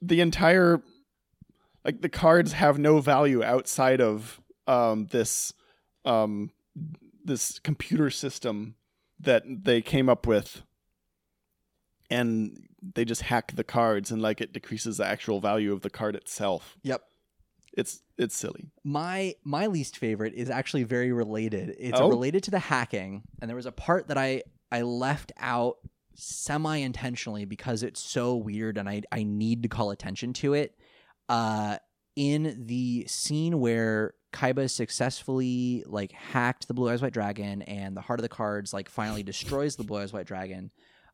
the 0.00 0.20
entire 0.20 0.80
like 1.84 2.00
the 2.00 2.08
cards 2.08 2.52
have 2.52 2.78
no 2.78 3.00
value 3.00 3.42
outside 3.42 4.00
of 4.00 4.40
um 4.66 5.06
this 5.10 5.52
um 6.04 6.50
this 7.24 7.58
computer 7.58 8.10
system 8.10 8.74
that 9.20 9.42
they 9.46 9.80
came 9.80 10.08
up 10.08 10.26
with 10.26 10.62
and 12.10 12.66
they 12.94 13.04
just 13.04 13.22
hack 13.22 13.52
the 13.54 13.64
cards 13.64 14.10
and 14.10 14.20
like 14.20 14.40
it 14.40 14.52
decreases 14.52 14.98
the 14.98 15.06
actual 15.06 15.40
value 15.40 15.72
of 15.72 15.80
the 15.80 15.90
card 15.90 16.14
itself. 16.16 16.76
Yep. 16.82 17.02
It's 17.76 18.02
it's 18.16 18.36
silly. 18.36 18.70
my 18.84 19.34
my 19.42 19.66
least 19.66 19.98
favorite 19.98 20.34
is 20.34 20.48
actually 20.48 20.84
very 20.84 21.12
related. 21.12 21.74
It's 21.78 21.98
Oh? 21.98 22.08
related 22.08 22.44
to 22.44 22.50
the 22.52 22.60
hacking, 22.60 23.22
and 23.40 23.48
there 23.48 23.56
was 23.56 23.66
a 23.66 23.72
part 23.72 24.08
that 24.08 24.18
I 24.18 24.42
I 24.70 24.82
left 24.82 25.32
out 25.38 25.78
semi 26.14 26.76
intentionally 26.76 27.44
because 27.46 27.82
it's 27.82 27.98
so 28.00 28.36
weird, 28.36 28.78
and 28.78 28.88
I 28.88 29.02
I 29.10 29.24
need 29.24 29.64
to 29.64 29.68
call 29.68 29.90
attention 29.90 30.32
to 30.34 30.54
it. 30.54 30.78
Uh, 31.28 31.76
in 32.16 32.64
the 32.66 33.04
scene 33.08 33.58
where 33.58 34.14
Kaiba 34.32 34.70
successfully 34.70 35.82
like 35.86 36.12
hacked 36.12 36.68
the 36.68 36.74
Blue 36.74 36.88
Eyes 36.90 37.02
White 37.02 37.12
Dragon, 37.12 37.62
and 37.62 37.96
the 37.96 38.00
Heart 38.00 38.20
of 38.20 38.22
the 38.22 38.28
Cards 38.28 38.72
like 38.72 38.88
finally 38.88 39.22
destroys 39.22 39.76
the 39.76 39.84
Blue 39.84 40.00
Eyes 40.00 40.12
White 40.12 40.26
Dragon. 40.26 40.70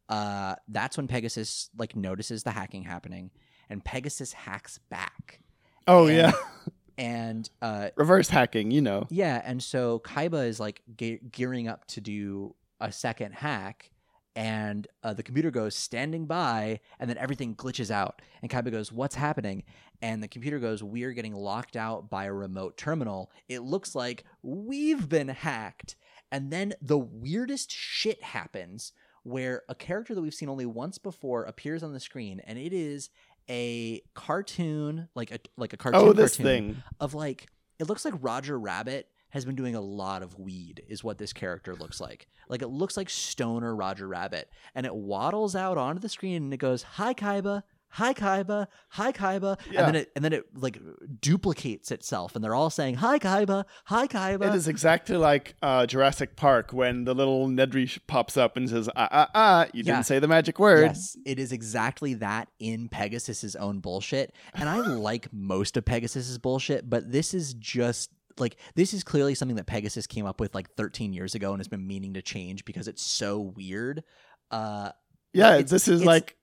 Uh, 0.08 0.56
that's 0.68 0.96
when 0.96 1.06
Pegasus 1.06 1.70
like 1.78 1.94
notices 1.96 2.42
the 2.42 2.50
hacking 2.50 2.82
happening, 2.82 3.30
and 3.68 3.84
Pegasus 3.84 4.32
hacks 4.32 4.78
back. 4.90 5.40
Oh 5.86 6.06
And- 6.06 6.16
yeah, 6.16 6.32
And 6.98 7.48
uh, 7.62 7.88
reverse 7.96 8.28
hacking. 8.28 8.70
You 8.70 8.82
know. 8.82 9.06
yeah, 9.10 9.40
and 9.44 9.62
so 9.62 10.00
Kaiba 10.00 10.46
is 10.46 10.60
like 10.60 10.82
ge- 10.98 11.20
gearing 11.32 11.66
up 11.68 11.86
to 11.88 12.00
do 12.02 12.54
a 12.80 12.92
second 12.92 13.32
hack, 13.32 13.90
and 14.36 14.86
uh, 15.02 15.12
the 15.12 15.22
computer 15.22 15.50
goes 15.50 15.74
standing 15.74 16.26
by, 16.26 16.80
and 16.98 17.10
then 17.10 17.18
everything 17.18 17.54
glitches 17.54 17.90
out. 17.90 18.22
And 18.42 18.50
Kaiba 18.50 18.70
goes, 18.70 18.92
"What's 18.92 19.14
happening?" 19.16 19.64
And 20.02 20.22
the 20.22 20.28
computer 20.28 20.58
goes, 20.58 20.82
"We're 20.82 21.12
getting 21.12 21.34
locked 21.34 21.76
out 21.76 22.08
by 22.08 22.24
a 22.24 22.32
remote 22.32 22.76
terminal. 22.76 23.30
It 23.48 23.60
looks 23.60 23.94
like 23.94 24.24
we've 24.42 25.08
been 25.08 25.28
hacked." 25.28 25.96
And 26.32 26.52
then 26.52 26.74
the 26.80 26.98
weirdest 26.98 27.72
shit 27.72 28.22
happens, 28.22 28.92
where 29.24 29.62
a 29.68 29.74
character 29.74 30.14
that 30.14 30.22
we've 30.22 30.34
seen 30.34 30.48
only 30.48 30.66
once 30.66 30.98
before 30.98 31.44
appears 31.44 31.82
on 31.82 31.92
the 31.92 32.00
screen, 32.00 32.40
and 32.46 32.58
it 32.58 32.72
is 32.72 33.10
a 33.48 34.00
cartoon, 34.14 35.08
like 35.14 35.30
a 35.32 35.40
like 35.56 35.72
a 35.72 35.76
cartoon. 35.76 36.00
Oh, 36.00 36.12
this 36.12 36.36
cartoon 36.36 36.74
thing. 36.74 36.82
of 37.00 37.14
like 37.14 37.48
it 37.78 37.88
looks 37.88 38.04
like 38.04 38.14
Roger 38.20 38.58
Rabbit 38.58 39.08
has 39.30 39.44
been 39.44 39.54
doing 39.56 39.74
a 39.74 39.80
lot 39.80 40.22
of 40.22 40.38
weed 40.38 40.82
is 40.88 41.02
what 41.04 41.18
this 41.18 41.32
character 41.32 41.74
looks 41.74 42.00
like. 42.00 42.28
Like 42.48 42.62
it 42.62 42.68
looks 42.68 42.96
like 42.96 43.08
stoner 43.10 43.74
Roger 43.74 44.06
Rabbit 44.08 44.50
and 44.74 44.86
it 44.86 44.94
waddles 44.94 45.54
out 45.56 45.78
onto 45.78 46.00
the 46.00 46.08
screen 46.08 46.42
and 46.44 46.54
it 46.54 46.58
goes, 46.58 46.82
"Hi 46.82 47.14
Kaiba, 47.14 47.62
hi 47.90 48.12
Kaiba, 48.14 48.66
hi 48.90 49.12
Kaiba." 49.12 49.58
Yeah. 49.70 49.78
And 49.80 49.88
then 49.88 49.94
it 50.02 50.12
and 50.16 50.24
then 50.24 50.32
it 50.32 50.44
like 50.54 50.80
duplicates 51.20 51.90
itself 51.90 52.34
and 52.34 52.42
they're 52.44 52.54
all 52.54 52.70
saying, 52.70 52.96
"Hi 52.96 53.18
Kaiba, 53.18 53.64
hi 53.84 54.06
Kaiba." 54.06 54.48
It 54.48 54.54
is 54.54 54.68
exactly 54.68 55.16
like 55.16 55.54
uh, 55.62 55.86
Jurassic 55.86 56.36
Park 56.36 56.72
when 56.72 57.04
the 57.04 57.14
little 57.14 57.46
Nedry 57.48 57.98
pops 58.06 58.36
up 58.36 58.56
and 58.56 58.68
says, 58.68 58.88
"Ah 58.96 59.08
ah 59.10 59.30
ah, 59.34 59.66
you 59.72 59.82
Yeah. 59.84 59.94
didn't 59.94 60.06
say 60.06 60.18
the 60.18 60.28
magic 60.28 60.58
word." 60.58 60.82
Yes, 60.86 61.16
it 61.24 61.38
is 61.38 61.52
exactly 61.52 62.14
that 62.14 62.48
in 62.58 62.88
Pegasus's 62.88 63.54
own 63.56 63.80
bullshit. 63.80 64.34
And 64.54 64.68
I 64.68 64.78
like 64.86 65.32
most 65.32 65.76
of 65.76 65.84
Pegasus's 65.84 66.38
bullshit, 66.38 66.88
but 66.88 67.12
this 67.12 67.34
is 67.34 67.54
just 67.54 68.10
like 68.40 68.56
this 68.74 68.92
is 68.94 69.04
clearly 69.04 69.34
something 69.34 69.56
that 69.56 69.66
Pegasus 69.66 70.06
came 70.06 70.26
up 70.26 70.40
with 70.40 70.54
like 70.54 70.70
13 70.76 71.12
years 71.12 71.34
ago 71.34 71.52
and 71.52 71.60
has 71.60 71.68
been 71.68 71.86
meaning 71.86 72.14
to 72.14 72.22
change 72.22 72.64
because 72.64 72.88
it's 72.88 73.02
so 73.02 73.38
weird. 73.40 74.02
Uh 74.50 74.90
Yeah, 75.32 75.54
It's- 75.54 75.70
this 75.70 75.88
is 75.88 76.04
like 76.04 76.36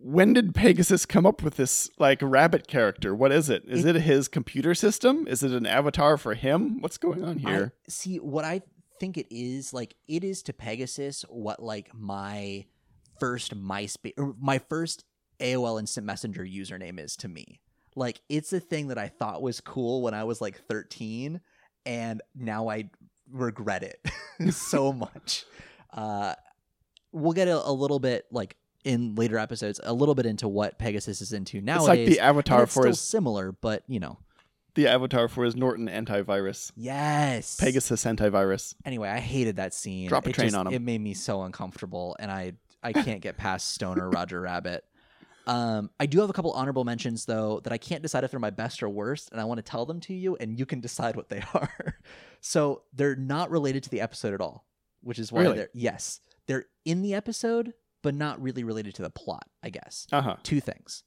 when 0.00 0.34
did 0.34 0.54
Pegasus 0.54 1.06
come 1.06 1.24
up 1.24 1.42
with 1.42 1.54
this 1.56 1.88
like 1.98 2.18
rabbit 2.22 2.66
character? 2.68 3.14
What 3.14 3.32
is 3.32 3.48
it? 3.48 3.62
Is 3.66 3.84
it, 3.86 3.96
his 3.96 4.28
computer 4.28 4.74
system? 4.74 5.26
Is 5.26 5.42
it 5.42 5.52
an 5.52 5.64
avatar 5.64 6.18
for 6.18 6.34
him? 6.34 6.80
What's 6.82 6.98
going 6.98 7.24
on 7.24 7.38
here? 7.38 7.72
I, 7.74 7.90
see 7.90 8.16
what 8.16 8.44
I 8.44 8.60
think 9.00 9.16
it 9.16 9.26
is 9.30 9.72
like 9.72 9.94
it 10.06 10.24
is 10.24 10.42
to 10.42 10.52
Pegasus 10.52 11.22
what 11.30 11.62
like 11.62 11.90
my 11.94 12.66
first 13.18 13.56
MySpace 13.56 14.12
or 14.18 14.34
my 14.40 14.58
first 14.58 15.04
AOL 15.40 15.78
Instant 15.80 16.04
Messenger 16.06 16.44
username 16.44 17.00
is 17.00 17.16
to 17.16 17.28
me. 17.28 17.60
Like 17.98 18.20
it's 18.28 18.52
a 18.52 18.60
thing 18.60 18.88
that 18.88 18.98
I 18.98 19.08
thought 19.08 19.42
was 19.42 19.60
cool 19.60 20.02
when 20.02 20.14
I 20.14 20.24
was 20.24 20.40
like 20.40 20.58
13 20.68 21.40
and 21.84 22.22
now 22.34 22.68
I 22.68 22.90
regret 23.30 23.82
it 23.82 24.00
so 24.54 24.92
much. 24.92 25.44
Uh, 25.90 26.34
we'll 27.12 27.32
get 27.32 27.48
a, 27.48 27.66
a 27.66 27.72
little 27.72 27.98
bit 27.98 28.26
like 28.30 28.56
in 28.84 29.14
later 29.14 29.38
episodes, 29.38 29.80
a 29.82 29.92
little 29.92 30.14
bit 30.14 30.26
into 30.26 30.46
what 30.46 30.78
Pegasus 30.78 31.22
is 31.22 31.32
into 31.32 31.62
nowadays. 31.62 31.88
It's 31.88 31.88
like 31.88 32.06
the 32.08 32.20
avatar 32.20 32.64
it's 32.64 32.74
for 32.74 32.82
still 32.82 32.90
his 32.90 33.00
similar, 33.00 33.52
but 33.52 33.84
you 33.88 33.98
know, 33.98 34.18
the 34.74 34.86
avatar 34.86 35.28
for 35.28 35.44
his 35.44 35.56
Norton 35.56 35.88
antivirus. 35.88 36.72
yes, 36.76 37.56
Pegasus 37.58 38.04
antivirus. 38.04 38.74
Anyway, 38.84 39.08
I 39.08 39.18
hated 39.18 39.56
that 39.56 39.72
scene. 39.72 40.08
Drop 40.08 40.26
a 40.26 40.28
It 40.28 40.34
train 40.34 40.48
just- 40.48 40.56
on 40.56 40.66
him. 40.66 40.74
It 40.74 40.82
made 40.82 41.00
me 41.00 41.14
so 41.14 41.42
uncomfortable, 41.42 42.14
and 42.20 42.30
I 42.30 42.52
I 42.82 42.92
can't 43.04 43.22
get 43.22 43.38
past 43.38 43.72
Stoner 43.72 44.10
Roger 44.10 44.42
Rabbit. 44.42 44.84
Um, 45.48 45.90
I 45.98 46.06
do 46.06 46.20
have 46.20 46.30
a 46.30 46.32
couple 46.32 46.52
honorable 46.52 46.84
mentions 46.84 47.24
though 47.24 47.60
that 47.64 47.72
I 47.72 47.78
can't 47.78 48.02
decide 48.02 48.22
if 48.22 48.30
they're 48.30 48.38
my 48.40 48.50
best 48.50 48.82
or 48.82 48.88
worst, 48.88 49.30
and 49.32 49.40
I 49.40 49.44
want 49.44 49.58
to 49.58 49.62
tell 49.62 49.86
them 49.86 49.98
to 50.00 50.14
you, 50.14 50.36
and 50.36 50.58
you 50.58 50.66
can 50.66 50.80
decide 50.80 51.16
what 51.16 51.28
they 51.30 51.42
are. 51.54 51.96
so 52.40 52.82
they're 52.92 53.16
not 53.16 53.50
related 53.50 53.82
to 53.84 53.90
the 53.90 54.00
episode 54.00 54.34
at 54.34 54.40
all, 54.40 54.66
which 55.00 55.18
is 55.18 55.32
why 55.32 55.40
Really? 55.42 55.56
they're 55.56 55.70
yes, 55.74 56.20
they're 56.46 56.66
in 56.84 57.02
the 57.02 57.14
episode, 57.14 57.72
but 58.02 58.14
not 58.14 58.40
really 58.42 58.62
related 58.62 58.94
to 58.96 59.02
the 59.02 59.10
plot. 59.10 59.48
I 59.62 59.70
guess 59.70 60.06
Uh 60.12 60.20
huh. 60.22 60.36
two 60.42 60.60
things. 60.60 61.02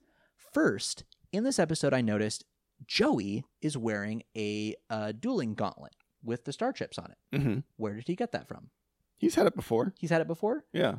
First, 0.53 1.03
in 1.31 1.43
this 1.43 1.59
episode, 1.59 1.93
I 1.93 2.01
noticed 2.01 2.43
Joey 2.87 3.45
is 3.61 3.77
wearing 3.77 4.23
a 4.35 4.75
uh, 4.89 5.11
dueling 5.13 5.53
gauntlet 5.53 5.93
with 6.23 6.45
the 6.45 6.51
star 6.53 6.73
chips 6.73 6.97
on 6.97 7.11
it. 7.11 7.41
hmm 7.41 7.59
Where 7.77 7.93
did 7.93 8.07
he 8.07 8.15
get 8.15 8.31
that 8.33 8.47
from? 8.47 8.69
He's 9.17 9.35
had 9.35 9.45
it 9.45 9.55
before. 9.55 9.93
He's 9.99 10.09
had 10.09 10.21
it 10.21 10.27
before. 10.27 10.65
Yeah, 10.73 10.95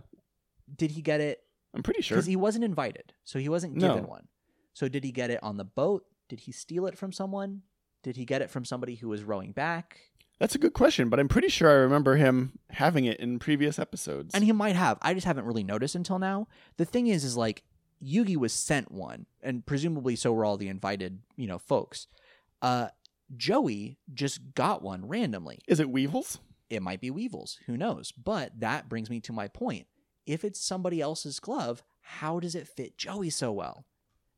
Did 0.75 0.93
he 0.93 1.03
get 1.03 1.21
it? 1.21 1.41
I'm 1.75 1.83
pretty 1.83 2.03
sure. 2.03 2.17
Because 2.17 2.27
he 2.27 2.37
wasn't 2.37 2.65
invited, 2.65 3.13
so 3.25 3.39
he 3.39 3.49
wasn't 3.49 3.77
No. 3.77 3.89
given 3.95 4.07
one. 4.09 4.29
So 4.75 4.89
did 4.89 5.05
he 5.05 5.13
get 5.13 5.31
it 5.31 5.43
on 5.43 5.57
the 5.57 5.65
boat? 5.65 6.05
Did 6.29 6.41
he 6.41 6.53
steal 6.53 6.87
it 6.87 6.97
from 6.97 7.13
someone? 7.13 7.63
Did 8.03 8.17
he 8.17 8.25
get 8.25 8.43
it 8.43 8.51
from 8.51 8.65
somebody 8.65 8.97
who 8.97 9.09
was 9.09 9.23
rowing 9.23 9.53
back? 9.53 9.99
That's 10.39 10.55
a 10.55 10.59
good 10.59 10.73
question, 10.73 11.09
but 11.09 11.21
I'm 11.21 11.29
pretty 11.29 11.49
sure 11.49 11.71
I 11.71 11.75
remember 11.75 12.17
him 12.17 12.59
having 12.71 13.05
it 13.05 13.21
in 13.21 13.39
previous 13.39 13.79
episodes. 13.79 14.35
And 14.35 14.43
he 14.43 14.51
might 14.53 14.75
have. 14.75 14.99
I 15.01 15.15
just 15.15 15.27
haven't 15.27 15.45
really 15.45 15.63
noticed 15.63 15.95
until 15.95 16.19
now. 16.19 16.49
The 16.79 16.85
thing 16.85 17.07
is, 17.07 17.23
is 17.23 17.37
like 17.37 17.63
Yugi 18.03 18.37
was 18.37 18.53
sent 18.53 18.91
one, 18.91 19.27
and 19.43 19.65
presumably 19.65 20.17
so 20.17 20.33
were 20.33 20.45
all 20.45 20.57
the 20.57 20.69
invited, 20.69 21.21
you 21.37 21.47
know, 21.47 21.59
folks. 21.59 22.09
Uh, 22.61 22.89
Joey 23.37 23.99
just 24.13 24.55
got 24.55 24.83
one 24.83 25.07
randomly. 25.07 25.61
Is 25.69 25.79
it 25.81 25.91
Weevils? 25.91 26.39
It 26.71 26.83
might 26.83 27.01
be 27.01 27.11
Weevils. 27.11 27.59
Who 27.67 27.77
knows? 27.77 28.11
But 28.13 28.59
that 28.61 28.89
brings 28.89 29.11
me 29.11 29.21
to 29.21 29.33
my 29.33 29.47
point. 29.49 29.87
If 30.27 30.45
it's 30.45 30.61
somebody 30.65 31.01
else's 31.01 31.41
glove, 31.41 31.83
how 32.01 32.41
does 32.41 32.55
it 32.55 32.69
fit 32.69 32.97
Joey 32.99 33.31
so 33.31 33.53
well? 33.53 33.85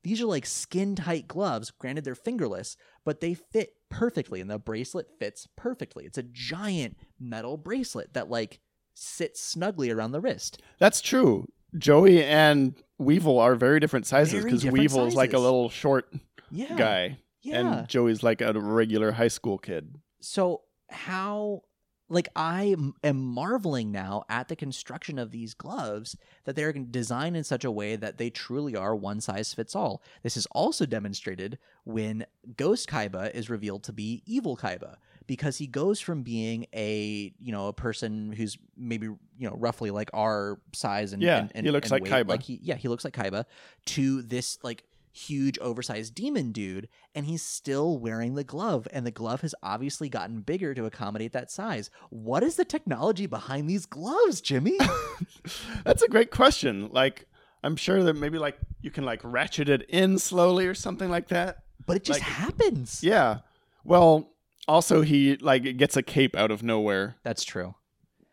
These 0.02 0.20
are 0.20 0.26
like 0.26 0.44
skin 0.46 0.94
tight 0.96 1.26
gloves. 1.28 1.70
Granted, 1.70 2.04
they're 2.04 2.14
fingerless, 2.14 2.76
but 3.04 3.20
they 3.20 3.34
fit 3.34 3.74
perfectly, 3.90 4.40
and 4.40 4.50
the 4.50 4.58
bracelet 4.58 5.08
fits 5.18 5.48
perfectly. 5.56 6.04
It's 6.04 6.18
a 6.18 6.22
giant 6.22 6.96
metal 7.18 7.56
bracelet 7.56 8.12
that 8.14 8.28
like 8.28 8.60
sits 8.94 9.40
snugly 9.40 9.90
around 9.90 10.12
the 10.12 10.20
wrist. 10.20 10.60
That's 10.78 11.00
true. 11.00 11.46
Joey 11.76 12.22
and 12.22 12.74
Weevil 12.98 13.38
are 13.40 13.54
very 13.56 13.80
different 13.80 14.06
sizes 14.06 14.44
because 14.44 14.64
Weevil 14.64 15.06
is 15.06 15.14
like 15.14 15.32
a 15.32 15.38
little 15.38 15.68
short 15.70 16.12
Yeah. 16.50 16.76
guy, 16.76 17.18
Yeah. 17.42 17.60
and 17.80 17.88
Joey's 17.88 18.22
like 18.22 18.40
a 18.40 18.52
regular 18.52 19.12
high 19.12 19.28
school 19.28 19.58
kid. 19.58 19.96
so 20.20 20.62
how 20.90 21.62
like 22.08 22.28
I 22.36 22.76
am 23.02 23.16
marveling 23.16 23.90
now 23.90 24.24
at 24.28 24.48
the 24.48 24.56
construction 24.56 25.18
of 25.18 25.30
these 25.30 25.54
gloves 25.54 26.16
that 26.44 26.54
they're 26.56 26.72
designed 26.72 27.36
in 27.36 27.44
such 27.44 27.64
a 27.64 27.70
way 27.70 27.96
that 27.96 28.18
they 28.18 28.30
truly 28.30 28.76
are 28.76 28.94
one 28.94 29.20
size 29.20 29.54
fits 29.54 29.74
all 29.74 30.02
this 30.22 30.36
is 30.36 30.46
also 30.52 30.86
demonstrated 30.86 31.58
when 31.84 32.26
ghost 32.56 32.88
kaiba 32.88 33.34
is 33.34 33.48
revealed 33.48 33.82
to 33.84 33.92
be 33.92 34.22
evil 34.26 34.56
kaiba 34.56 34.96
because 35.26 35.56
he 35.56 35.66
goes 35.66 36.00
from 36.00 36.22
being 36.22 36.66
a 36.74 37.32
you 37.38 37.52
know 37.52 37.68
a 37.68 37.72
person 37.72 38.32
who's 38.32 38.58
maybe 38.76 39.06
you 39.06 39.18
know 39.48 39.56
roughly 39.56 39.90
like 39.90 40.10
our 40.12 40.60
size 40.72 41.12
and 41.12 41.22
Yeah, 41.22 41.38
and, 41.38 41.52
and 41.54 41.66
he 41.66 41.72
looks 41.72 41.90
and 41.90 41.92
like 41.92 42.02
weight, 42.02 42.26
Kaiba. 42.26 42.28
like 42.28 42.42
he 42.42 42.60
yeah 42.62 42.76
he 42.76 42.88
looks 42.88 43.04
like 43.04 43.14
kaiba 43.14 43.44
to 43.86 44.22
this 44.22 44.58
like 44.62 44.84
huge 45.16 45.56
oversized 45.60 46.12
demon 46.14 46.50
dude 46.50 46.88
and 47.14 47.24
he's 47.26 47.40
still 47.42 47.96
wearing 47.98 48.34
the 48.34 48.42
glove 48.42 48.88
and 48.92 49.06
the 49.06 49.10
glove 49.12 49.42
has 49.42 49.54
obviously 49.62 50.08
gotten 50.08 50.40
bigger 50.40 50.74
to 50.74 50.84
accommodate 50.86 51.32
that 51.32 51.50
size 51.52 51.88
what 52.10 52.42
is 52.42 52.56
the 52.56 52.64
technology 52.64 53.24
behind 53.26 53.70
these 53.70 53.86
gloves 53.86 54.40
jimmy 54.40 54.76
That's 55.84 56.02
a 56.02 56.08
great 56.08 56.30
question. 56.30 56.88
Like, 56.90 57.26
I'm 57.62 57.76
sure 57.76 58.02
that 58.02 58.14
maybe 58.14 58.38
like 58.38 58.58
you 58.82 58.90
can 58.90 59.04
like 59.04 59.20
ratchet 59.22 59.68
it 59.68 59.82
in 59.88 60.18
slowly 60.18 60.66
or 60.66 60.74
something 60.74 61.08
like 61.10 61.28
that. 61.28 61.58
but 61.86 61.96
it 61.96 62.04
just 62.04 62.20
Like- 62.20 62.28
happens 62.28 63.02
Yeah. 63.02 63.38
Well, 63.84 64.30
also 64.66 65.02
he 65.02 65.36
like 65.36 65.76
gets 65.76 65.96
a 65.96 66.02
cape 66.02 66.34
out 66.34 66.50
of 66.50 66.62
nowhere. 66.62 67.16
that's 67.22 67.44
true 67.44 67.74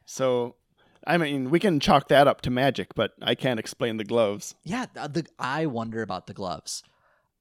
So, 0.06 0.56
I 1.08 1.18
mean, 1.18 1.50
we 1.50 1.60
can 1.60 1.80
chalk 1.80 2.08
that 2.10 2.28
up 2.28 2.42
to 2.42 2.50
magic, 2.50 2.94
but 2.96 3.12
I 3.22 3.36
can't 3.36 3.60
explain 3.60 3.98
the 3.98 4.04
gloves. 4.04 4.56
yeah 4.64 4.86
the, 4.94 5.26
i 5.40 5.66
wonder 5.66 6.02
about 6.02 6.28
the 6.28 6.34
gloves 6.34 6.84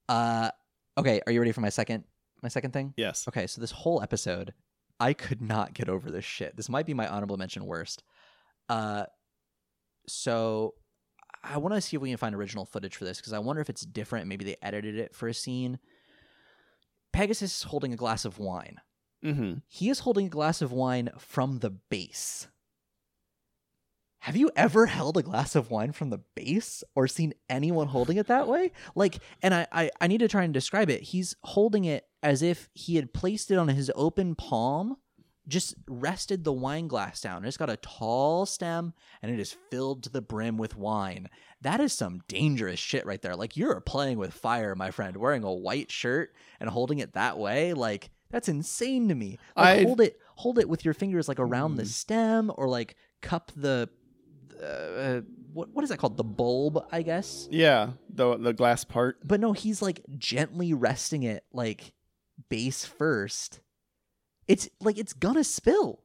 uh 0.08 0.50
okay 0.96 1.20
are 1.26 1.32
you 1.32 1.40
ready 1.40 1.52
for 1.52 1.60
my 1.60 1.68
second 1.68 2.04
my 2.42 2.48
second 2.48 2.72
thing 2.72 2.94
Yes. 2.96 3.26
Okay, 3.28 3.46
so 3.46 3.60
this 3.60 3.70
whole 3.70 4.02
episode, 4.02 4.54
I 4.98 5.12
could 5.12 5.42
not 5.42 5.74
get 5.74 5.88
over 5.90 6.10
this 6.10 6.24
shit. 6.24 6.56
This 6.56 6.70
might 6.70 6.86
be 6.86 6.94
my 6.94 7.06
honorable 7.06 7.36
mention 7.36 7.66
worst. 7.66 8.02
Uh, 8.70 9.04
so 10.08 10.72
I 11.44 11.58
want 11.58 11.74
to 11.74 11.80
see 11.82 11.96
if 11.96 12.02
we 12.02 12.08
can 12.08 12.16
find 12.16 12.34
original 12.34 12.64
footage 12.64 12.96
for 12.96 13.04
this 13.04 13.18
because 13.18 13.32
I 13.34 13.38
wonder 13.40 13.60
if 13.60 13.68
it's 13.68 13.82
different. 13.82 14.26
Maybe 14.26 14.44
they 14.46 14.56
edited 14.62 14.96
it 14.96 15.14
for 15.14 15.28
a 15.28 15.34
scene. 15.34 15.78
Pegasus 17.12 17.56
is 17.58 17.62
holding 17.64 17.92
a 17.92 17.96
glass 17.96 18.24
of 18.24 18.38
wine. 18.38 18.80
Mm-hmm. 19.24 19.58
He 19.68 19.90
is 19.90 20.00
holding 20.00 20.26
a 20.26 20.30
glass 20.30 20.62
of 20.62 20.72
wine 20.72 21.10
from 21.18 21.58
the 21.58 21.70
base. 21.70 22.48
Have 24.20 24.36
you 24.36 24.50
ever 24.54 24.86
held 24.86 25.16
a 25.16 25.22
glass 25.22 25.54
of 25.56 25.70
wine 25.70 25.92
from 25.92 26.10
the 26.10 26.20
base 26.36 26.84
or 26.94 27.08
seen 27.08 27.32
anyone 27.48 27.88
holding 27.88 28.18
it 28.18 28.26
that 28.26 28.46
way? 28.48 28.72
Like, 28.94 29.18
and 29.42 29.54
I, 29.54 29.66
I, 29.72 29.90
I 30.00 30.06
need 30.08 30.18
to 30.20 30.28
try 30.28 30.44
and 30.44 30.52
describe 30.52 30.90
it. 30.90 31.02
He's 31.02 31.34
holding 31.42 31.84
it 31.86 32.04
as 32.22 32.42
if 32.42 32.68
he 32.74 32.96
had 32.96 33.14
placed 33.14 33.50
it 33.50 33.56
on 33.56 33.68
his 33.68 33.90
open 33.94 34.34
palm, 34.34 34.96
just 35.48 35.74
rested 35.88 36.44
the 36.44 36.52
wine 36.52 36.86
glass 36.86 37.22
down. 37.22 37.46
It's 37.46 37.56
got 37.56 37.70
a 37.70 37.78
tall 37.78 38.44
stem 38.44 38.92
and 39.22 39.32
it 39.32 39.40
is 39.40 39.56
filled 39.70 40.02
to 40.02 40.10
the 40.10 40.20
brim 40.20 40.58
with 40.58 40.76
wine. 40.76 41.28
That 41.62 41.80
is 41.80 41.94
some 41.94 42.20
dangerous 42.28 42.78
shit 42.78 43.06
right 43.06 43.22
there. 43.22 43.36
Like, 43.36 43.56
you're 43.56 43.80
playing 43.80 44.18
with 44.18 44.34
fire, 44.34 44.74
my 44.74 44.90
friend, 44.90 45.16
wearing 45.16 45.44
a 45.44 45.52
white 45.52 45.90
shirt 45.90 46.34
and 46.60 46.68
holding 46.68 46.98
it 46.98 47.14
that 47.14 47.38
way. 47.38 47.72
Like, 47.72 48.10
that's 48.30 48.50
insane 48.50 49.08
to 49.08 49.14
me. 49.14 49.38
Like, 49.56 49.80
I- 49.80 49.82
hold 49.82 50.02
it, 50.02 50.18
hold 50.36 50.58
it 50.58 50.68
with 50.68 50.84
your 50.84 50.94
fingers 50.94 51.26
like 51.26 51.40
around 51.40 51.76
the 51.76 51.84
Mm. 51.84 51.88
stem, 51.88 52.52
or 52.56 52.68
like 52.68 52.96
cup 53.22 53.50
the, 53.56 53.88
uh, 54.62 55.20
what 55.52 55.70
what 55.70 55.82
is 55.82 55.90
that 55.90 55.98
called? 55.98 56.16
The 56.16 56.24
bulb, 56.24 56.84
I 56.90 57.02
guess. 57.02 57.48
Yeah, 57.50 57.90
the 58.08 58.36
the 58.36 58.52
glass 58.52 58.84
part. 58.84 59.18
But 59.26 59.40
no, 59.40 59.52
he's 59.52 59.82
like 59.82 60.00
gently 60.16 60.72
resting 60.72 61.22
it 61.22 61.44
like 61.52 61.92
base 62.48 62.84
first. 62.84 63.60
It's 64.46 64.68
like 64.80 64.98
it's 64.98 65.12
gonna 65.12 65.44
spill. 65.44 66.02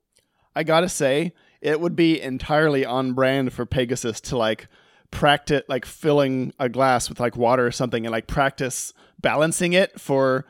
I 0.56 0.64
gotta 0.64 0.89
say, 0.89 1.34
it 1.62 1.82
would 1.82 1.95
be 1.95 2.22
entirely 2.22 2.86
on 2.86 3.14
brand 3.14 3.53
for 3.53 3.66
Pegasus 3.66 4.22
to 4.22 4.38
like 4.38 4.68
practice, 5.12 5.64
like 5.68 5.86
filling 5.86 6.53
a 6.60 6.70
glass 6.70 7.10
with 7.10 7.20
like 7.20 7.36
water 7.36 7.66
or 7.66 7.72
something, 7.72 8.06
and 8.06 8.12
like 8.12 8.28
practice 8.28 8.93
balancing 9.20 9.74
it 9.74 9.99
for 9.99 10.45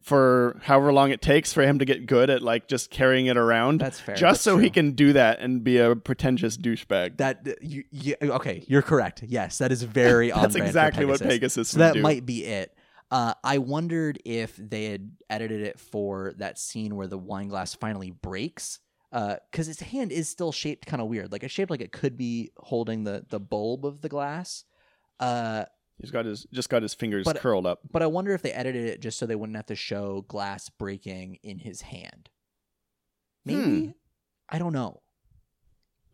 for 0.00 0.58
however 0.62 0.92
long 0.92 1.10
it 1.10 1.20
takes 1.20 1.52
for 1.52 1.62
him 1.62 1.78
to 1.78 1.84
get 1.84 2.06
good 2.06 2.30
at 2.30 2.42
like 2.42 2.68
just 2.68 2.90
carrying 2.90 3.26
it 3.26 3.36
around. 3.36 3.80
That's 3.80 4.00
fair. 4.00 4.14
just 4.14 4.22
That's 4.22 4.40
so 4.42 4.58
he 4.58 4.70
can 4.70 4.92
do 4.92 5.12
that 5.12 5.40
and 5.40 5.62
be 5.62 5.78
a 5.78 5.94
pretentious 5.94 6.56
douchebag. 6.56 7.18
That 7.18 7.62
you, 7.62 7.84
you 7.90 8.14
okay? 8.22 8.64
You're 8.66 8.82
correct. 8.82 9.22
Yes, 9.26 9.58
that 9.58 9.72
is 9.72 9.82
very 9.82 10.30
That's 10.34 10.54
exactly 10.54 11.04
what 11.04 11.20
Pegasus. 11.20 11.34
Pegasus 11.34 11.68
So 11.68 11.78
that 11.78 11.94
do. 11.94 12.02
might 12.02 12.24
be 12.24 12.44
it. 12.44 12.74
Uh, 13.10 13.34
I 13.42 13.58
wondered 13.58 14.20
if 14.24 14.56
they 14.56 14.84
had 14.86 15.10
edited 15.28 15.62
it 15.62 15.78
for 15.80 16.32
that 16.38 16.58
scene 16.58 16.94
where 16.96 17.08
the 17.08 17.18
wine 17.18 17.48
glass 17.48 17.74
finally 17.74 18.10
breaks. 18.10 18.78
Because 19.12 19.66
his 19.66 19.80
hand 19.80 20.12
is 20.12 20.28
still 20.28 20.52
shaped 20.52 20.86
kind 20.86 21.02
of 21.02 21.08
weird. 21.08 21.32
Like 21.32 21.42
it's 21.42 21.52
shaped 21.52 21.70
like 21.70 21.80
it 21.80 21.90
could 21.90 22.16
be 22.16 22.52
holding 22.56 23.02
the 23.02 23.26
the 23.28 23.40
bulb 23.40 23.84
of 23.84 24.00
the 24.02 24.08
glass. 24.08 24.64
Uh, 25.18 25.64
He's 26.00 26.10
got 26.10 26.24
his 26.24 26.46
just 26.52 26.68
got 26.70 26.82
his 26.82 26.94
fingers 26.94 27.24
But- 27.24 27.36
curled 27.36 27.66
up. 27.66 27.80
but 27.90 28.02
I 28.02 28.06
wonder 28.06 28.32
if 28.34 28.42
they 28.42 28.52
edited 28.52 28.86
it 28.86 29.00
just 29.00 29.18
so 29.18 29.26
they 29.26 29.36
wouldn't 29.36 29.56
have 29.56 29.66
to 29.66 29.74
show 29.76 30.22
glass 30.28 30.68
breaking 30.70 31.38
in 31.42 31.58
his 31.58 31.82
hand. 31.82 32.28
Maybe 33.44 33.86
Hmm. 33.86 33.90
I 34.48 34.58
don't 34.58 34.72
know. 34.72 35.00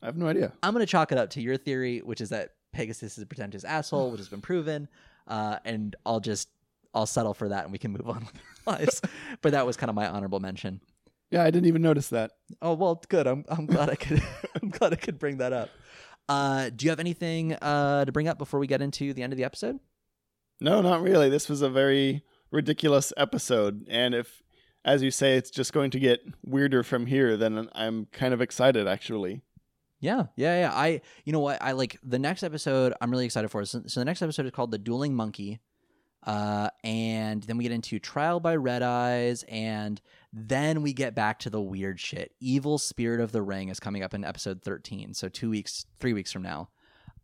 I 0.03 0.07
have 0.07 0.17
no 0.17 0.27
idea. 0.29 0.53
I'm 0.63 0.73
gonna 0.73 0.87
chalk 0.87 1.13
it 1.13 1.19
up 1.19 1.31
to 1.31 1.41
your 1.41 1.57
theory, 1.57 2.01
which 2.01 2.21
is 2.21 2.29
that 2.31 2.55
Pegasus 2.73 3.17
is 3.17 3.23
a 3.23 3.27
pretentious 3.27 3.65
asshole, 3.65 4.11
which 4.11 4.21
has 4.21 4.29
been 4.29 4.41
proven. 4.43 4.89
Uh, 5.29 5.59
and 5.65 5.97
I'll 6.07 6.21
just 6.21 6.49
I'll 6.95 7.05
settle 7.05 7.35
for 7.35 7.49
that, 7.49 7.65
and 7.65 7.73
we 7.73 7.79
can 7.79 7.91
move 7.91 8.09
on 8.09 8.21
with 8.21 8.33
our 8.65 8.75
lives. 8.79 9.03
but 9.43 9.51
that 9.51 9.67
was 9.67 9.77
kind 9.77 9.91
of 9.91 9.97
my 9.97 10.07
honorable 10.07 10.39
mention. 10.39 10.81
Yeah, 11.33 11.43
I 11.43 11.51
didn't 11.51 11.67
even 11.67 11.83
notice 11.83 12.11
that. 12.11 12.31
Oh 12.63 12.75
well, 12.75 13.03
good. 13.09 13.27
I'm 13.27 13.45
I'm 13.49 13.67
glad 13.67 13.91
I 13.91 13.97
could 13.97 14.23
I'm 14.63 14.69
glad 14.69 14.93
I 14.93 14.97
could 14.97 15.19
bring 15.19 15.39
that 15.39 15.53
up. 15.53 15.71
Uh, 16.29 16.71
do 16.75 16.85
you 16.85 16.91
have 16.91 17.01
anything 17.01 17.55
uh, 17.55 18.05
to 18.05 18.13
bring 18.13 18.29
up 18.29 18.39
before 18.39 18.61
we 18.61 18.67
get 18.67 18.83
into 18.83 19.13
the 19.13 19.23
end 19.23 19.33
of 19.33 19.37
the 19.37 19.45
episode? 19.45 19.79
No, 20.61 20.81
not 20.81 21.03
really. 21.03 21.29
This 21.29 21.49
was 21.49 21.63
a 21.63 21.69
very 21.69 22.23
ridiculous 22.51 23.13
episode, 23.17 23.87
and 23.89 24.15
if 24.15 24.43
as 24.87 25.03
you 25.03 25.11
say, 25.11 25.37
it's 25.37 25.51
just 25.51 25.73
going 25.73 25.91
to 25.91 25.99
get 25.99 26.21
weirder 26.45 26.85
from 26.85 27.07
here. 27.07 27.37
Then 27.37 27.69
I'm 27.75 28.07
kind 28.13 28.33
of 28.33 28.41
excited, 28.41 28.87
actually. 28.87 29.43
Yeah, 29.99 30.27
yeah, 30.37 30.61
yeah. 30.61 30.73
I, 30.73 31.01
you 31.25 31.33
know 31.33 31.41
what? 31.41 31.61
I 31.61 31.73
like 31.73 31.99
the 32.05 32.21
next 32.21 32.45
episode. 32.45 32.95
I'm 33.01 33.11
really 33.11 33.25
excited 33.25 33.51
for. 33.51 33.65
So, 33.65 33.83
so 33.87 34.01
the 34.01 34.05
next 34.05 34.23
episode 34.23 34.47
is 34.47 34.53
called 34.53 34.71
"The 34.71 34.79
Dueling 34.79 35.15
Monkey," 35.15 35.59
uh, 36.23 36.69
and 36.85 37.43
then 37.43 37.57
we 37.57 37.65
get 37.65 37.73
into 37.73 37.99
Trial 37.99 38.39
by 38.39 38.55
Red 38.57 38.83
Eyes, 38.83 39.43
and 39.49 40.01
then 40.33 40.83
we 40.83 40.93
get 40.93 41.15
back 41.15 41.39
to 41.41 41.51
the 41.51 41.61
weird 41.61 41.99
shit. 42.01 42.33
Evil 42.41 42.79
Spirit 42.79 43.21
of 43.21 43.33
the 43.33 43.43
Ring 43.43 43.69
is 43.69 43.81
coming 43.81 44.03
up 44.03 44.15
in 44.15 44.25
episode 44.25 44.63
13, 44.63 45.15
so 45.15 45.29
two 45.29 45.51
weeks, 45.51 45.87
three 45.99 46.13
weeks 46.13 46.33
from 46.33 46.43
now, 46.43 46.69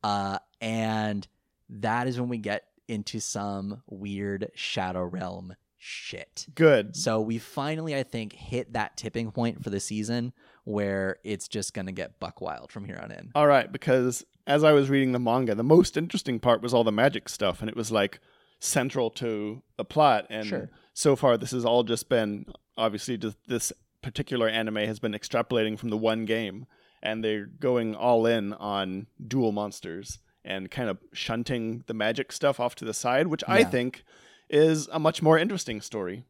uh, 0.03 0.38
and 0.61 1.26
that 1.68 2.07
is 2.07 2.18
when 2.20 2.28
we 2.28 2.38
get 2.38 2.64
into 2.88 3.20
some 3.20 3.82
weird 3.88 4.50
Shadow 4.55 5.05
Realm 5.05 5.55
shit. 5.78 6.46
Good. 6.55 6.94
So 6.96 7.20
we 7.20 7.38
finally, 7.38 7.96
I 7.96 8.03
think, 8.03 8.32
hit 8.34 8.72
that 8.74 8.96
tipping 8.96 9.32
point 9.32 9.64
for 9.64 9.70
the 9.70 9.80
season 9.80 10.32
where 10.64 11.16
it's 11.24 11.48
just 11.48 11.74
gonna 11.74 11.90
get 11.92 12.20
buck 12.20 12.40
wild 12.40 12.70
from 12.70 12.84
here 12.84 13.00
on 13.03 13.11
in. 13.11 13.32
All 13.34 13.46
right, 13.48 13.70
because 13.70 14.24
as 14.46 14.62
I 14.62 14.72
was 14.72 14.88
reading 14.90 15.12
the 15.12 15.18
manga, 15.18 15.55
the 15.55 15.64
most 15.64 15.96
interesting 15.96 16.38
part 16.38 16.62
was 16.62 16.72
all 16.72 16.84
the 16.84 16.92
magic 16.92 17.28
stuff, 17.28 17.61
and 17.61 17.68
it 17.68 17.76
was 17.76 17.90
like 17.90 18.20
central 18.61 19.11
to 19.11 19.62
the 19.76 19.84
plot. 19.84 20.26
And 20.30 20.46
Sure. 20.46 20.70
so 20.94 21.16
far, 21.16 21.36
this 21.36 21.50
has 21.50 21.64
all 21.64 21.82
just 21.82 22.09
been 22.09 22.46
obviously 22.76 23.18
this 23.46 23.72
particular 24.02 24.48
anime 24.48 24.76
has 24.76 24.98
been 24.98 25.12
extrapolating 25.12 25.78
from 25.78 25.90
the 25.90 25.96
one 25.96 26.24
game, 26.24 26.66
and 27.02 27.24
they're 27.24 27.46
going 27.46 27.94
all 27.94 28.26
in 28.26 28.52
on 28.54 29.06
Duel 29.24 29.52
Monsters 29.52 30.18
and 30.44 30.70
kind 30.70 30.88
of 30.88 30.98
shunting 31.12 31.84
the 31.86 31.94
magic 31.94 32.32
stuff 32.32 32.58
off 32.58 32.74
to 32.76 32.84
the 32.84 32.94
side, 32.94 33.28
which 33.28 33.44
I 33.46 33.62
think 33.64 34.04
is 34.48 34.88
a 34.92 34.98
much 34.98 35.22
more 35.22 35.38
interesting 35.38 35.80
story 35.80 36.24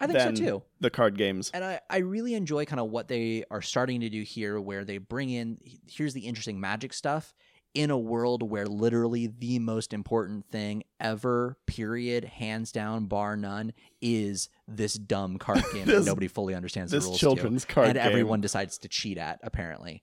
I 0.00 0.06
think 0.06 0.18
so 0.18 0.32
too. 0.32 0.62
the 0.80 0.90
card 0.90 1.16
games. 1.16 1.50
And 1.52 1.64
I, 1.64 1.80
I 1.88 1.98
really 1.98 2.34
enjoy 2.34 2.64
kind 2.64 2.80
of 2.80 2.90
what 2.90 3.08
they 3.08 3.44
are 3.50 3.62
starting 3.62 4.00
to 4.00 4.08
do 4.08 4.22
here, 4.22 4.60
where 4.60 4.84
they 4.84 4.98
bring 4.98 5.30
in 5.30 5.58
here's 5.88 6.14
the 6.14 6.22
interesting 6.22 6.60
magic 6.60 6.92
stuff 6.92 7.34
in 7.74 7.90
a 7.90 7.98
world 7.98 8.42
where 8.42 8.66
literally 8.66 9.26
the 9.26 9.58
most 9.58 9.92
important 9.92 10.46
thing 10.50 10.84
ever, 11.00 11.58
period, 11.66 12.24
hands 12.24 12.70
down, 12.70 13.06
bar 13.06 13.36
none, 13.36 13.72
is 14.00 14.48
this 14.68 14.94
dumb 14.94 15.38
card 15.38 15.62
game 15.74 15.86
that 15.86 16.04
nobody 16.04 16.28
fully 16.28 16.54
understands 16.54 16.92
the 16.92 17.00
rules 17.00 17.18
children's 17.18 17.64
to, 17.64 17.72
card 17.72 17.88
and 17.88 17.96
game. 17.96 18.06
everyone 18.06 18.40
decides 18.40 18.78
to 18.78 18.88
cheat 18.88 19.18
at 19.18 19.40
apparently. 19.42 20.02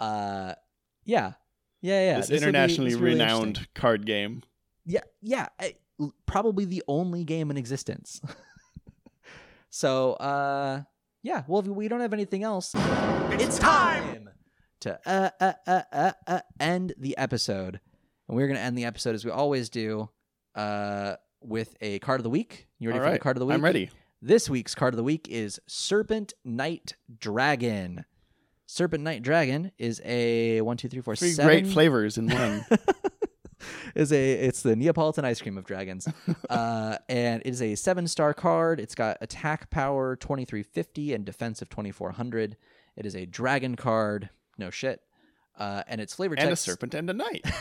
Uh, 0.00 0.54
yeah, 1.04 1.32
yeah, 1.80 2.04
yeah. 2.06 2.16
this 2.18 2.28
will 2.28 2.34
be- 2.34 2.42
internationally 2.42 2.90
this 2.90 3.00
really 3.00 3.14
renowned 3.20 3.68
card 3.74 4.04
game. 4.04 4.42
Yeah, 4.84 5.02
yeah. 5.20 5.46
I- 5.60 5.76
l- 6.00 6.14
probably 6.26 6.64
the 6.64 6.82
only 6.88 7.22
game 7.24 7.50
in 7.52 7.56
existence. 7.56 8.20
so, 9.70 10.14
uh, 10.14 10.82
yeah. 11.22 11.44
Well, 11.46 11.60
if 11.60 11.68
we 11.68 11.86
don't 11.86 12.00
have 12.00 12.12
anything 12.12 12.42
else, 12.42 12.72
it's 12.74 13.58
time 13.58 14.28
to 14.82 14.98
uh, 15.06 15.30
uh, 15.40 15.52
uh, 15.66 15.82
uh, 15.92 16.12
uh, 16.26 16.40
end 16.60 16.94
the 16.98 17.16
episode, 17.16 17.80
and 18.28 18.36
we're 18.36 18.46
gonna 18.46 18.60
end 18.60 18.76
the 18.76 18.84
episode 18.84 19.14
as 19.14 19.24
we 19.24 19.30
always 19.30 19.68
do, 19.68 20.08
uh, 20.54 21.16
with 21.42 21.74
a 21.80 21.98
card 22.00 22.20
of 22.20 22.24
the 22.24 22.30
week. 22.30 22.68
You 22.78 22.90
ready 22.90 23.00
All 23.00 23.06
for 23.06 23.12
the 23.12 23.18
card 23.18 23.36
of 23.36 23.40
the 23.40 23.46
week? 23.46 23.54
I'm 23.54 23.64
ready. 23.64 23.90
This 24.20 24.48
week's 24.48 24.74
card 24.74 24.94
of 24.94 24.96
the 24.96 25.04
week 25.04 25.28
is 25.28 25.60
Serpent 25.66 26.32
Night 26.44 26.94
Dragon. 27.18 28.04
Serpent 28.66 29.02
Night 29.02 29.22
Dragon 29.22 29.72
is 29.78 30.00
a 30.04 30.60
one, 30.60 30.76
two, 30.76 30.88
three, 30.88 31.00
four, 31.00 31.16
Three 31.16 31.32
seven- 31.32 31.48
great 31.48 31.66
flavors 31.66 32.16
in 32.18 32.28
one. 32.28 32.64
is 33.94 34.12
a 34.12 34.32
it's 34.32 34.62
the 34.62 34.76
Neapolitan 34.76 35.24
ice 35.24 35.40
cream 35.40 35.58
of 35.58 35.64
dragons, 35.64 36.08
uh, 36.50 36.98
and 37.08 37.42
it 37.44 37.48
is 37.48 37.62
a 37.62 37.74
seven 37.74 38.06
star 38.06 38.34
card. 38.34 38.80
It's 38.80 38.94
got 38.94 39.18
attack 39.20 39.70
power 39.70 40.16
twenty 40.16 40.44
three 40.44 40.62
fifty 40.62 41.12
and 41.12 41.24
defense 41.24 41.62
of 41.62 41.68
twenty 41.68 41.90
four 41.90 42.12
hundred. 42.12 42.56
It 42.96 43.06
is 43.06 43.14
a 43.16 43.26
dragon 43.26 43.76
card. 43.76 44.30
No 44.58 44.70
shit. 44.70 45.00
Uh, 45.58 45.82
and 45.86 46.00
its 46.00 46.14
flavor 46.14 46.34
and 46.34 46.46
a 46.46 46.52
text. 46.52 46.64
serpent 46.64 46.94
and 46.94 47.08
a 47.10 47.12
knight. 47.14 47.44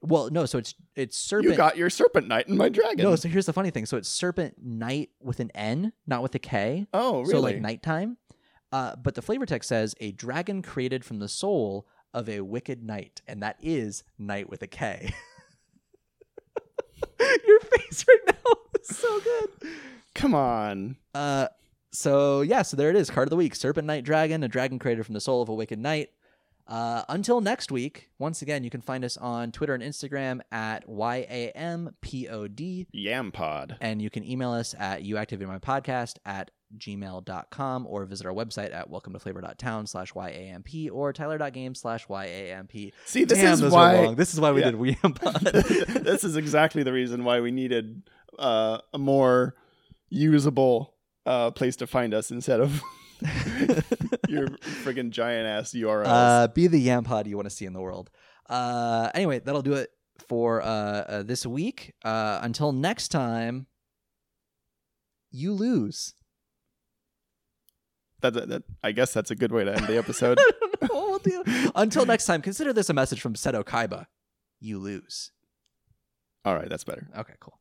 Well, 0.00 0.30
no. 0.30 0.46
So 0.46 0.56
it's 0.56 0.74
it's 0.96 1.18
serpent. 1.18 1.50
You 1.50 1.56
got 1.58 1.76
your 1.76 1.90
serpent 1.90 2.26
knight 2.26 2.48
and 2.48 2.56
my 2.56 2.70
dragon. 2.70 3.02
no. 3.04 3.16
So 3.16 3.28
here's 3.28 3.44
the 3.44 3.52
funny 3.52 3.68
thing. 3.70 3.84
So 3.84 3.98
it's 3.98 4.08
serpent 4.08 4.54
night 4.62 5.10
with 5.20 5.40
an 5.40 5.50
N, 5.54 5.92
not 6.06 6.22
with 6.22 6.34
a 6.34 6.38
K. 6.38 6.86
oh, 6.94 7.20
really? 7.20 7.30
So 7.32 7.40
like 7.40 7.60
nighttime. 7.60 8.16
Uh, 8.72 8.96
but 8.96 9.14
the 9.14 9.20
flavor 9.20 9.44
text 9.44 9.68
says 9.68 9.94
a 10.00 10.12
dragon 10.12 10.62
created 10.62 11.04
from 11.04 11.18
the 11.18 11.28
soul 11.28 11.86
of 12.14 12.28
a 12.30 12.40
wicked 12.40 12.82
knight, 12.82 13.20
and 13.26 13.42
that 13.42 13.56
is 13.60 14.04
knight 14.18 14.48
with 14.48 14.62
a 14.62 14.66
K. 14.66 15.12
Your 17.46 17.60
face 17.60 18.04
right 18.08 18.18
now 18.26 18.52
is 18.80 18.96
so 18.96 19.20
good. 19.20 19.68
Come 20.14 20.34
on. 20.34 20.96
Uh, 21.14 21.48
so 21.92 22.40
yeah, 22.40 22.62
so 22.62 22.76
there 22.76 22.90
it 22.90 22.96
is. 22.96 23.10
Card 23.10 23.26
of 23.26 23.30
the 23.30 23.36
week: 23.36 23.54
Serpent 23.54 23.86
Night 23.86 24.04
Dragon, 24.04 24.42
a 24.42 24.48
dragon 24.48 24.78
created 24.78 25.04
from 25.04 25.14
the 25.14 25.20
soul 25.20 25.42
of 25.42 25.48
a 25.48 25.54
wicked 25.54 25.78
knight. 25.78 26.10
Uh, 26.66 27.02
until 27.10 27.40
next 27.42 27.70
week, 27.70 28.08
once 28.18 28.40
again, 28.40 28.64
you 28.64 28.70
can 28.70 28.80
find 28.80 29.04
us 29.04 29.16
on 29.18 29.52
Twitter 29.52 29.74
and 29.74 29.82
Instagram 29.82 30.40
at 30.50 30.88
YAMPOD. 30.88 32.86
Yampod. 32.94 33.76
And 33.80 34.00
you 34.00 34.08
can 34.10 34.24
email 34.24 34.52
us 34.52 34.74
at 34.78 35.02
youactivatemypodcast 35.02 36.14
at 36.24 36.50
gmail.com 36.78 37.86
or 37.86 38.04
visit 38.06 38.26
our 38.26 38.32
website 38.32 38.74
at 38.74 38.88
welcome 38.90 39.12
to 39.12 39.18
flavor.town 39.18 39.86
slash 39.86 40.12
YAMP 40.14 40.90
or 40.92 41.12
tyler.game 41.12 41.74
slash 41.74 42.06
YAMP. 42.08 42.92
See, 43.04 43.24
this 43.24 43.38
Damn, 43.38 43.52
is 43.52 43.72
why. 43.72 44.14
This 44.14 44.32
is 44.34 44.40
why 44.40 44.52
we 44.52 44.60
Yeah. 44.60 44.70
did 44.72 44.80
Weampod. 44.80 46.02
this 46.04 46.24
is 46.24 46.36
exactly 46.36 46.82
the 46.82 46.92
reason 46.92 47.24
why 47.24 47.40
we 47.40 47.50
needed 47.50 48.02
uh, 48.38 48.78
a 48.92 48.98
more 48.98 49.54
usable 50.08 50.94
uh, 51.26 51.50
place 51.50 51.76
to 51.76 51.86
find 51.86 52.12
us 52.14 52.30
instead 52.30 52.60
of 52.60 52.82
your 54.34 54.48
friggin' 54.48 55.10
giant 55.10 55.46
ass 55.46 55.72
URLs. 55.72 56.04
uh, 56.06 56.48
be 56.48 56.66
the 56.66 56.86
Yampod 56.86 57.26
you 57.26 57.36
want 57.36 57.46
to 57.48 57.54
see 57.54 57.64
in 57.64 57.72
the 57.72 57.80
world. 57.80 58.10
Uh, 58.48 59.10
anyway, 59.14 59.38
that'll 59.38 59.62
do 59.62 59.72
it 59.74 59.90
for 60.28 60.60
uh, 60.62 60.66
uh, 60.66 61.22
this 61.22 61.46
week. 61.46 61.94
Uh, 62.04 62.38
until 62.42 62.72
next 62.72 63.08
time, 63.08 63.66
you 65.30 65.52
lose. 65.52 66.14
that, 68.20 68.34
that, 68.34 68.48
that- 68.48 68.62
I 68.82 68.92
guess 68.92 69.12
that's 69.12 69.30
a 69.30 69.34
good 69.34 69.52
way 69.52 69.64
to 69.64 69.74
end 69.74 69.86
the 69.86 69.96
episode. 70.04 70.38
I 70.38 70.50
don't 70.60 70.82
know 70.92 71.08
what 71.10 71.24
we'll. 71.24 71.72
Until 71.74 72.06
next 72.06 72.26
time, 72.26 72.42
consider 72.42 72.72
this 72.72 72.88
a 72.90 72.94
message 72.94 73.20
from 73.20 73.34
Seto 73.34 73.64
Kaiba. 73.64 74.06
You 74.60 74.78
lose. 74.78 75.30
All 76.44 76.54
right, 76.54 76.68
that's 76.68 76.84
better. 76.84 77.08
Okay, 77.18 77.34
cool. 77.40 77.58